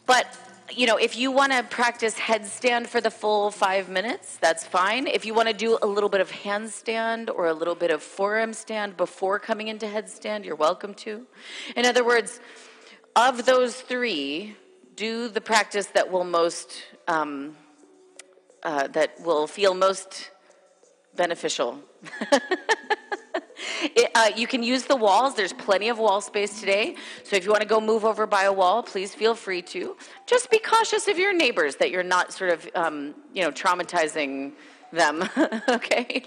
but 0.06 0.28
you 0.74 0.88
know, 0.88 0.98
if 0.98 1.16
you 1.16 1.32
want 1.32 1.52
to 1.52 1.64
practice 1.64 2.16
headstand 2.16 2.88
for 2.88 3.00
the 3.00 3.12
full 3.12 3.52
five 3.52 3.88
minutes, 3.88 4.38
that's 4.38 4.66
fine. 4.66 5.06
If 5.06 5.26
you 5.26 5.34
want 5.34 5.48
to 5.48 5.54
do 5.54 5.78
a 5.82 5.86
little 5.86 6.10
bit 6.10 6.22
of 6.22 6.32
handstand 6.32 7.30
or 7.34 7.48
a 7.48 7.54
little 7.54 7.76
bit 7.76 7.92
of 7.92 8.02
forearm 8.02 8.54
stand 8.54 8.98
before 8.98 9.38
coming 9.38 9.68
into 9.68 9.86
headstand, 9.86 10.44
you're 10.44 10.56
welcome 10.56 10.94
to. 10.96 11.28
In 11.76 11.86
other 11.86 12.04
words, 12.04 12.40
of 13.16 13.46
those 13.46 13.76
three, 13.76 14.56
do 14.96 15.28
the 15.28 15.42
practice 15.42 15.88
that 15.88 16.12
will 16.12 16.24
most, 16.24 16.84
um, 17.08 17.56
uh, 18.64 18.88
that 18.88 19.20
will 19.22 19.48
feel 19.48 19.74
most 19.74 20.32
beneficial. 21.16 21.80
It, 23.96 24.12
uh, 24.16 24.32
you 24.36 24.48
can 24.48 24.64
use 24.64 24.86
the 24.86 24.96
walls. 24.96 25.36
There's 25.36 25.54
plenty 25.54 25.90
of 25.90 26.00
wall 26.00 26.20
space 26.22 26.60
today. 26.60 26.96
So 27.24 27.36
if 27.36 27.46
you 27.46 27.52
want 27.52 27.62
to 27.62 27.68
go 27.68 27.80
move 27.80 28.04
over 28.04 28.26
by 28.26 28.44
a 28.44 28.54
wall, 28.54 28.84
please 28.84 29.14
feel 29.14 29.36
free 29.36 29.62
to. 29.64 29.96
Just 30.26 30.50
be 30.50 30.60
cautious 30.60 31.08
of 31.08 31.18
your 31.18 31.34
neighbors 31.34 31.78
that 31.78 31.92
you're 31.92 32.04
not 32.04 32.34
sort 32.34 32.52
of, 32.52 32.68
um, 32.76 33.16
you 33.34 33.42
know, 33.42 33.52
traumatizing 33.52 34.54
them. 34.92 35.30
okay? 35.70 36.24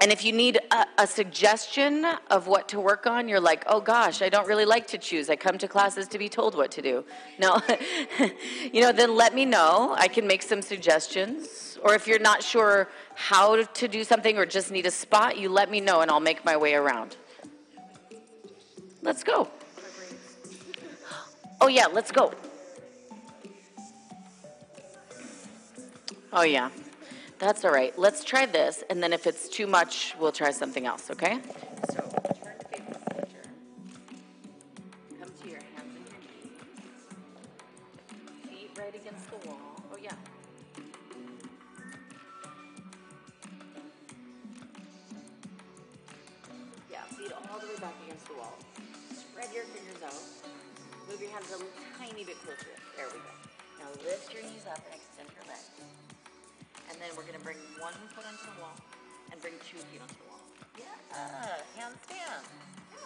And 0.00 0.12
if 0.12 0.24
you 0.24 0.32
need 0.32 0.58
a, 0.70 0.86
a, 0.98 1.06
suggestion 1.06 2.04
of 2.30 2.46
what 2.46 2.68
to 2.68 2.80
work 2.80 3.06
on, 3.06 3.28
you're 3.28 3.40
like, 3.40 3.64
oh 3.66 3.80
gosh, 3.80 4.20
I 4.20 4.28
don't 4.28 4.46
really 4.46 4.66
like 4.66 4.86
to 4.88 4.98
choose. 4.98 5.30
I 5.30 5.36
come 5.36 5.56
to 5.58 5.68
classes 5.68 6.06
to 6.08 6.18
be 6.18 6.28
told 6.28 6.54
what 6.54 6.70
to 6.72 6.82
do. 6.82 7.04
No, 7.38 7.60
you 8.72 8.82
know, 8.82 8.92
then 8.92 9.16
let 9.16 9.34
me 9.34 9.46
know. 9.46 9.94
I 9.98 10.08
can 10.08 10.26
make 10.26 10.42
some 10.42 10.60
suggestions. 10.60 11.78
Or 11.82 11.94
if 11.94 12.06
you're 12.06 12.18
not 12.18 12.42
sure 12.42 12.88
how 13.14 13.64
to 13.64 13.88
do 13.88 14.04
something 14.04 14.36
or 14.36 14.44
just 14.44 14.70
need 14.70 14.84
a 14.84 14.90
spot, 14.90 15.38
you 15.38 15.48
let 15.48 15.70
me 15.70 15.80
know 15.80 16.02
and 16.02 16.10
I'll 16.10 16.20
make 16.20 16.44
my 16.44 16.56
way 16.58 16.74
around. 16.74 17.16
Let's 19.00 19.24
go. 19.24 19.48
Oh, 21.60 21.68
yeah, 21.68 21.86
let's 21.86 22.12
go. 22.12 22.34
Oh, 26.32 26.42
yeah. 26.42 26.68
That's 27.38 27.64
all 27.66 27.70
right. 27.70 27.96
Let's 27.98 28.24
try 28.24 28.46
this, 28.46 28.82
and 28.88 29.02
then 29.02 29.12
if 29.12 29.26
it's 29.26 29.48
too 29.48 29.66
much, 29.66 30.14
we'll 30.18 30.32
try 30.32 30.50
something 30.50 30.86
else, 30.86 31.10
okay? 31.10 31.38
So, 31.90 31.96
turn 31.96 32.58
to 32.58 32.68
face 32.68 32.80
the 32.88 32.98
center. 33.14 33.42
Come 35.20 35.30
to 35.42 35.48
your 35.48 35.60
hands 35.60 35.94
and 35.96 36.06
your 36.08 36.20
knees. 36.24 36.60
Feet 38.48 38.70
right 38.78 38.94
against 38.94 39.30
the 39.30 39.36
wall. 39.48 39.58
Oh, 39.92 39.98
yeah. 40.02 40.14
Yeah, 46.90 47.02
feet 47.16 47.32
all 47.32 47.58
the 47.60 47.66
way 47.66 47.76
back 47.80 47.94
against 48.06 48.26
the 48.28 48.34
wall. 48.34 48.56
Spread 49.14 49.52
your 49.54 49.64
fingers 49.64 50.02
out. 50.02 50.22
Move 51.08 51.20
your 51.20 51.30
hands 51.30 51.52
a 51.52 51.58
tiny 51.98 52.24
bit 52.24 52.40
closer. 52.42 52.72
There 52.96 53.06
we 53.08 53.18
go. 53.18 53.32
Now 53.78 53.90
lift 54.04 54.32
your 54.32 54.42
knees 54.42 54.64
up 54.68 54.80
and 54.90 54.94
extend 54.94 55.28
your 55.36 55.44
legs. 55.46 55.70
And 56.90 56.96
then 57.02 57.10
we're 57.16 57.26
going 57.26 57.38
to 57.38 57.44
bring 57.44 57.58
one 57.78 57.96
foot 58.14 58.24
onto 58.26 58.46
the 58.46 58.56
wall 58.62 58.76
and 59.32 59.40
bring 59.42 59.54
two 59.66 59.78
feet 59.90 60.00
onto 60.00 60.14
the 60.14 60.28
wall. 60.30 60.42
Yeah, 60.78 60.92
handstand. 61.74 62.44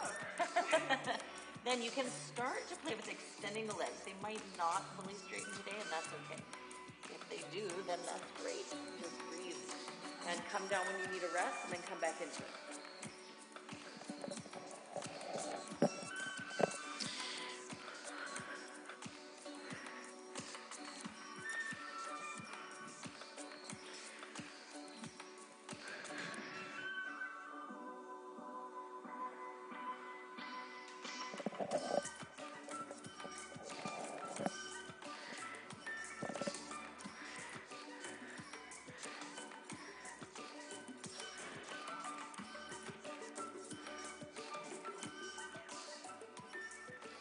then 1.64 1.82
you 1.82 1.90
can 1.90 2.06
start 2.08 2.66
to 2.68 2.76
play 2.82 2.94
with 2.94 3.08
extending 3.08 3.66
the 3.66 3.76
legs. 3.76 4.00
They 4.04 4.16
might 4.22 4.42
not 4.58 4.84
fully 4.96 5.14
straighten 5.14 5.52
today, 5.64 5.76
and 5.78 5.90
that's 5.90 6.10
okay. 6.26 6.42
If 7.10 7.22
they 7.30 7.42
do, 7.54 7.66
then 7.86 7.98
that's 8.06 8.28
great. 8.42 8.66
Just 8.98 9.16
breathe 9.30 9.58
and 10.28 10.38
come 10.52 10.66
down 10.68 10.84
when 10.86 10.96
you 11.02 11.08
need 11.14 11.24
a 11.24 11.32
rest, 11.32 11.56
and 11.64 11.74
then 11.74 11.82
come 11.88 12.00
back 12.00 12.18
into 12.20 12.42
it. 12.42 12.69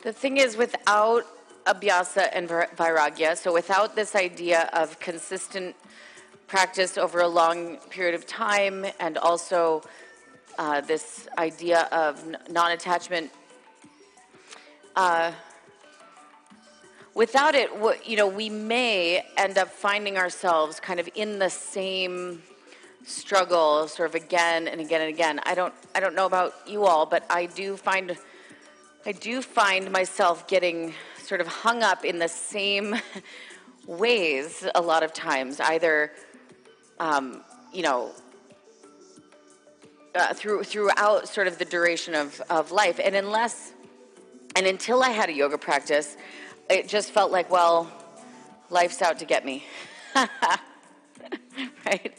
The 0.09 0.13
thing 0.13 0.37
is, 0.37 0.57
without 0.57 1.23
abhyasa 1.67 2.29
and 2.33 2.49
vairagya, 2.49 3.37
so 3.37 3.53
without 3.53 3.95
this 3.95 4.15
idea 4.15 4.67
of 4.73 4.99
consistent 4.99 5.75
practice 6.47 6.97
over 6.97 7.19
a 7.19 7.27
long 7.27 7.77
period 7.91 8.15
of 8.15 8.25
time, 8.25 8.87
and 8.99 9.19
also 9.19 9.83
uh, 10.57 10.81
this 10.81 11.27
idea 11.37 11.87
of 11.91 12.25
non 12.49 12.71
attachment, 12.71 13.29
uh, 14.95 15.31
without 17.13 17.53
it, 17.53 17.69
you 18.03 18.17
know, 18.17 18.27
we 18.27 18.49
may 18.49 19.23
end 19.37 19.59
up 19.59 19.67
finding 19.67 20.17
ourselves 20.17 20.79
kind 20.79 20.99
of 20.99 21.07
in 21.13 21.37
the 21.37 21.51
same 21.51 22.41
struggle 23.05 23.87
sort 23.87 24.09
of 24.09 24.15
again 24.15 24.67
and 24.67 24.81
again 24.81 25.01
and 25.01 25.13
again. 25.13 25.39
I 25.43 25.53
don't 25.53 25.73
I 25.93 25.99
don't 25.99 26.15
know 26.15 26.25
about 26.25 26.55
you 26.65 26.85
all, 26.85 27.05
but 27.05 27.23
I 27.29 27.45
do 27.45 27.77
find 27.77 28.17
I 29.05 29.13
do 29.13 29.41
find 29.41 29.91
myself 29.91 30.45
getting 30.47 30.93
sort 31.23 31.39
of 31.39 31.47
hung 31.47 31.83
up 31.83 32.03
in 32.03 32.19
the 32.19 32.27
same 32.27 32.95
ways 33.87 34.67
a 34.75 34.81
lot 34.81 35.03
of 35.03 35.13
times, 35.13 35.61
either 35.61 36.11
um, 36.99 37.41
you 37.73 37.81
know 37.81 38.11
uh, 40.15 40.33
through 40.33 40.63
throughout 40.63 41.29
sort 41.29 41.47
of 41.47 41.57
the 41.57 41.65
duration 41.65 42.13
of, 42.13 42.41
of 42.49 42.73
life. 42.73 42.99
And 43.01 43.15
unless 43.15 43.71
and 44.55 44.67
until 44.67 45.01
I 45.01 45.11
had 45.11 45.29
a 45.29 45.33
yoga 45.33 45.57
practice, 45.57 46.17
it 46.69 46.89
just 46.89 47.11
felt 47.11 47.31
like, 47.31 47.49
well, 47.49 47.89
life's 48.69 49.01
out 49.01 49.19
to 49.19 49.25
get 49.25 49.45
me. 49.45 49.63
right? 51.85 52.17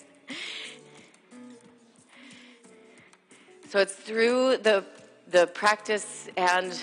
So 3.69 3.81
it's 3.81 3.95
through 3.95 4.57
the 4.59 4.87
the 5.31 5.47
practice 5.49 6.29
and 6.37 6.79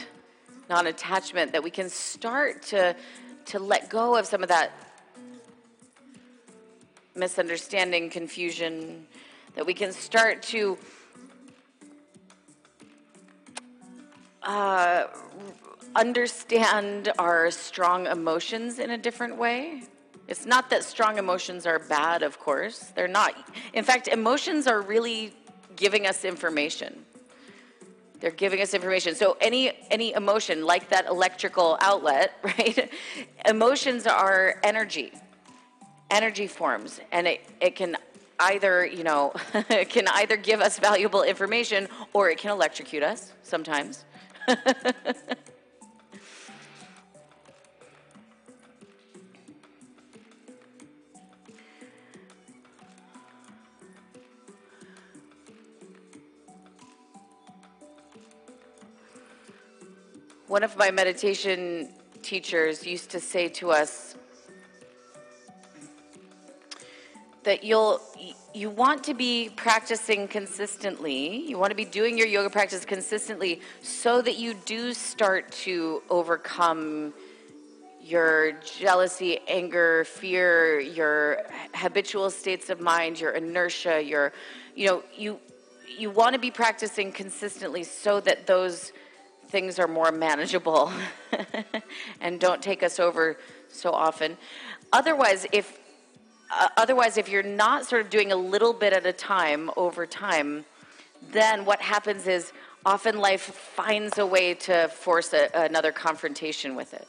non-attachment 0.70 1.52
that 1.52 1.64
we 1.64 1.70
can 1.70 1.90
start 1.90 2.62
to 2.64 2.96
to 3.46 3.60
let 3.60 3.90
go 3.90 4.18
of 4.18 4.26
some 4.26 4.44
of 4.44 4.50
that 4.50 4.72
misunderstanding, 7.16 8.10
confusion, 8.10 9.08
that 9.56 9.66
we 9.66 9.74
can 9.74 9.94
start 9.94 10.44
to 10.44 10.78
uh, 14.44 15.06
understand 15.96 17.12
our 17.18 17.50
strong 17.52 18.06
emotions 18.08 18.80
in 18.80 18.92
a 18.92 18.98
different 18.98 19.38
way. 19.38 19.82
It's 20.28 20.46
not 20.46 20.70
that 20.70 20.84
strong 20.84 21.18
emotions 21.18 21.66
are 21.66 21.80
bad, 21.80 22.22
of 22.22 22.38
course. 22.40 22.92
They're 22.96 23.08
not. 23.08 23.34
In 23.74 23.86
fact, 23.86 24.10
emotions 24.10 24.68
are 24.68 24.82
really 24.82 25.34
giving 25.78 26.06
us 26.06 26.26
information. 26.26 27.06
They're 28.20 28.32
giving 28.32 28.62
us 28.62 28.74
information. 28.74 29.16
So 29.16 29.38
any 29.40 29.72
any 29.92 30.14
emotion, 30.14 30.66
like 30.66 30.90
that 30.90 31.06
electrical 31.06 31.78
outlet, 31.82 32.34
right? 32.44 32.92
Emotions 33.46 34.08
are 34.08 34.60
energy, 34.64 35.14
energy 36.10 36.48
forms, 36.48 37.00
and 37.12 37.28
it, 37.28 37.42
it 37.62 37.76
can 37.76 37.98
either 38.40 38.86
you 38.86 39.04
know 39.04 39.34
it 39.70 39.90
can 39.90 40.08
either 40.10 40.38
give 40.38 40.62
us 40.62 40.80
valuable 40.80 41.24
information 41.24 41.88
or 42.14 42.30
it 42.30 42.38
can 42.38 42.52
electrocute 42.52 43.04
us 43.04 43.34
sometimes. 43.44 44.06
One 60.48 60.64
of 60.64 60.78
my 60.78 60.92
meditation 60.92 61.90
teachers 62.22 62.88
used 62.88 63.10
to 63.10 63.20
say 63.20 63.50
to 63.50 63.72
us 63.72 64.16
that 67.44 67.66
you'll 67.66 68.00
you 68.54 68.70
want 68.70 69.04
to 69.04 69.14
be 69.14 69.50
practicing 69.58 70.26
consistently. 70.26 71.46
You 71.50 71.58
want 71.58 71.72
to 71.72 71.76
be 71.76 71.84
doing 71.84 72.18
your 72.18 72.28
yoga 72.28 72.50
practice 72.50 72.86
consistently 72.86 73.60
so 73.82 74.22
that 74.22 74.38
you 74.38 74.54
do 74.54 74.94
start 74.94 75.52
to 75.64 76.02
overcome 76.10 77.14
your 78.02 78.54
jealousy, 78.62 79.40
anger, 79.50 80.06
fear, 80.06 80.80
your 80.80 81.44
habitual 81.76 82.30
states 82.30 82.70
of 82.70 82.80
mind, 82.80 83.20
your 83.20 83.32
inertia, 83.32 84.02
your 84.02 84.32
you 84.76 84.88
know, 84.88 85.04
you 85.14 85.42
you 85.86 86.10
want 86.10 86.36
to 86.36 86.40
be 86.40 86.52
practicing 86.52 87.12
consistently 87.12 87.84
so 87.84 88.22
that 88.22 88.48
those 88.48 88.94
things 89.50 89.80
are 89.80 89.88
more 89.88 90.12
manageable 90.12 90.92
and 92.22 92.40
don't 92.40 92.62
take 92.62 92.84
us 92.84 93.00
over 93.00 93.38
so 93.70 93.92
often. 93.92 94.38
Otherwise, 94.94 95.46
if 95.52 95.80
uh, 96.50 96.70
otherwise 96.78 97.18
if 97.18 97.28
you're 97.28 97.44
not 97.44 97.86
sort 97.86 98.02
of 98.02 98.10
doing 98.10 98.32
a 98.32 98.36
little 98.36 98.74
bit 98.74 98.94
at 98.94 99.06
a 99.06 99.12
time 99.12 99.70
over 99.76 100.06
time, 100.06 100.64
then 101.32 101.66
what 101.66 101.82
happens 101.82 102.28
is 102.28 102.54
often 102.86 103.20
life 103.20 103.42
finds 103.42 104.18
a 104.18 104.26
way 104.26 104.54
to 104.54 104.88
force 104.88 105.34
a, 105.34 105.50
another 105.54 105.92
confrontation 105.92 106.76
with 106.76 106.94
it, 106.94 107.08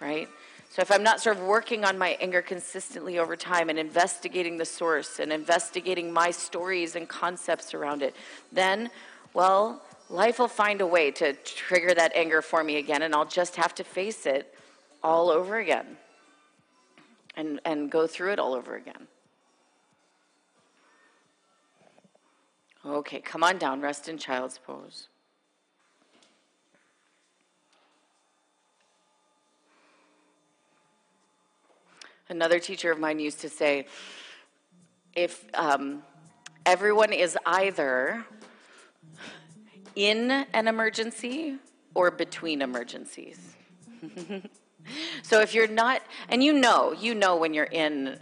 right? 0.00 0.28
So 0.70 0.82
if 0.82 0.90
I'm 0.92 1.02
not 1.02 1.20
sort 1.20 1.36
of 1.36 1.42
working 1.44 1.84
on 1.84 1.98
my 1.98 2.16
anger 2.20 2.42
consistently 2.42 3.18
over 3.18 3.36
time 3.36 3.70
and 3.70 3.78
investigating 3.78 4.56
the 4.56 4.64
source 4.64 5.18
and 5.18 5.32
investigating 5.32 6.12
my 6.12 6.30
stories 6.30 6.94
and 6.94 7.08
concepts 7.08 7.74
around 7.74 8.02
it, 8.02 8.14
then, 8.52 8.90
well, 9.34 9.82
life 10.10 10.38
will 10.38 10.48
find 10.48 10.80
a 10.80 10.86
way 10.86 11.10
to 11.12 11.32
trigger 11.32 11.94
that 11.94 12.12
anger 12.14 12.42
for 12.42 12.64
me 12.64 12.76
again, 12.76 13.02
and 13.02 13.14
I'll 13.14 13.24
just 13.24 13.56
have 13.56 13.74
to 13.76 13.84
face 13.84 14.26
it 14.26 14.54
all 15.02 15.30
over 15.30 15.58
again 15.58 15.96
and, 17.36 17.60
and 17.64 17.90
go 17.90 18.06
through 18.06 18.32
it 18.32 18.38
all 18.38 18.54
over 18.54 18.76
again. 18.76 19.06
Okay, 22.84 23.20
come 23.20 23.44
on 23.44 23.58
down, 23.58 23.80
rest 23.80 24.08
in 24.08 24.18
child's 24.18 24.58
pose. 24.58 25.08
Another 32.28 32.58
teacher 32.58 32.92
of 32.92 32.98
mine 32.98 33.18
used 33.18 33.40
to 33.40 33.48
say 33.48 33.86
if 35.14 35.44
um, 35.54 36.02
everyone 36.64 37.12
is 37.12 37.36
either 37.44 38.24
in 40.00 40.30
an 40.54 40.66
emergency 40.66 41.56
or 41.94 42.10
between 42.10 42.62
emergencies. 42.62 43.38
so 45.22 45.42
if 45.42 45.52
you're 45.52 45.68
not, 45.68 46.00
and 46.30 46.42
you 46.42 46.54
know, 46.54 46.92
you 46.92 47.14
know 47.14 47.36
when 47.36 47.52
you're 47.52 47.64
in 47.64 48.18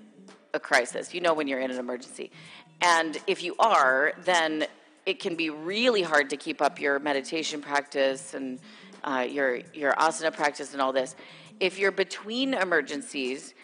a 0.53 0.59
crisis, 0.59 1.15
you 1.15 1.21
know 1.21 1.35
when 1.35 1.47
you're 1.47 1.61
in 1.61 1.71
an 1.71 1.79
emergency. 1.79 2.33
And 2.81 3.17
if 3.29 3.45
you 3.45 3.55
are, 3.61 4.13
then 4.25 4.67
it 5.07 5.21
can 5.21 5.37
be 5.37 5.51
really 5.51 6.03
hard 6.03 6.31
to 6.31 6.37
keep 6.37 6.61
up 6.61 6.81
your 6.81 6.99
meditation 6.99 7.61
practice 7.61 8.35
and 8.35 8.59
uh, 9.05 9.25
your 9.31 9.61
your 9.73 9.93
asana 9.93 10.35
practice 10.35 10.73
and 10.73 10.83
all 10.83 10.93
this. 10.93 11.15
If 11.61 11.79
you're 11.79 11.93
between 11.93 12.55
emergencies, 12.55 13.55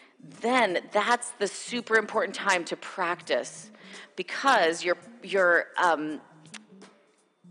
then 0.41 0.79
that's 0.93 1.31
the 1.33 1.49
super 1.49 1.97
important 1.97 2.37
time 2.37 2.65
to 2.67 2.77
practice 2.77 3.73
because 4.15 4.85
you're 4.85 4.99
you're 5.25 5.67
um, 5.83 6.21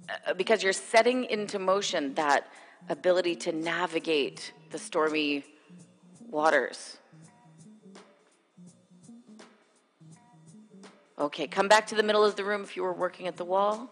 Uh, 0.09 0.33
because 0.33 0.63
you're 0.63 0.73
setting 0.73 1.25
into 1.25 1.59
motion 1.59 2.13
that 2.15 2.51
ability 2.89 3.35
to 3.35 3.51
navigate 3.51 4.53
the 4.71 4.77
stormy 4.77 5.43
waters. 6.29 6.97
Okay, 11.17 11.47
come 11.47 11.67
back 11.67 11.87
to 11.87 11.95
the 11.95 12.03
middle 12.03 12.23
of 12.23 12.35
the 12.35 12.43
room 12.43 12.63
if 12.63 12.75
you 12.75 12.83
were 12.83 12.93
working 12.93 13.27
at 13.27 13.37
the 13.37 13.45
wall. 13.45 13.89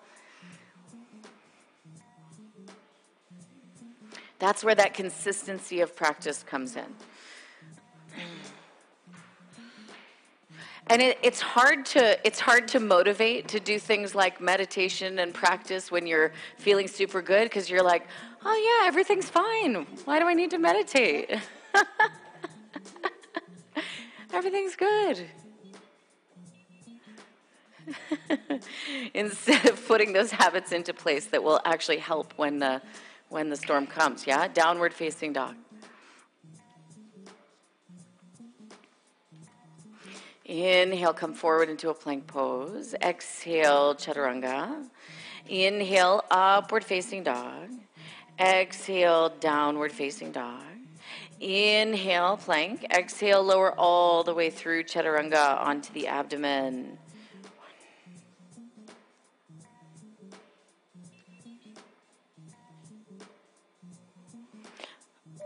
That's 4.39 4.63
where 4.63 4.75
that 4.75 4.95
consistency 4.95 5.81
of 5.81 5.95
practice 5.95 6.43
comes 6.43 6.75
in. 6.75 6.95
And 10.91 11.01
it, 11.01 11.17
it's 11.23 11.39
hard 11.39 11.85
to 11.85 12.27
it's 12.27 12.41
hard 12.41 12.67
to 12.67 12.79
motivate 12.81 13.47
to 13.47 13.61
do 13.61 13.79
things 13.79 14.13
like 14.13 14.41
meditation 14.41 15.19
and 15.19 15.33
practice 15.33 15.89
when 15.89 16.05
you're 16.05 16.33
feeling 16.57 16.85
super 16.89 17.21
good 17.21 17.45
because 17.45 17.69
you're 17.69 17.81
like 17.81 18.05
oh 18.43 18.79
yeah 18.81 18.87
everything's 18.87 19.29
fine. 19.29 19.87
Why 20.03 20.19
do 20.19 20.27
i 20.27 20.33
need 20.33 20.51
to 20.51 20.57
meditate? 20.57 21.39
Everything's 24.33 24.75
good. 24.77 25.25
Instead 29.13 29.69
of 29.69 29.85
putting 29.87 30.13
those 30.13 30.31
habits 30.31 30.71
into 30.71 30.93
place 30.93 31.25
that 31.27 31.43
will 31.43 31.59
actually 31.65 31.97
help 31.97 32.33
when 32.37 32.59
the 32.59 32.81
when 33.29 33.49
the 33.49 33.55
storm 33.55 33.87
comes 33.87 34.27
yeah? 34.27 34.47
Downward 34.49 34.93
facing 34.93 35.31
dog 35.31 35.55
Inhale, 40.51 41.13
come 41.13 41.33
forward 41.33 41.69
into 41.69 41.89
a 41.89 41.93
plank 41.93 42.27
pose. 42.27 42.93
Exhale, 43.01 43.95
chaturanga. 43.95 44.83
Inhale, 45.47 46.25
upward 46.29 46.83
facing 46.83 47.23
dog. 47.23 47.69
Exhale, 48.37 49.29
downward 49.39 49.93
facing 49.93 50.33
dog. 50.33 50.61
Inhale, 51.39 52.35
plank. 52.35 52.85
Exhale, 52.91 53.41
lower 53.41 53.73
all 53.79 54.23
the 54.25 54.33
way 54.33 54.49
through 54.49 54.83
chaturanga 54.83 55.57
onto 55.57 55.93
the 55.93 56.07
abdomen. 56.07 56.97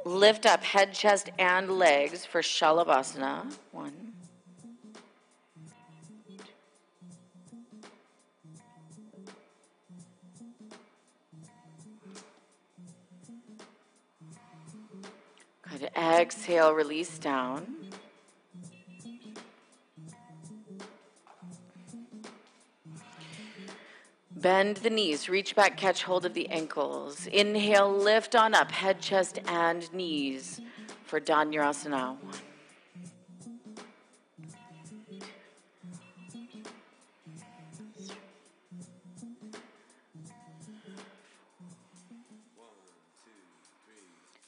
Lift 0.04 0.48
up 0.48 0.64
head, 0.64 0.94
chest, 0.94 1.30
and 1.38 1.70
legs 1.70 2.26
for 2.26 2.42
Shalabhasana. 2.42 3.56
One. 3.72 4.05
Good. 15.80 15.92
Exhale, 15.98 16.72
release 16.74 17.20
down. 17.20 17.76
Bend 24.32 24.78
the 24.78 24.90
knees, 24.90 25.28
reach 25.28 25.56
back, 25.56 25.76
catch 25.76 26.04
hold 26.04 26.26
of 26.26 26.34
the 26.34 26.48
ankles. 26.50 27.28
Inhale, 27.28 27.92
lift 27.92 28.36
on 28.36 28.54
up, 28.54 28.72
head, 28.72 29.02
chest, 29.02 29.40
and 29.48 29.92
knees 29.94 30.62
for 31.04 31.20
Dhanurasana. 31.20 32.18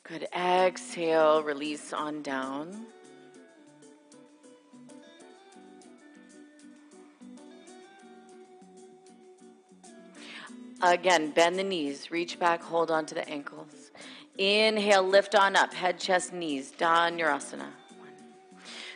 Good. 0.07 0.27
Exhale, 0.33 1.43
release 1.43 1.91
on 1.91 2.21
down. 2.21 2.85
Again, 10.81 11.31
bend 11.31 11.59
the 11.59 11.63
knees, 11.63 12.09
reach 12.11 12.39
back, 12.39 12.61
hold 12.61 12.89
on 12.89 13.05
to 13.07 13.15
the 13.15 13.27
ankles. 13.27 13.91
Inhale, 14.37 15.03
lift 15.03 15.35
on 15.35 15.55
up, 15.55 15.73
head, 15.73 15.99
chest, 15.99 16.31
knees, 16.31 16.71
Dhanurasana. 16.77 17.65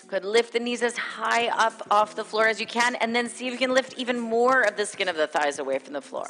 Good. 0.08 0.24
Lift 0.24 0.54
the 0.54 0.60
knees 0.60 0.84
as 0.84 0.98
high 0.98 1.48
up 1.48 1.88
off 1.90 2.16
the 2.16 2.24
floor 2.24 2.48
as 2.48 2.60
you 2.60 2.68
can, 2.68 2.96
and 2.96 3.16
then 3.16 3.28
see 3.28 3.48
if 3.48 3.54
you 3.54 3.60
can 3.60 3.74
lift 3.74 3.98
even 3.98 4.20
more 4.20 4.62
of 4.62 4.78
the 4.78 4.86
skin 4.86 5.08
of 5.10 5.16
the 5.16 5.28
thighs 5.28 5.58
away 5.58 5.80
from 5.80 5.94
the 5.94 6.02
floor. 6.02 6.28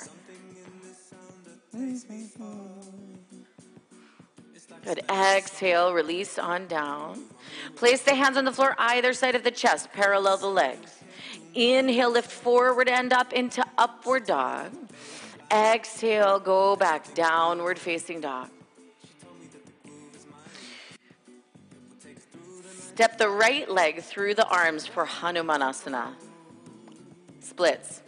Good. 4.83 5.01
Exhale, 5.09 5.93
release 5.93 6.39
on 6.39 6.67
down. 6.67 7.25
Place 7.75 8.01
the 8.01 8.15
hands 8.15 8.35
on 8.35 8.45
the 8.45 8.51
floor 8.51 8.75
either 8.79 9.13
side 9.13 9.35
of 9.35 9.43
the 9.43 9.51
chest, 9.51 9.91
parallel 9.93 10.37
the 10.37 10.47
legs. 10.47 10.95
Inhale, 11.53 12.11
lift 12.11 12.31
forward 12.31 12.87
and 12.87 13.13
up 13.13 13.31
into 13.33 13.63
upward 13.77 14.25
dog. 14.25 14.71
Exhale, 15.51 16.39
go 16.39 16.75
back, 16.75 17.13
downward 17.13 17.77
facing 17.77 18.21
dog. 18.21 18.49
Step 22.65 23.17
the 23.17 23.29
right 23.29 23.69
leg 23.69 24.01
through 24.01 24.35
the 24.35 24.47
arms 24.47 24.87
for 24.87 25.05
Hanumanasana. 25.05 26.13
Splits. 27.39 28.01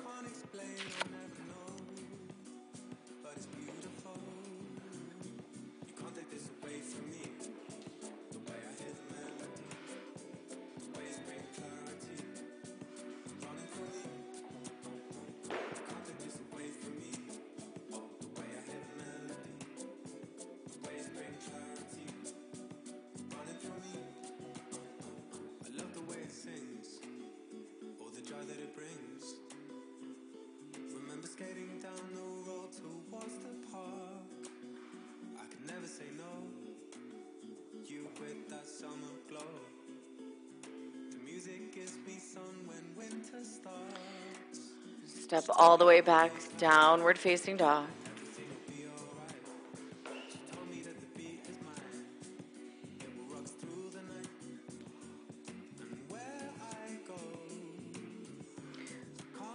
All 45.73 45.77
the 45.77 45.85
way 45.85 46.01
back, 46.01 46.31
downward 46.59 47.17
facing 47.17 47.57
dog. 47.57 47.87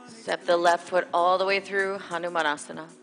Step 0.08 0.44
the 0.44 0.56
left 0.56 0.88
foot 0.88 1.06
all 1.14 1.38
the 1.38 1.44
way 1.44 1.60
through 1.60 1.98
Hanumanasana. 1.98 2.97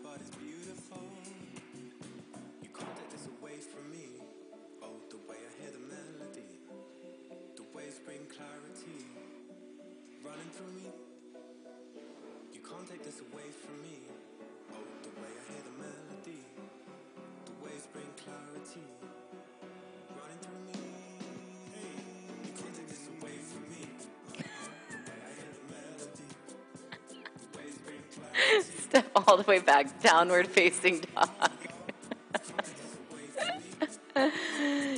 Downward 30.02 30.48
facing 30.48 31.00
dog. 31.00 31.28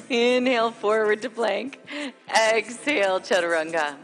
Inhale 0.08 0.70
forward 0.70 1.22
to 1.22 1.30
plank. 1.30 1.80
Exhale, 2.28 3.20
chaturanga. 3.20 3.96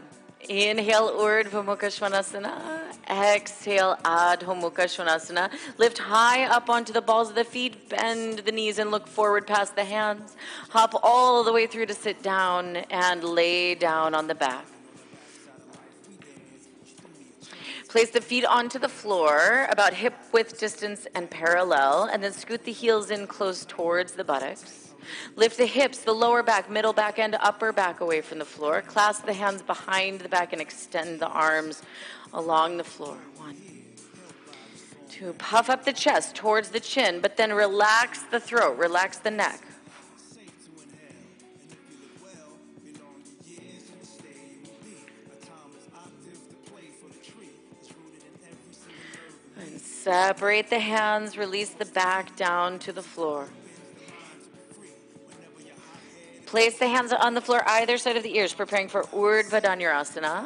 Inhale, 0.47 1.11
Urdhva 1.11 1.63
Mukha 1.65 1.89
Svanasana. 1.89 2.51
Exhale, 3.09 3.97
Adho 4.03 4.53
Mukha 4.61 4.85
Svanasana. 4.85 5.49
Lift 5.77 5.97
high 5.97 6.43
up 6.43 6.69
onto 6.69 6.93
the 6.93 7.01
balls 7.01 7.29
of 7.29 7.35
the 7.35 7.43
feet. 7.43 7.89
Bend 7.89 8.39
the 8.39 8.51
knees 8.51 8.77
and 8.77 8.91
look 8.91 9.07
forward 9.07 9.47
past 9.47 9.75
the 9.75 9.85
hands. 9.85 10.35
Hop 10.69 10.93
all 11.01 11.43
the 11.43 11.53
way 11.53 11.65
through 11.65 11.87
to 11.87 11.93
sit 11.93 12.21
down 12.21 12.77
and 12.91 13.23
lay 13.23 13.73
down 13.73 14.13
on 14.13 14.27
the 14.27 14.35
back. 14.35 14.65
Place 17.87 18.11
the 18.11 18.21
feet 18.21 18.43
onto 18.43 18.77
the 18.77 18.89
floor, 18.89 19.67
about 19.69 19.93
hip 19.93 20.13
width 20.35 20.59
distance 20.59 21.07
and 21.15 21.31
parallel, 21.31 22.09
and 22.11 22.21
then 22.21 22.33
scoot 22.33 22.65
the 22.65 22.71
heels 22.73 23.09
in 23.09 23.25
close 23.25 23.63
towards 23.63 24.11
the 24.11 24.23
buttocks. 24.25 24.93
Lift 25.37 25.57
the 25.57 25.65
hips, 25.65 25.99
the 25.99 26.11
lower 26.11 26.43
back, 26.43 26.69
middle 26.69 26.91
back, 26.91 27.17
and 27.19 27.35
upper 27.35 27.71
back 27.71 28.01
away 28.01 28.19
from 28.19 28.39
the 28.39 28.43
floor. 28.43 28.81
Clasp 28.81 29.25
the 29.25 29.31
hands 29.31 29.61
behind 29.61 30.19
the 30.19 30.27
back 30.27 30.51
and 30.51 30.61
extend 30.61 31.21
the 31.21 31.29
arms 31.29 31.83
along 32.33 32.75
the 32.75 32.83
floor. 32.83 33.17
One. 33.37 33.55
Two. 35.09 35.31
Puff 35.37 35.69
up 35.69 35.85
the 35.85 35.93
chest 35.93 36.35
towards 36.35 36.67
the 36.67 36.81
chin, 36.81 37.21
but 37.21 37.37
then 37.37 37.53
relax 37.53 38.23
the 38.23 38.41
throat, 38.41 38.77
relax 38.77 39.19
the 39.19 39.31
neck. 39.31 39.61
Separate 50.05 50.69
the 50.69 50.77
hands, 50.77 51.35
release 51.35 51.71
the 51.71 51.85
back 51.85 52.35
down 52.35 52.77
to 52.77 52.91
the 52.91 53.01
floor. 53.01 53.47
Place 56.45 56.77
the 56.77 56.87
hands 56.87 57.11
on 57.11 57.33
the 57.33 57.41
floor 57.41 57.63
either 57.65 57.97
side 57.97 58.15
of 58.15 58.21
the 58.21 58.37
ears, 58.37 58.53
preparing 58.53 58.87
for 58.87 59.01
Urdhva 59.05 59.63
Dhanurasana. 59.63 60.45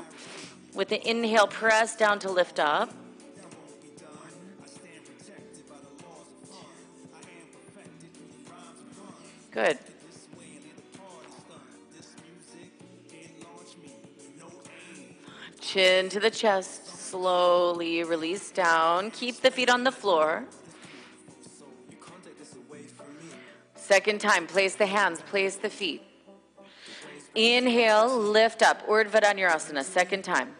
With 0.74 0.88
the 0.88 1.05
inhale, 1.05 1.45
press 1.45 1.97
down 1.97 2.20
to 2.20 2.32
lift 2.32 2.57
up. 2.57 2.93
Good. 9.51 9.78
Chin 15.60 16.07
to 16.07 16.22
the 16.22 16.32
chest. 16.32 16.88
Slowly 17.10 18.03
release 18.03 18.51
down. 18.51 19.10
Keep 19.10 19.41
the 19.41 19.49
feet 19.49 19.68
on 19.68 19.84
the 19.84 19.91
floor. 19.91 20.45
Second 23.74 24.22
time, 24.22 24.45
place 24.45 24.76
the 24.76 24.86
hands, 24.86 25.20
place 25.22 25.55
the 25.55 25.72
feet. 25.72 26.03
Inhale, 27.34 28.16
lift 28.16 28.62
up. 28.62 28.88
Urdhva 28.88 29.24
Dhanurasana. 29.24 29.84
Second 29.84 30.24
time. 30.24 30.55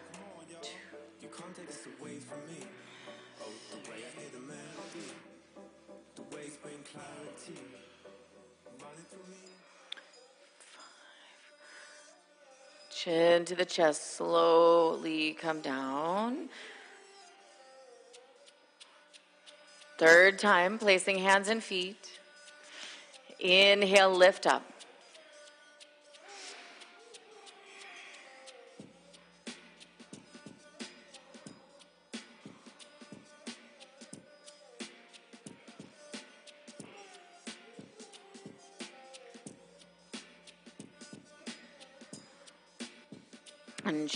Chin 13.50 13.56
to 13.56 13.64
the 13.64 13.68
chest. 13.68 14.14
Slowly 14.16 15.32
come 15.32 15.60
down. 15.60 16.48
Third 19.98 20.38
time, 20.38 20.78
placing 20.78 21.18
hands 21.18 21.48
and 21.48 21.62
feet. 21.62 22.20
Inhale, 23.40 24.14
lift 24.14 24.46
up. 24.46 24.69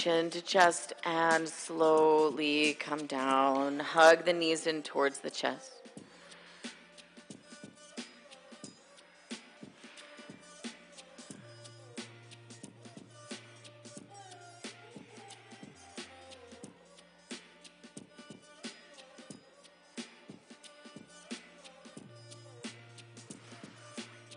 To 0.05 0.42
chest 0.42 0.92
and 1.05 1.48
slowly 1.48 2.74
come 2.74 3.07
down. 3.07 3.78
Hug 3.78 4.26
the 4.26 4.34
knees 4.34 4.66
in 4.66 4.82
towards 4.82 5.20
the 5.20 5.30
chest. 5.30 5.72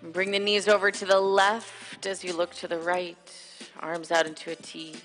Bring 0.02 0.32
the 0.32 0.40
knees 0.40 0.70
over 0.70 0.92
to 0.92 1.06
the 1.06 1.20
left 1.20 2.06
as 2.06 2.24
you 2.24 2.32
look 2.32 2.54
to 2.56 2.70
the 2.70 2.80
right. 2.80 3.18
Arms 3.82 4.12
out 4.12 4.26
into 4.26 4.50
a 4.50 4.56
T. 4.56 4.96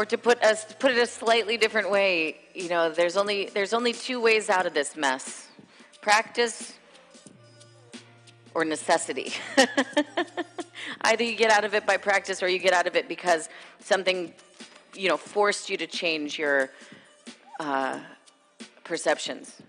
Or 0.00 0.06
to 0.06 0.16
put 0.16 0.42
us 0.42 0.64
put 0.78 0.92
it 0.92 0.96
a 0.96 1.06
slightly 1.06 1.58
different 1.58 1.90
way, 1.90 2.38
you 2.54 2.70
know, 2.70 2.88
there's 2.88 3.18
only 3.18 3.50
there's 3.52 3.74
only 3.74 3.92
two 3.92 4.18
ways 4.18 4.48
out 4.48 4.64
of 4.64 4.72
this 4.72 4.96
mess. 4.96 5.46
Practice 6.00 6.72
or 8.54 8.64
necessity. 8.64 9.34
Either 11.02 11.22
you 11.22 11.36
get 11.36 11.50
out 11.50 11.64
of 11.64 11.74
it 11.74 11.84
by 11.84 11.98
practice 11.98 12.42
or 12.42 12.48
you 12.48 12.58
get 12.58 12.72
out 12.72 12.86
of 12.86 12.96
it 12.96 13.08
because 13.08 13.50
something 13.80 14.32
you 14.94 15.10
know 15.10 15.18
forced 15.18 15.68
you 15.68 15.76
to 15.76 15.86
change 15.86 16.38
your 16.38 16.70
uh, 17.58 17.98
perceptions. 18.84 19.60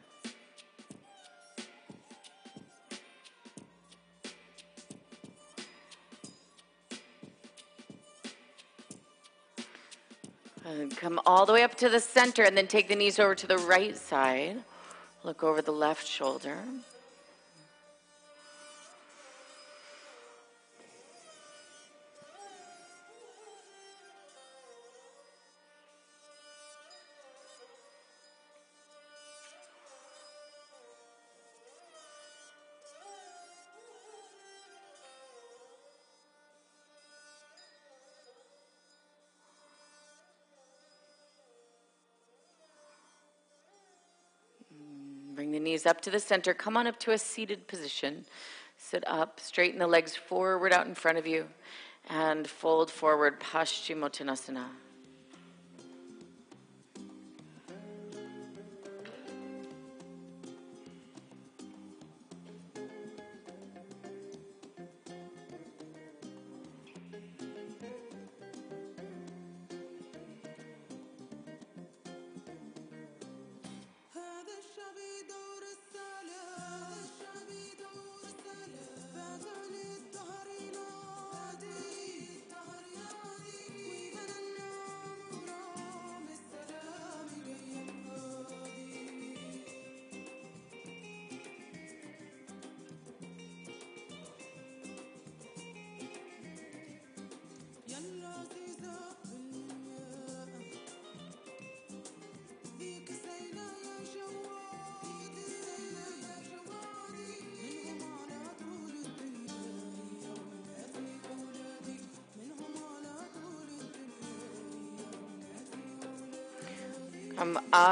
Come 11.01 11.19
all 11.25 11.47
the 11.47 11.53
way 11.53 11.63
up 11.63 11.73
to 11.73 11.89
the 11.89 11.99
center 11.99 12.43
and 12.43 12.55
then 12.55 12.67
take 12.67 12.87
the 12.87 12.95
knees 12.95 13.17
over 13.17 13.33
to 13.33 13.47
the 13.47 13.57
right 13.57 13.97
side. 13.97 14.57
Look 15.23 15.43
over 15.43 15.59
the 15.59 15.71
left 15.71 16.05
shoulder. 16.05 16.59
Knees 45.81 45.89
up 45.89 46.01
to 46.01 46.11
the 46.11 46.19
center. 46.19 46.53
Come 46.53 46.77
on 46.77 46.87
up 46.87 46.99
to 46.99 47.11
a 47.11 47.17
seated 47.17 47.67
position. 47.67 48.25
Sit 48.77 49.03
up, 49.07 49.39
straighten 49.39 49.79
the 49.79 49.87
legs 49.87 50.15
forward 50.15 50.73
out 50.73 50.87
in 50.87 50.95
front 50.95 51.17
of 51.17 51.25
you, 51.25 51.45
and 52.09 52.47
fold 52.47 52.91
forward, 52.91 53.39
Paschimottanasana. 53.39 54.65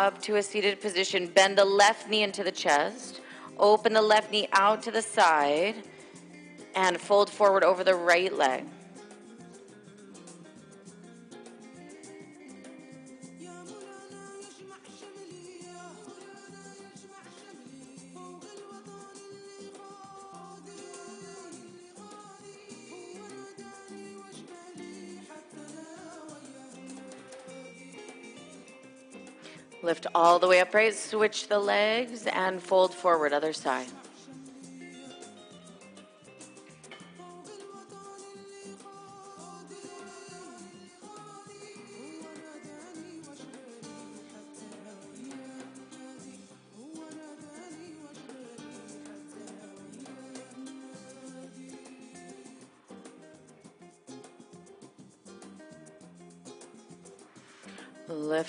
Up 0.10 0.20
to 0.20 0.38
a 0.38 0.42
seated 0.42 0.82
position. 0.82 1.28
Bend 1.28 1.56
the 1.56 1.64
left 1.64 2.10
knee 2.10 2.24
into 2.24 2.44
the 2.44 2.52
chest. 2.52 3.22
Open 3.60 3.94
the 3.94 4.02
left 4.02 4.32
knee 4.32 4.48
out 4.54 4.82
to 4.82 4.90
the 4.90 5.04
side. 5.04 5.76
And 6.74 7.00
fold 7.00 7.30
forward 7.30 7.64
over 7.64 7.84
the 7.84 7.94
right 7.94 8.34
leg. 8.34 8.66
All 30.20 30.38
the 30.38 30.48
way 30.48 30.60
up, 30.60 30.74
right? 30.74 30.94
Switch 30.94 31.48
the 31.48 31.60
legs 31.60 32.28
and 32.28 32.62
fold 32.62 32.94
forward. 32.94 33.32
Other 33.32 33.54
side. 33.54 33.88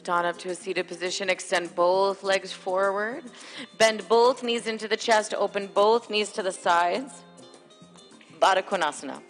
Lift 0.00 0.08
on 0.08 0.24
up 0.24 0.38
to 0.38 0.48
a 0.48 0.54
seated 0.54 0.88
position. 0.88 1.28
Extend 1.28 1.74
both 1.74 2.22
legs 2.22 2.50
forward. 2.50 3.22
Bend 3.76 4.08
both 4.08 4.42
knees 4.42 4.66
into 4.66 4.88
the 4.88 4.96
chest. 4.96 5.34
Open 5.34 5.66
both 5.66 6.08
knees 6.08 6.32
to 6.32 6.42
the 6.42 6.52
sides. 6.52 7.12
Baddha 8.40 8.62
Konasana. 8.62 9.20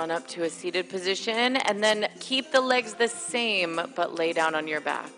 On 0.00 0.10
up 0.10 0.26
to 0.26 0.44
a 0.44 0.50
seated 0.50 0.88
position 0.88 1.56
and 1.56 1.84
then 1.84 2.08
keep 2.20 2.50
the 2.52 2.60
legs 2.60 2.94
the 2.94 3.06
same 3.06 3.78
but 3.94 4.14
lay 4.14 4.32
down 4.32 4.54
on 4.54 4.66
your 4.66 4.80
back. 4.80 5.10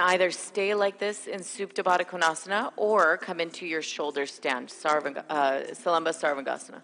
Either 0.00 0.30
stay 0.30 0.74
like 0.74 0.98
this 0.98 1.26
in 1.26 1.40
Supta 1.40 1.82
Konasana 2.04 2.72
or 2.76 3.16
come 3.16 3.40
into 3.40 3.66
your 3.66 3.82
shoulder 3.82 4.26
stand, 4.26 4.72
uh, 4.84 5.62
Salamba 5.72 6.12
Sarvangasana. 6.12 6.82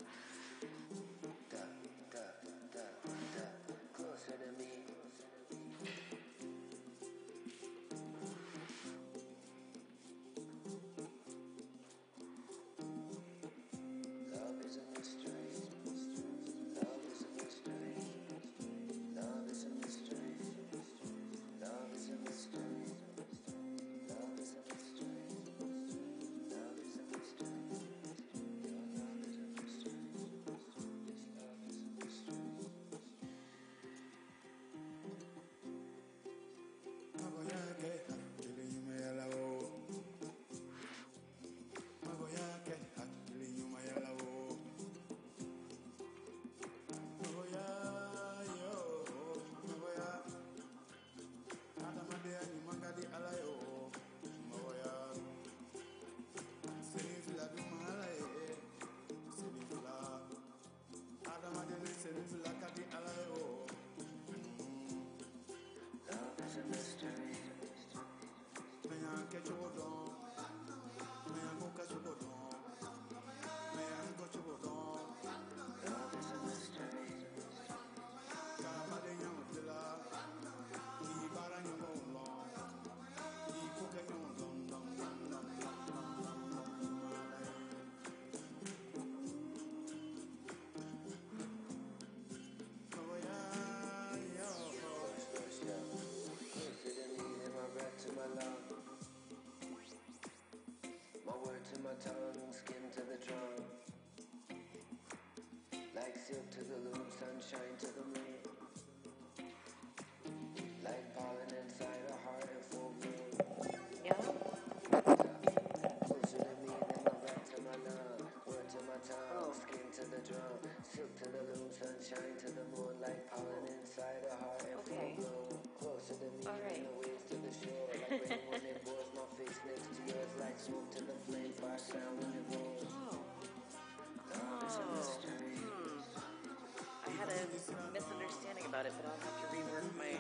A 137.69 137.93
misunderstanding 137.93 138.67
about 138.67 138.87
it, 138.87 138.93
but 138.97 139.07
I'll 139.07 139.19
have 139.19 139.37
to 139.41 139.57
rework 139.57 139.89
my, 139.99 140.13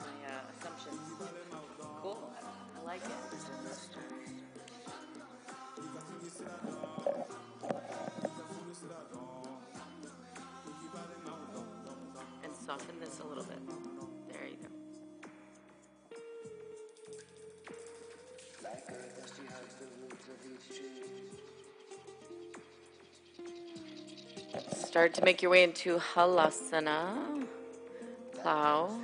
my 0.00 0.06
uh, 0.28 0.50
assumptions. 0.58 1.00
Cool. 2.00 2.30
I, 2.36 2.78
I 2.78 2.84
like 2.84 3.02
it. 3.04 3.10
And 12.44 12.52
soften 12.66 13.00
this 13.00 13.20
a 13.20 13.24
little 13.24 13.44
bit. 13.44 13.58
There 14.32 14.46
you 14.46 14.56
go. 14.56 14.68
Like 18.62 18.86
the 18.86 18.94
roots 20.00 20.28
of 20.28 20.36
each 20.46 20.76
tree. 20.76 21.01
Start 24.74 25.14
to 25.14 25.24
make 25.24 25.42
your 25.42 25.50
way 25.50 25.62
into 25.64 25.98
Halasana. 25.98 27.46
Plow. 28.34 28.98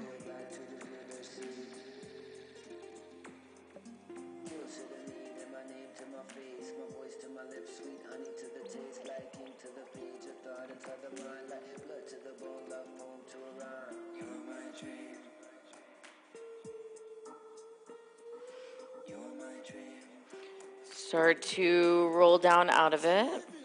Closer 21.18 21.32
to 21.32 22.08
roll 22.10 22.38
down 22.38 22.70
out 22.70 22.94
of 22.94 23.04
to 23.04 23.57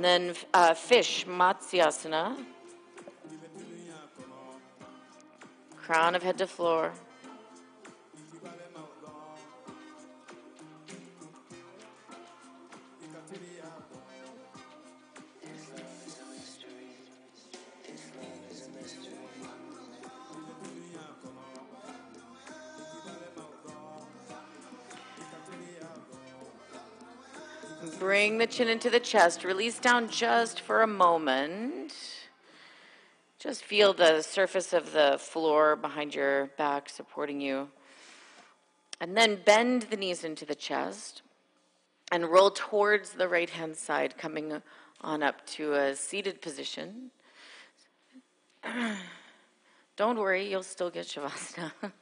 And 0.00 0.04
then 0.06 0.34
uh, 0.54 0.72
fish, 0.72 1.26
Matsyasana. 1.26 2.34
Crown 5.76 6.14
of 6.14 6.22
head 6.22 6.38
to 6.38 6.46
floor. 6.46 6.94
The 28.40 28.46
chin 28.46 28.68
into 28.68 28.88
the 28.88 28.98
chest. 28.98 29.44
Release 29.44 29.78
down 29.78 30.08
just 30.08 30.62
for 30.62 30.80
a 30.80 30.86
moment. 30.86 31.94
Just 33.38 33.62
feel 33.62 33.92
the 33.92 34.22
surface 34.22 34.72
of 34.72 34.92
the 34.92 35.18
floor 35.20 35.76
behind 35.76 36.14
your 36.14 36.46
back 36.56 36.88
supporting 36.88 37.42
you. 37.42 37.68
And 38.98 39.14
then 39.14 39.40
bend 39.44 39.82
the 39.90 39.96
knees 39.98 40.24
into 40.24 40.46
the 40.46 40.54
chest 40.54 41.20
and 42.10 42.28
roll 42.28 42.50
towards 42.50 43.10
the 43.10 43.28
right 43.28 43.50
hand 43.50 43.76
side, 43.76 44.16
coming 44.16 44.62
on 45.02 45.22
up 45.22 45.46
to 45.48 45.74
a 45.74 45.94
seated 45.94 46.40
position. 46.40 47.10
Don't 49.96 50.18
worry, 50.18 50.48
you'll 50.50 50.62
still 50.62 50.88
get 50.88 51.06
Shavasana. 51.06 51.72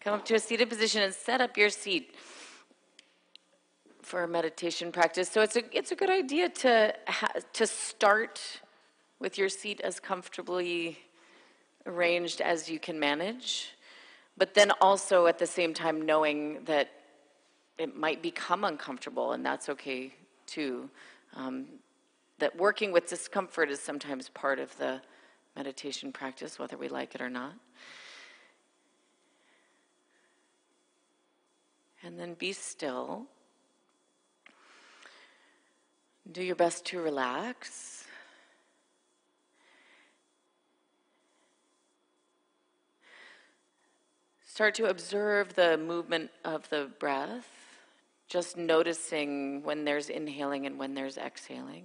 Come 0.00 0.14
up 0.14 0.26
to 0.26 0.34
a 0.34 0.38
seated 0.38 0.68
position 0.68 1.00
and 1.02 1.14
set 1.14 1.40
up 1.40 1.56
your 1.56 1.70
seat 1.70 2.14
for 4.12 4.24
a 4.24 4.28
meditation 4.28 4.92
practice. 4.92 5.30
So 5.30 5.40
it's 5.40 5.56
a 5.56 5.62
it's 5.74 5.90
a 5.90 5.94
good 5.96 6.10
idea 6.10 6.50
to 6.64 6.94
ha- 7.08 7.40
to 7.54 7.66
start 7.66 8.60
with 9.20 9.38
your 9.38 9.48
seat 9.48 9.80
as 9.80 9.98
comfortably 9.98 10.98
arranged 11.86 12.42
as 12.42 12.68
you 12.68 12.78
can 12.78 13.00
manage, 13.00 13.70
but 14.36 14.52
then 14.52 14.70
also 14.82 15.24
at 15.28 15.38
the 15.38 15.46
same 15.46 15.72
time 15.72 16.02
knowing 16.02 16.62
that 16.66 16.90
it 17.78 17.96
might 17.96 18.20
become 18.22 18.64
uncomfortable, 18.64 19.32
and 19.32 19.46
that's 19.46 19.70
okay 19.70 20.12
too. 20.44 20.90
Um, 21.34 21.64
that 22.38 22.54
working 22.54 22.92
with 22.92 23.06
discomfort 23.06 23.70
is 23.70 23.80
sometimes 23.80 24.28
part 24.28 24.58
of 24.58 24.76
the 24.76 25.00
meditation 25.56 26.12
practice, 26.12 26.58
whether 26.58 26.76
we 26.76 26.88
like 26.90 27.14
it 27.14 27.22
or 27.22 27.30
not. 27.30 27.54
And 32.04 32.18
then 32.18 32.34
be 32.34 32.52
still. 32.52 33.26
Do 36.30 36.42
your 36.42 36.56
best 36.56 36.84
to 36.86 37.00
relax. 37.00 38.04
Start 44.44 44.74
to 44.76 44.84
observe 44.84 45.54
the 45.54 45.78
movement 45.78 46.30
of 46.44 46.68
the 46.68 46.90
breath, 46.98 47.48
just 48.28 48.56
noticing 48.56 49.62
when 49.62 49.84
there's 49.84 50.10
inhaling 50.10 50.66
and 50.66 50.78
when 50.78 50.94
there's 50.94 51.16
exhaling. 51.16 51.84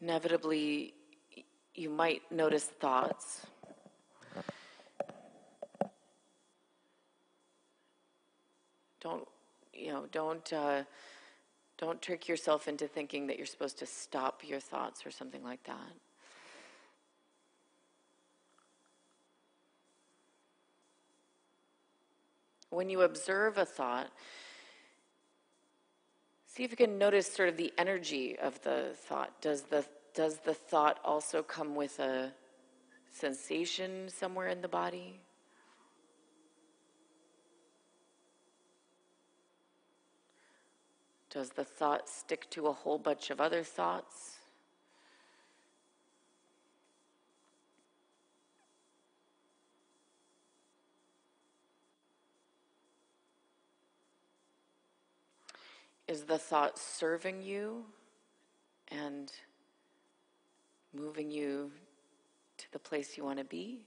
Inevitably, 0.00 0.94
you 1.74 1.90
might 1.90 2.22
notice 2.30 2.64
thoughts. 2.64 3.46
Don't, 9.00 9.26
you 9.74 9.88
know, 9.88 10.06
don't, 10.10 10.52
uh, 10.52 10.84
don't 11.76 12.00
trick 12.00 12.28
yourself 12.28 12.66
into 12.66 12.86
thinking 12.86 13.26
that 13.26 13.36
you're 13.36 13.46
supposed 13.46 13.78
to 13.78 13.86
stop 13.86 14.42
your 14.44 14.60
thoughts 14.60 15.04
or 15.04 15.10
something 15.10 15.42
like 15.44 15.62
that. 15.64 15.92
When 22.70 22.88
you 22.88 23.02
observe 23.02 23.58
a 23.58 23.64
thought, 23.64 24.10
See 26.52 26.64
if 26.64 26.72
you 26.72 26.76
can 26.76 26.98
notice 26.98 27.32
sort 27.32 27.48
of 27.48 27.56
the 27.56 27.72
energy 27.78 28.36
of 28.36 28.60
the 28.62 28.90
thought. 28.96 29.40
Does 29.40 29.62
the 29.62 29.84
does 30.14 30.38
the 30.38 30.52
thought 30.52 30.98
also 31.04 31.44
come 31.44 31.76
with 31.76 32.00
a 32.00 32.32
sensation 33.12 34.08
somewhere 34.08 34.48
in 34.48 34.60
the 34.60 34.66
body? 34.66 35.20
Does 41.30 41.50
the 41.50 41.64
thought 41.64 42.08
stick 42.08 42.50
to 42.50 42.66
a 42.66 42.72
whole 42.72 42.98
bunch 42.98 43.30
of 43.30 43.40
other 43.40 43.62
thoughts? 43.62 44.39
Is 56.10 56.24
the 56.24 56.38
thought 56.38 56.76
serving 56.76 57.40
you 57.40 57.84
and 58.88 59.30
moving 60.92 61.30
you 61.30 61.70
to 62.56 62.72
the 62.72 62.80
place 62.80 63.16
you 63.16 63.22
want 63.22 63.38
to 63.38 63.44
be? 63.44 63.86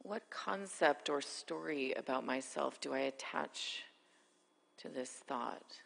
What 0.00 0.28
concept 0.30 1.08
or 1.08 1.20
story 1.20 1.92
about 1.92 2.26
myself 2.26 2.80
do 2.80 2.92
I 2.92 2.98
attach 2.98 3.84
to 4.78 4.88
this 4.88 5.10
thought? 5.28 5.78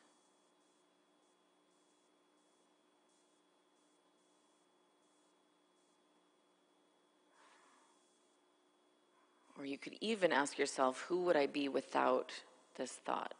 Or 9.58 9.64
you 9.64 9.78
could 9.78 9.94
even 10.00 10.32
ask 10.32 10.58
yourself, 10.58 11.04
who 11.08 11.22
would 11.24 11.36
I 11.36 11.46
be 11.46 11.68
without 11.68 12.32
this 12.76 12.92
thought? 12.92 13.34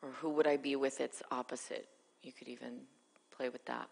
Or 0.00 0.10
who 0.10 0.30
would 0.30 0.46
I 0.46 0.56
be 0.56 0.76
with 0.76 1.00
its 1.00 1.22
opposite? 1.30 1.88
You 2.22 2.32
could 2.32 2.48
even 2.48 2.82
play 3.36 3.48
with 3.48 3.64
that. 3.66 3.88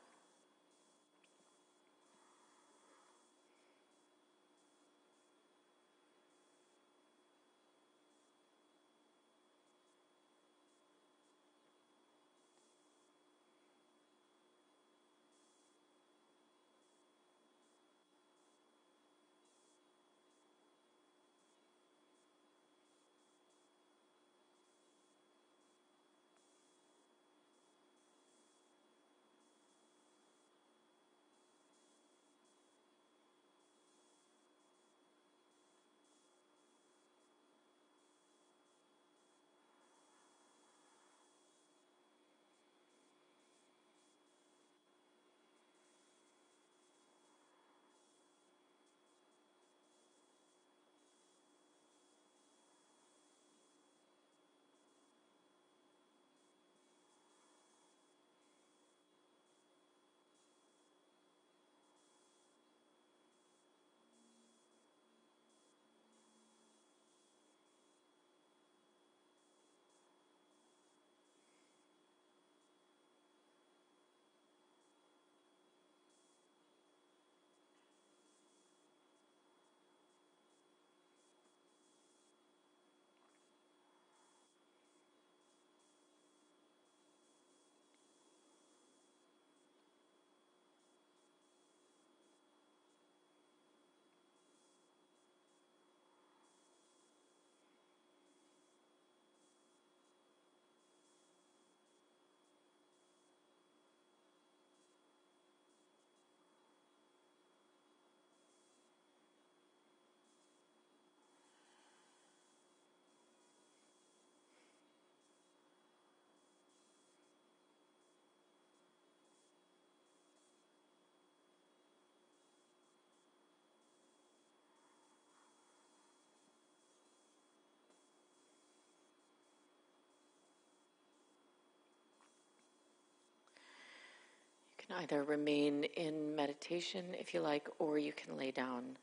Can 134.90 135.02
either 135.02 135.24
remain 135.24 135.84
in 135.96 136.34
meditation 136.34 137.14
if 137.18 137.34
you 137.34 137.40
like, 137.40 137.68
or 137.78 137.98
you 137.98 138.12
can 138.12 138.36
lay 138.36 138.50
down 138.50 138.96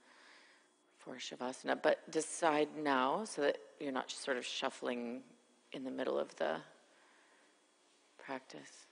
for 1.00 1.16
Shavasana. 1.16 1.82
But 1.82 2.10
decide 2.12 2.70
now 2.78 3.24
so 3.26 3.42
that 3.44 3.58
you're 3.80 3.92
not 3.92 4.12
sort 4.12 4.38
of 4.38 4.46
shuffling 4.46 5.22
in 5.74 5.84
the 5.84 5.92
middle 5.92 6.18
of 6.18 6.36
the 6.36 6.58
practice. 8.18 8.87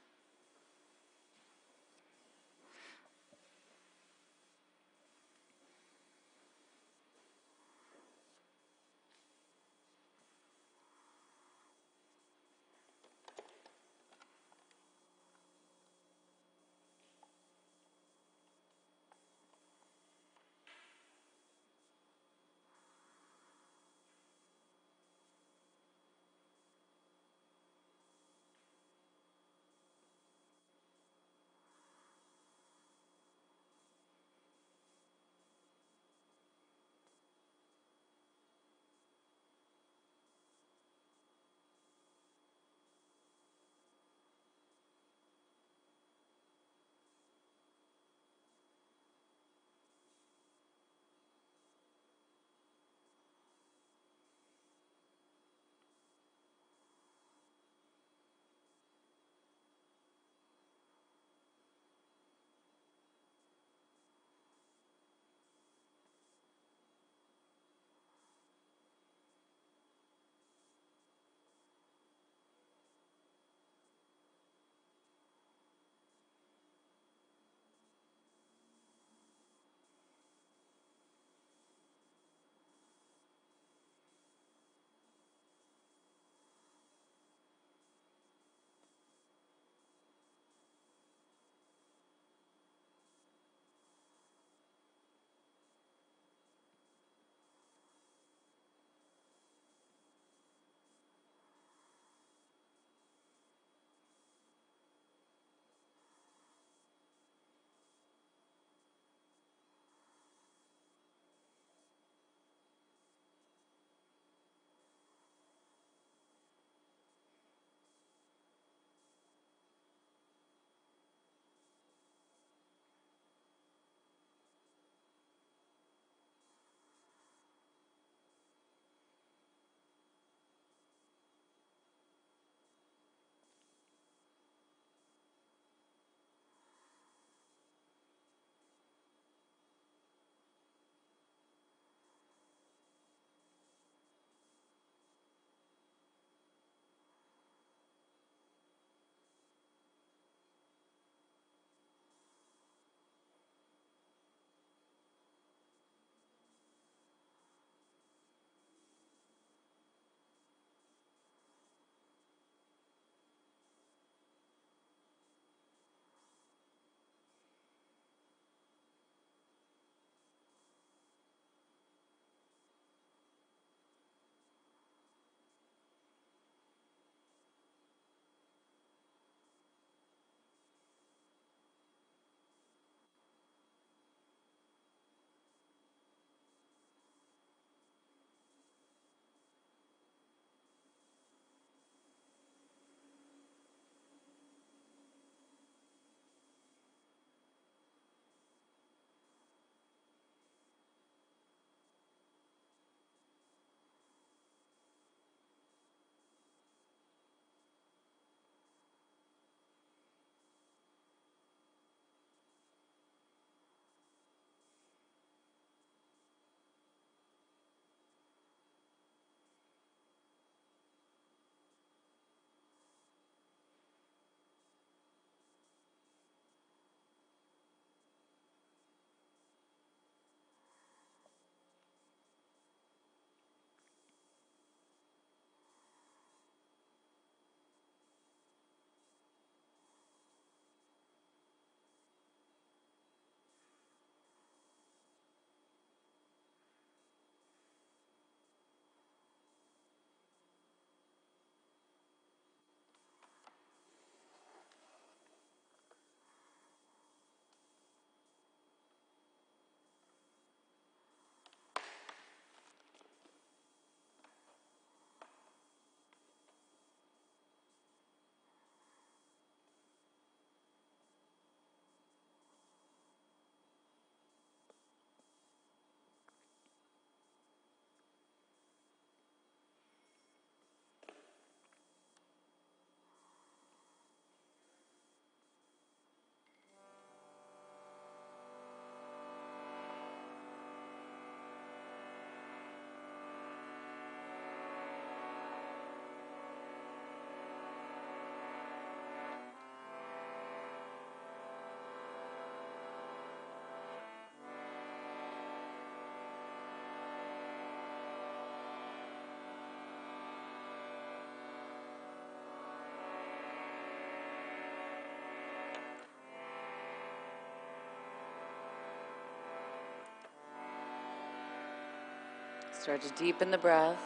Start 322.85 323.01
to 323.01 323.09
deepen 323.13 323.49
the 323.49 323.57
breath. 323.57 323.97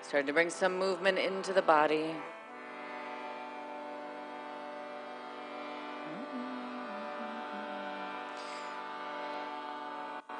Start 0.00 0.26
to 0.28 0.32
bring 0.32 0.48
some 0.48 0.78
movement 0.78 1.18
into 1.18 1.52
the 1.52 1.60
body. 1.60 2.14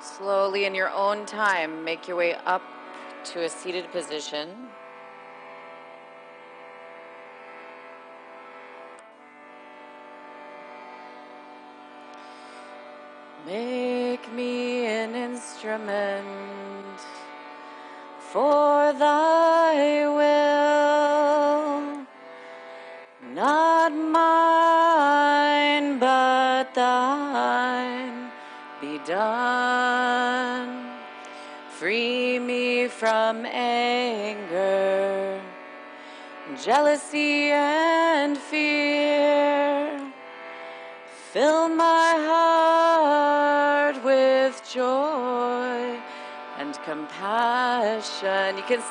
Slowly, 0.01 0.65
in 0.65 0.75
your 0.75 0.89
own 0.89 1.27
time, 1.27 1.85
make 1.85 2.09
your 2.09 2.17
way 2.17 2.37
up 2.47 2.63
to 3.25 3.45
a 3.45 3.51
seated 3.51 3.93
position. 3.93 4.49
An 15.67 15.94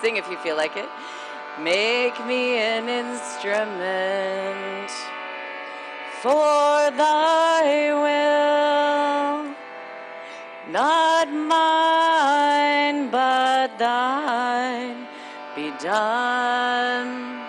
sing 0.03 0.17
if 0.17 0.29
you 0.29 0.37
feel 0.37 0.57
like 0.57 0.75
it. 0.75 0.89
Make 1.61 2.25
me 2.25 2.57
an 2.57 2.89
instrument 2.89 4.91
for 6.21 6.91
thy 7.03 7.93
will, 8.03 9.55
not 10.69 11.31
mine, 11.31 13.09
but 13.11 13.79
thine 13.79 15.07
be 15.55 15.71
done. 15.79 17.41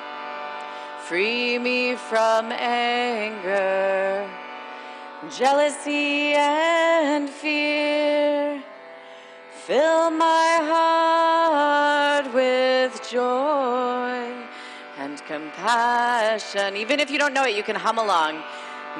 Free 1.08 1.58
me 1.58 1.96
from 1.96 2.52
anger, 2.52 4.30
jealousy, 5.28 6.34
and 6.34 7.28
fear. 7.28 8.62
Fill 9.66 10.10
my 10.10 10.58
heart 10.70 10.93
joy 13.14 14.34
and 14.98 15.24
compassion. 15.26 16.76
Even 16.76 16.98
if 16.98 17.12
you 17.12 17.16
don't 17.16 17.32
know 17.32 17.44
it, 17.44 17.54
you 17.54 17.62
can 17.62 17.76
hum 17.76 17.98
along. 17.98 18.42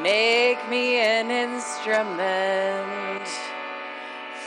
Make 0.00 0.60
me 0.70 0.98
an 0.98 1.32
instrument 1.32 3.26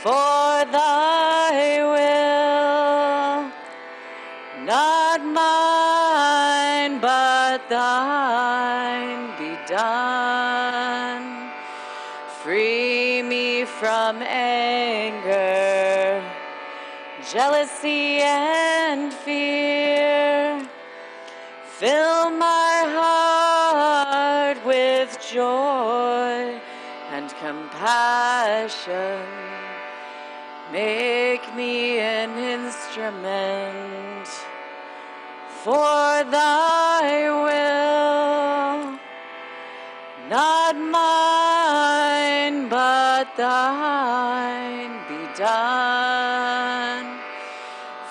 for 0.02 0.64
thy 0.78 1.82
will, 1.94 3.50
not 4.64 5.20
mine, 5.42 6.98
but 7.00 7.68
thine 7.68 9.36
be 9.36 9.54
done. 9.66 11.50
Free 12.42 13.22
me 13.22 13.66
from 13.66 14.22
anger, 14.22 16.22
jealousy, 17.30 18.22
and 18.22 18.57
and 27.80 28.70
compassion. 28.70 29.26
Make 30.72 31.54
me 31.54 31.98
an 31.98 32.38
instrument 32.38 34.28
for 35.62 36.24
thy 36.30 37.30
will, 37.46 38.98
not 40.28 40.76
mine, 40.76 42.68
but 42.68 43.34
thine 43.36 45.00
be 45.08 45.26
done. 45.38 47.18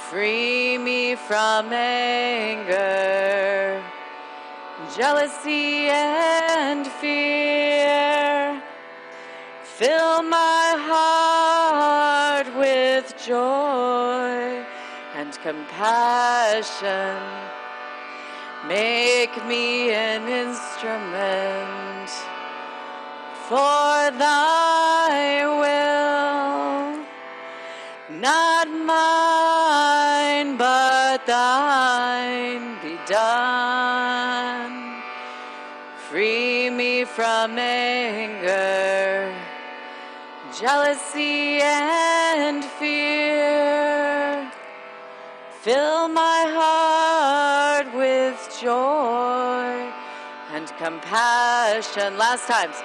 Free 0.10 0.78
me 0.78 1.16
from 1.16 1.72
anger, 1.72 2.74
jealousy, 4.96 5.90
and 5.90 6.88
fear. 6.88 7.57
My 10.30 10.76
heart 10.90 12.48
with 12.58 13.16
joy 13.26 14.66
and 15.16 15.32
compassion. 15.42 17.18
Make 18.68 19.46
me 19.46 19.92
an 19.92 20.28
instrument 20.28 22.10
for 23.48 24.12
thy 24.26 25.46
will, 25.62 26.17
jealousy, 40.60 41.60
and 41.62 42.64
fear. 42.66 44.52
Fill 45.62 46.08
my 46.08 46.46
heart 46.58 47.94
with 47.94 48.38
joy 48.60 49.92
and 50.54 50.68
compassion. 50.78 52.18
Last 52.18 52.48
times. 52.48 52.76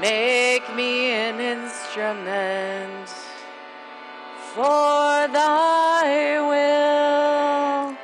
Make 0.00 0.62
me 0.76 1.10
an 1.10 1.40
instrument 1.40 3.08
for 4.54 5.26
thy 5.38 6.38
will, 6.50 7.96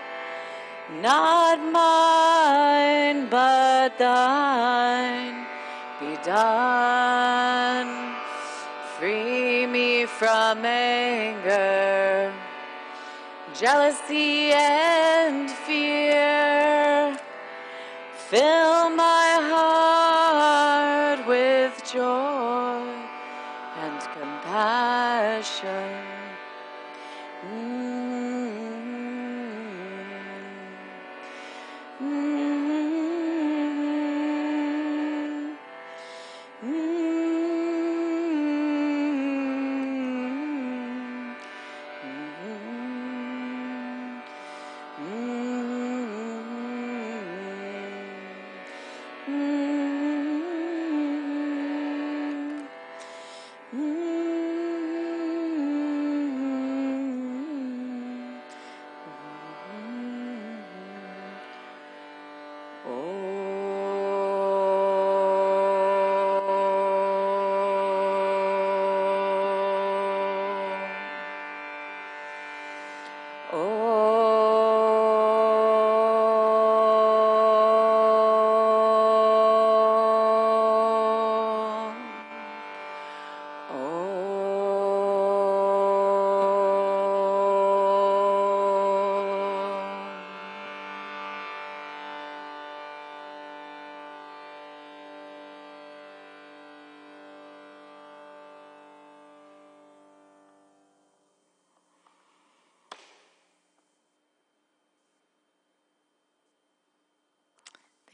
not 1.01 1.61
mine, 1.73 3.29
but 3.31 3.97
thine 3.97 5.14
from 10.45 10.67
anger, 10.67 12.31
jealousy, 13.55 14.53
and 14.53 15.51
fear. 15.51 17.19
Fill 18.29 18.74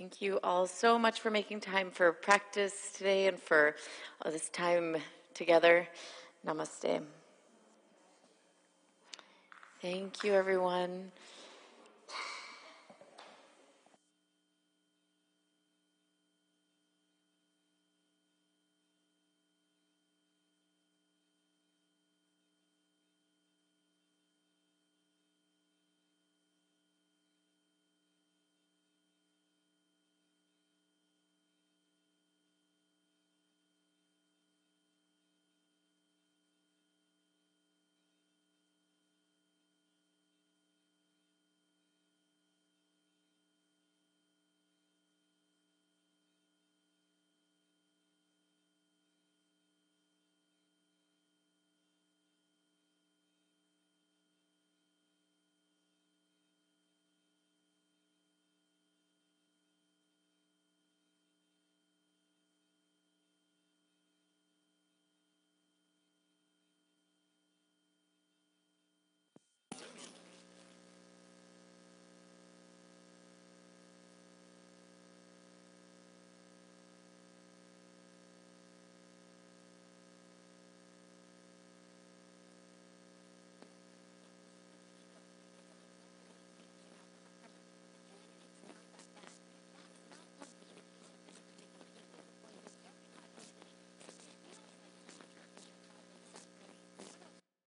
Thank 0.01 0.23
you 0.23 0.41
all 0.43 0.67
so 0.67 0.99
much 0.99 1.21
for 1.21 1.31
making 1.31 1.61
time 1.61 1.91
for 1.91 2.11
practice 2.11 2.91
today 2.97 3.27
and 3.27 3.39
for 3.39 3.77
all 4.25 4.33
this 4.33 4.49
time 4.49 4.97
together. 5.35 5.87
Namaste. 6.47 7.03
Thank 9.83 10.25
you, 10.25 10.33
everyone. 10.33 11.13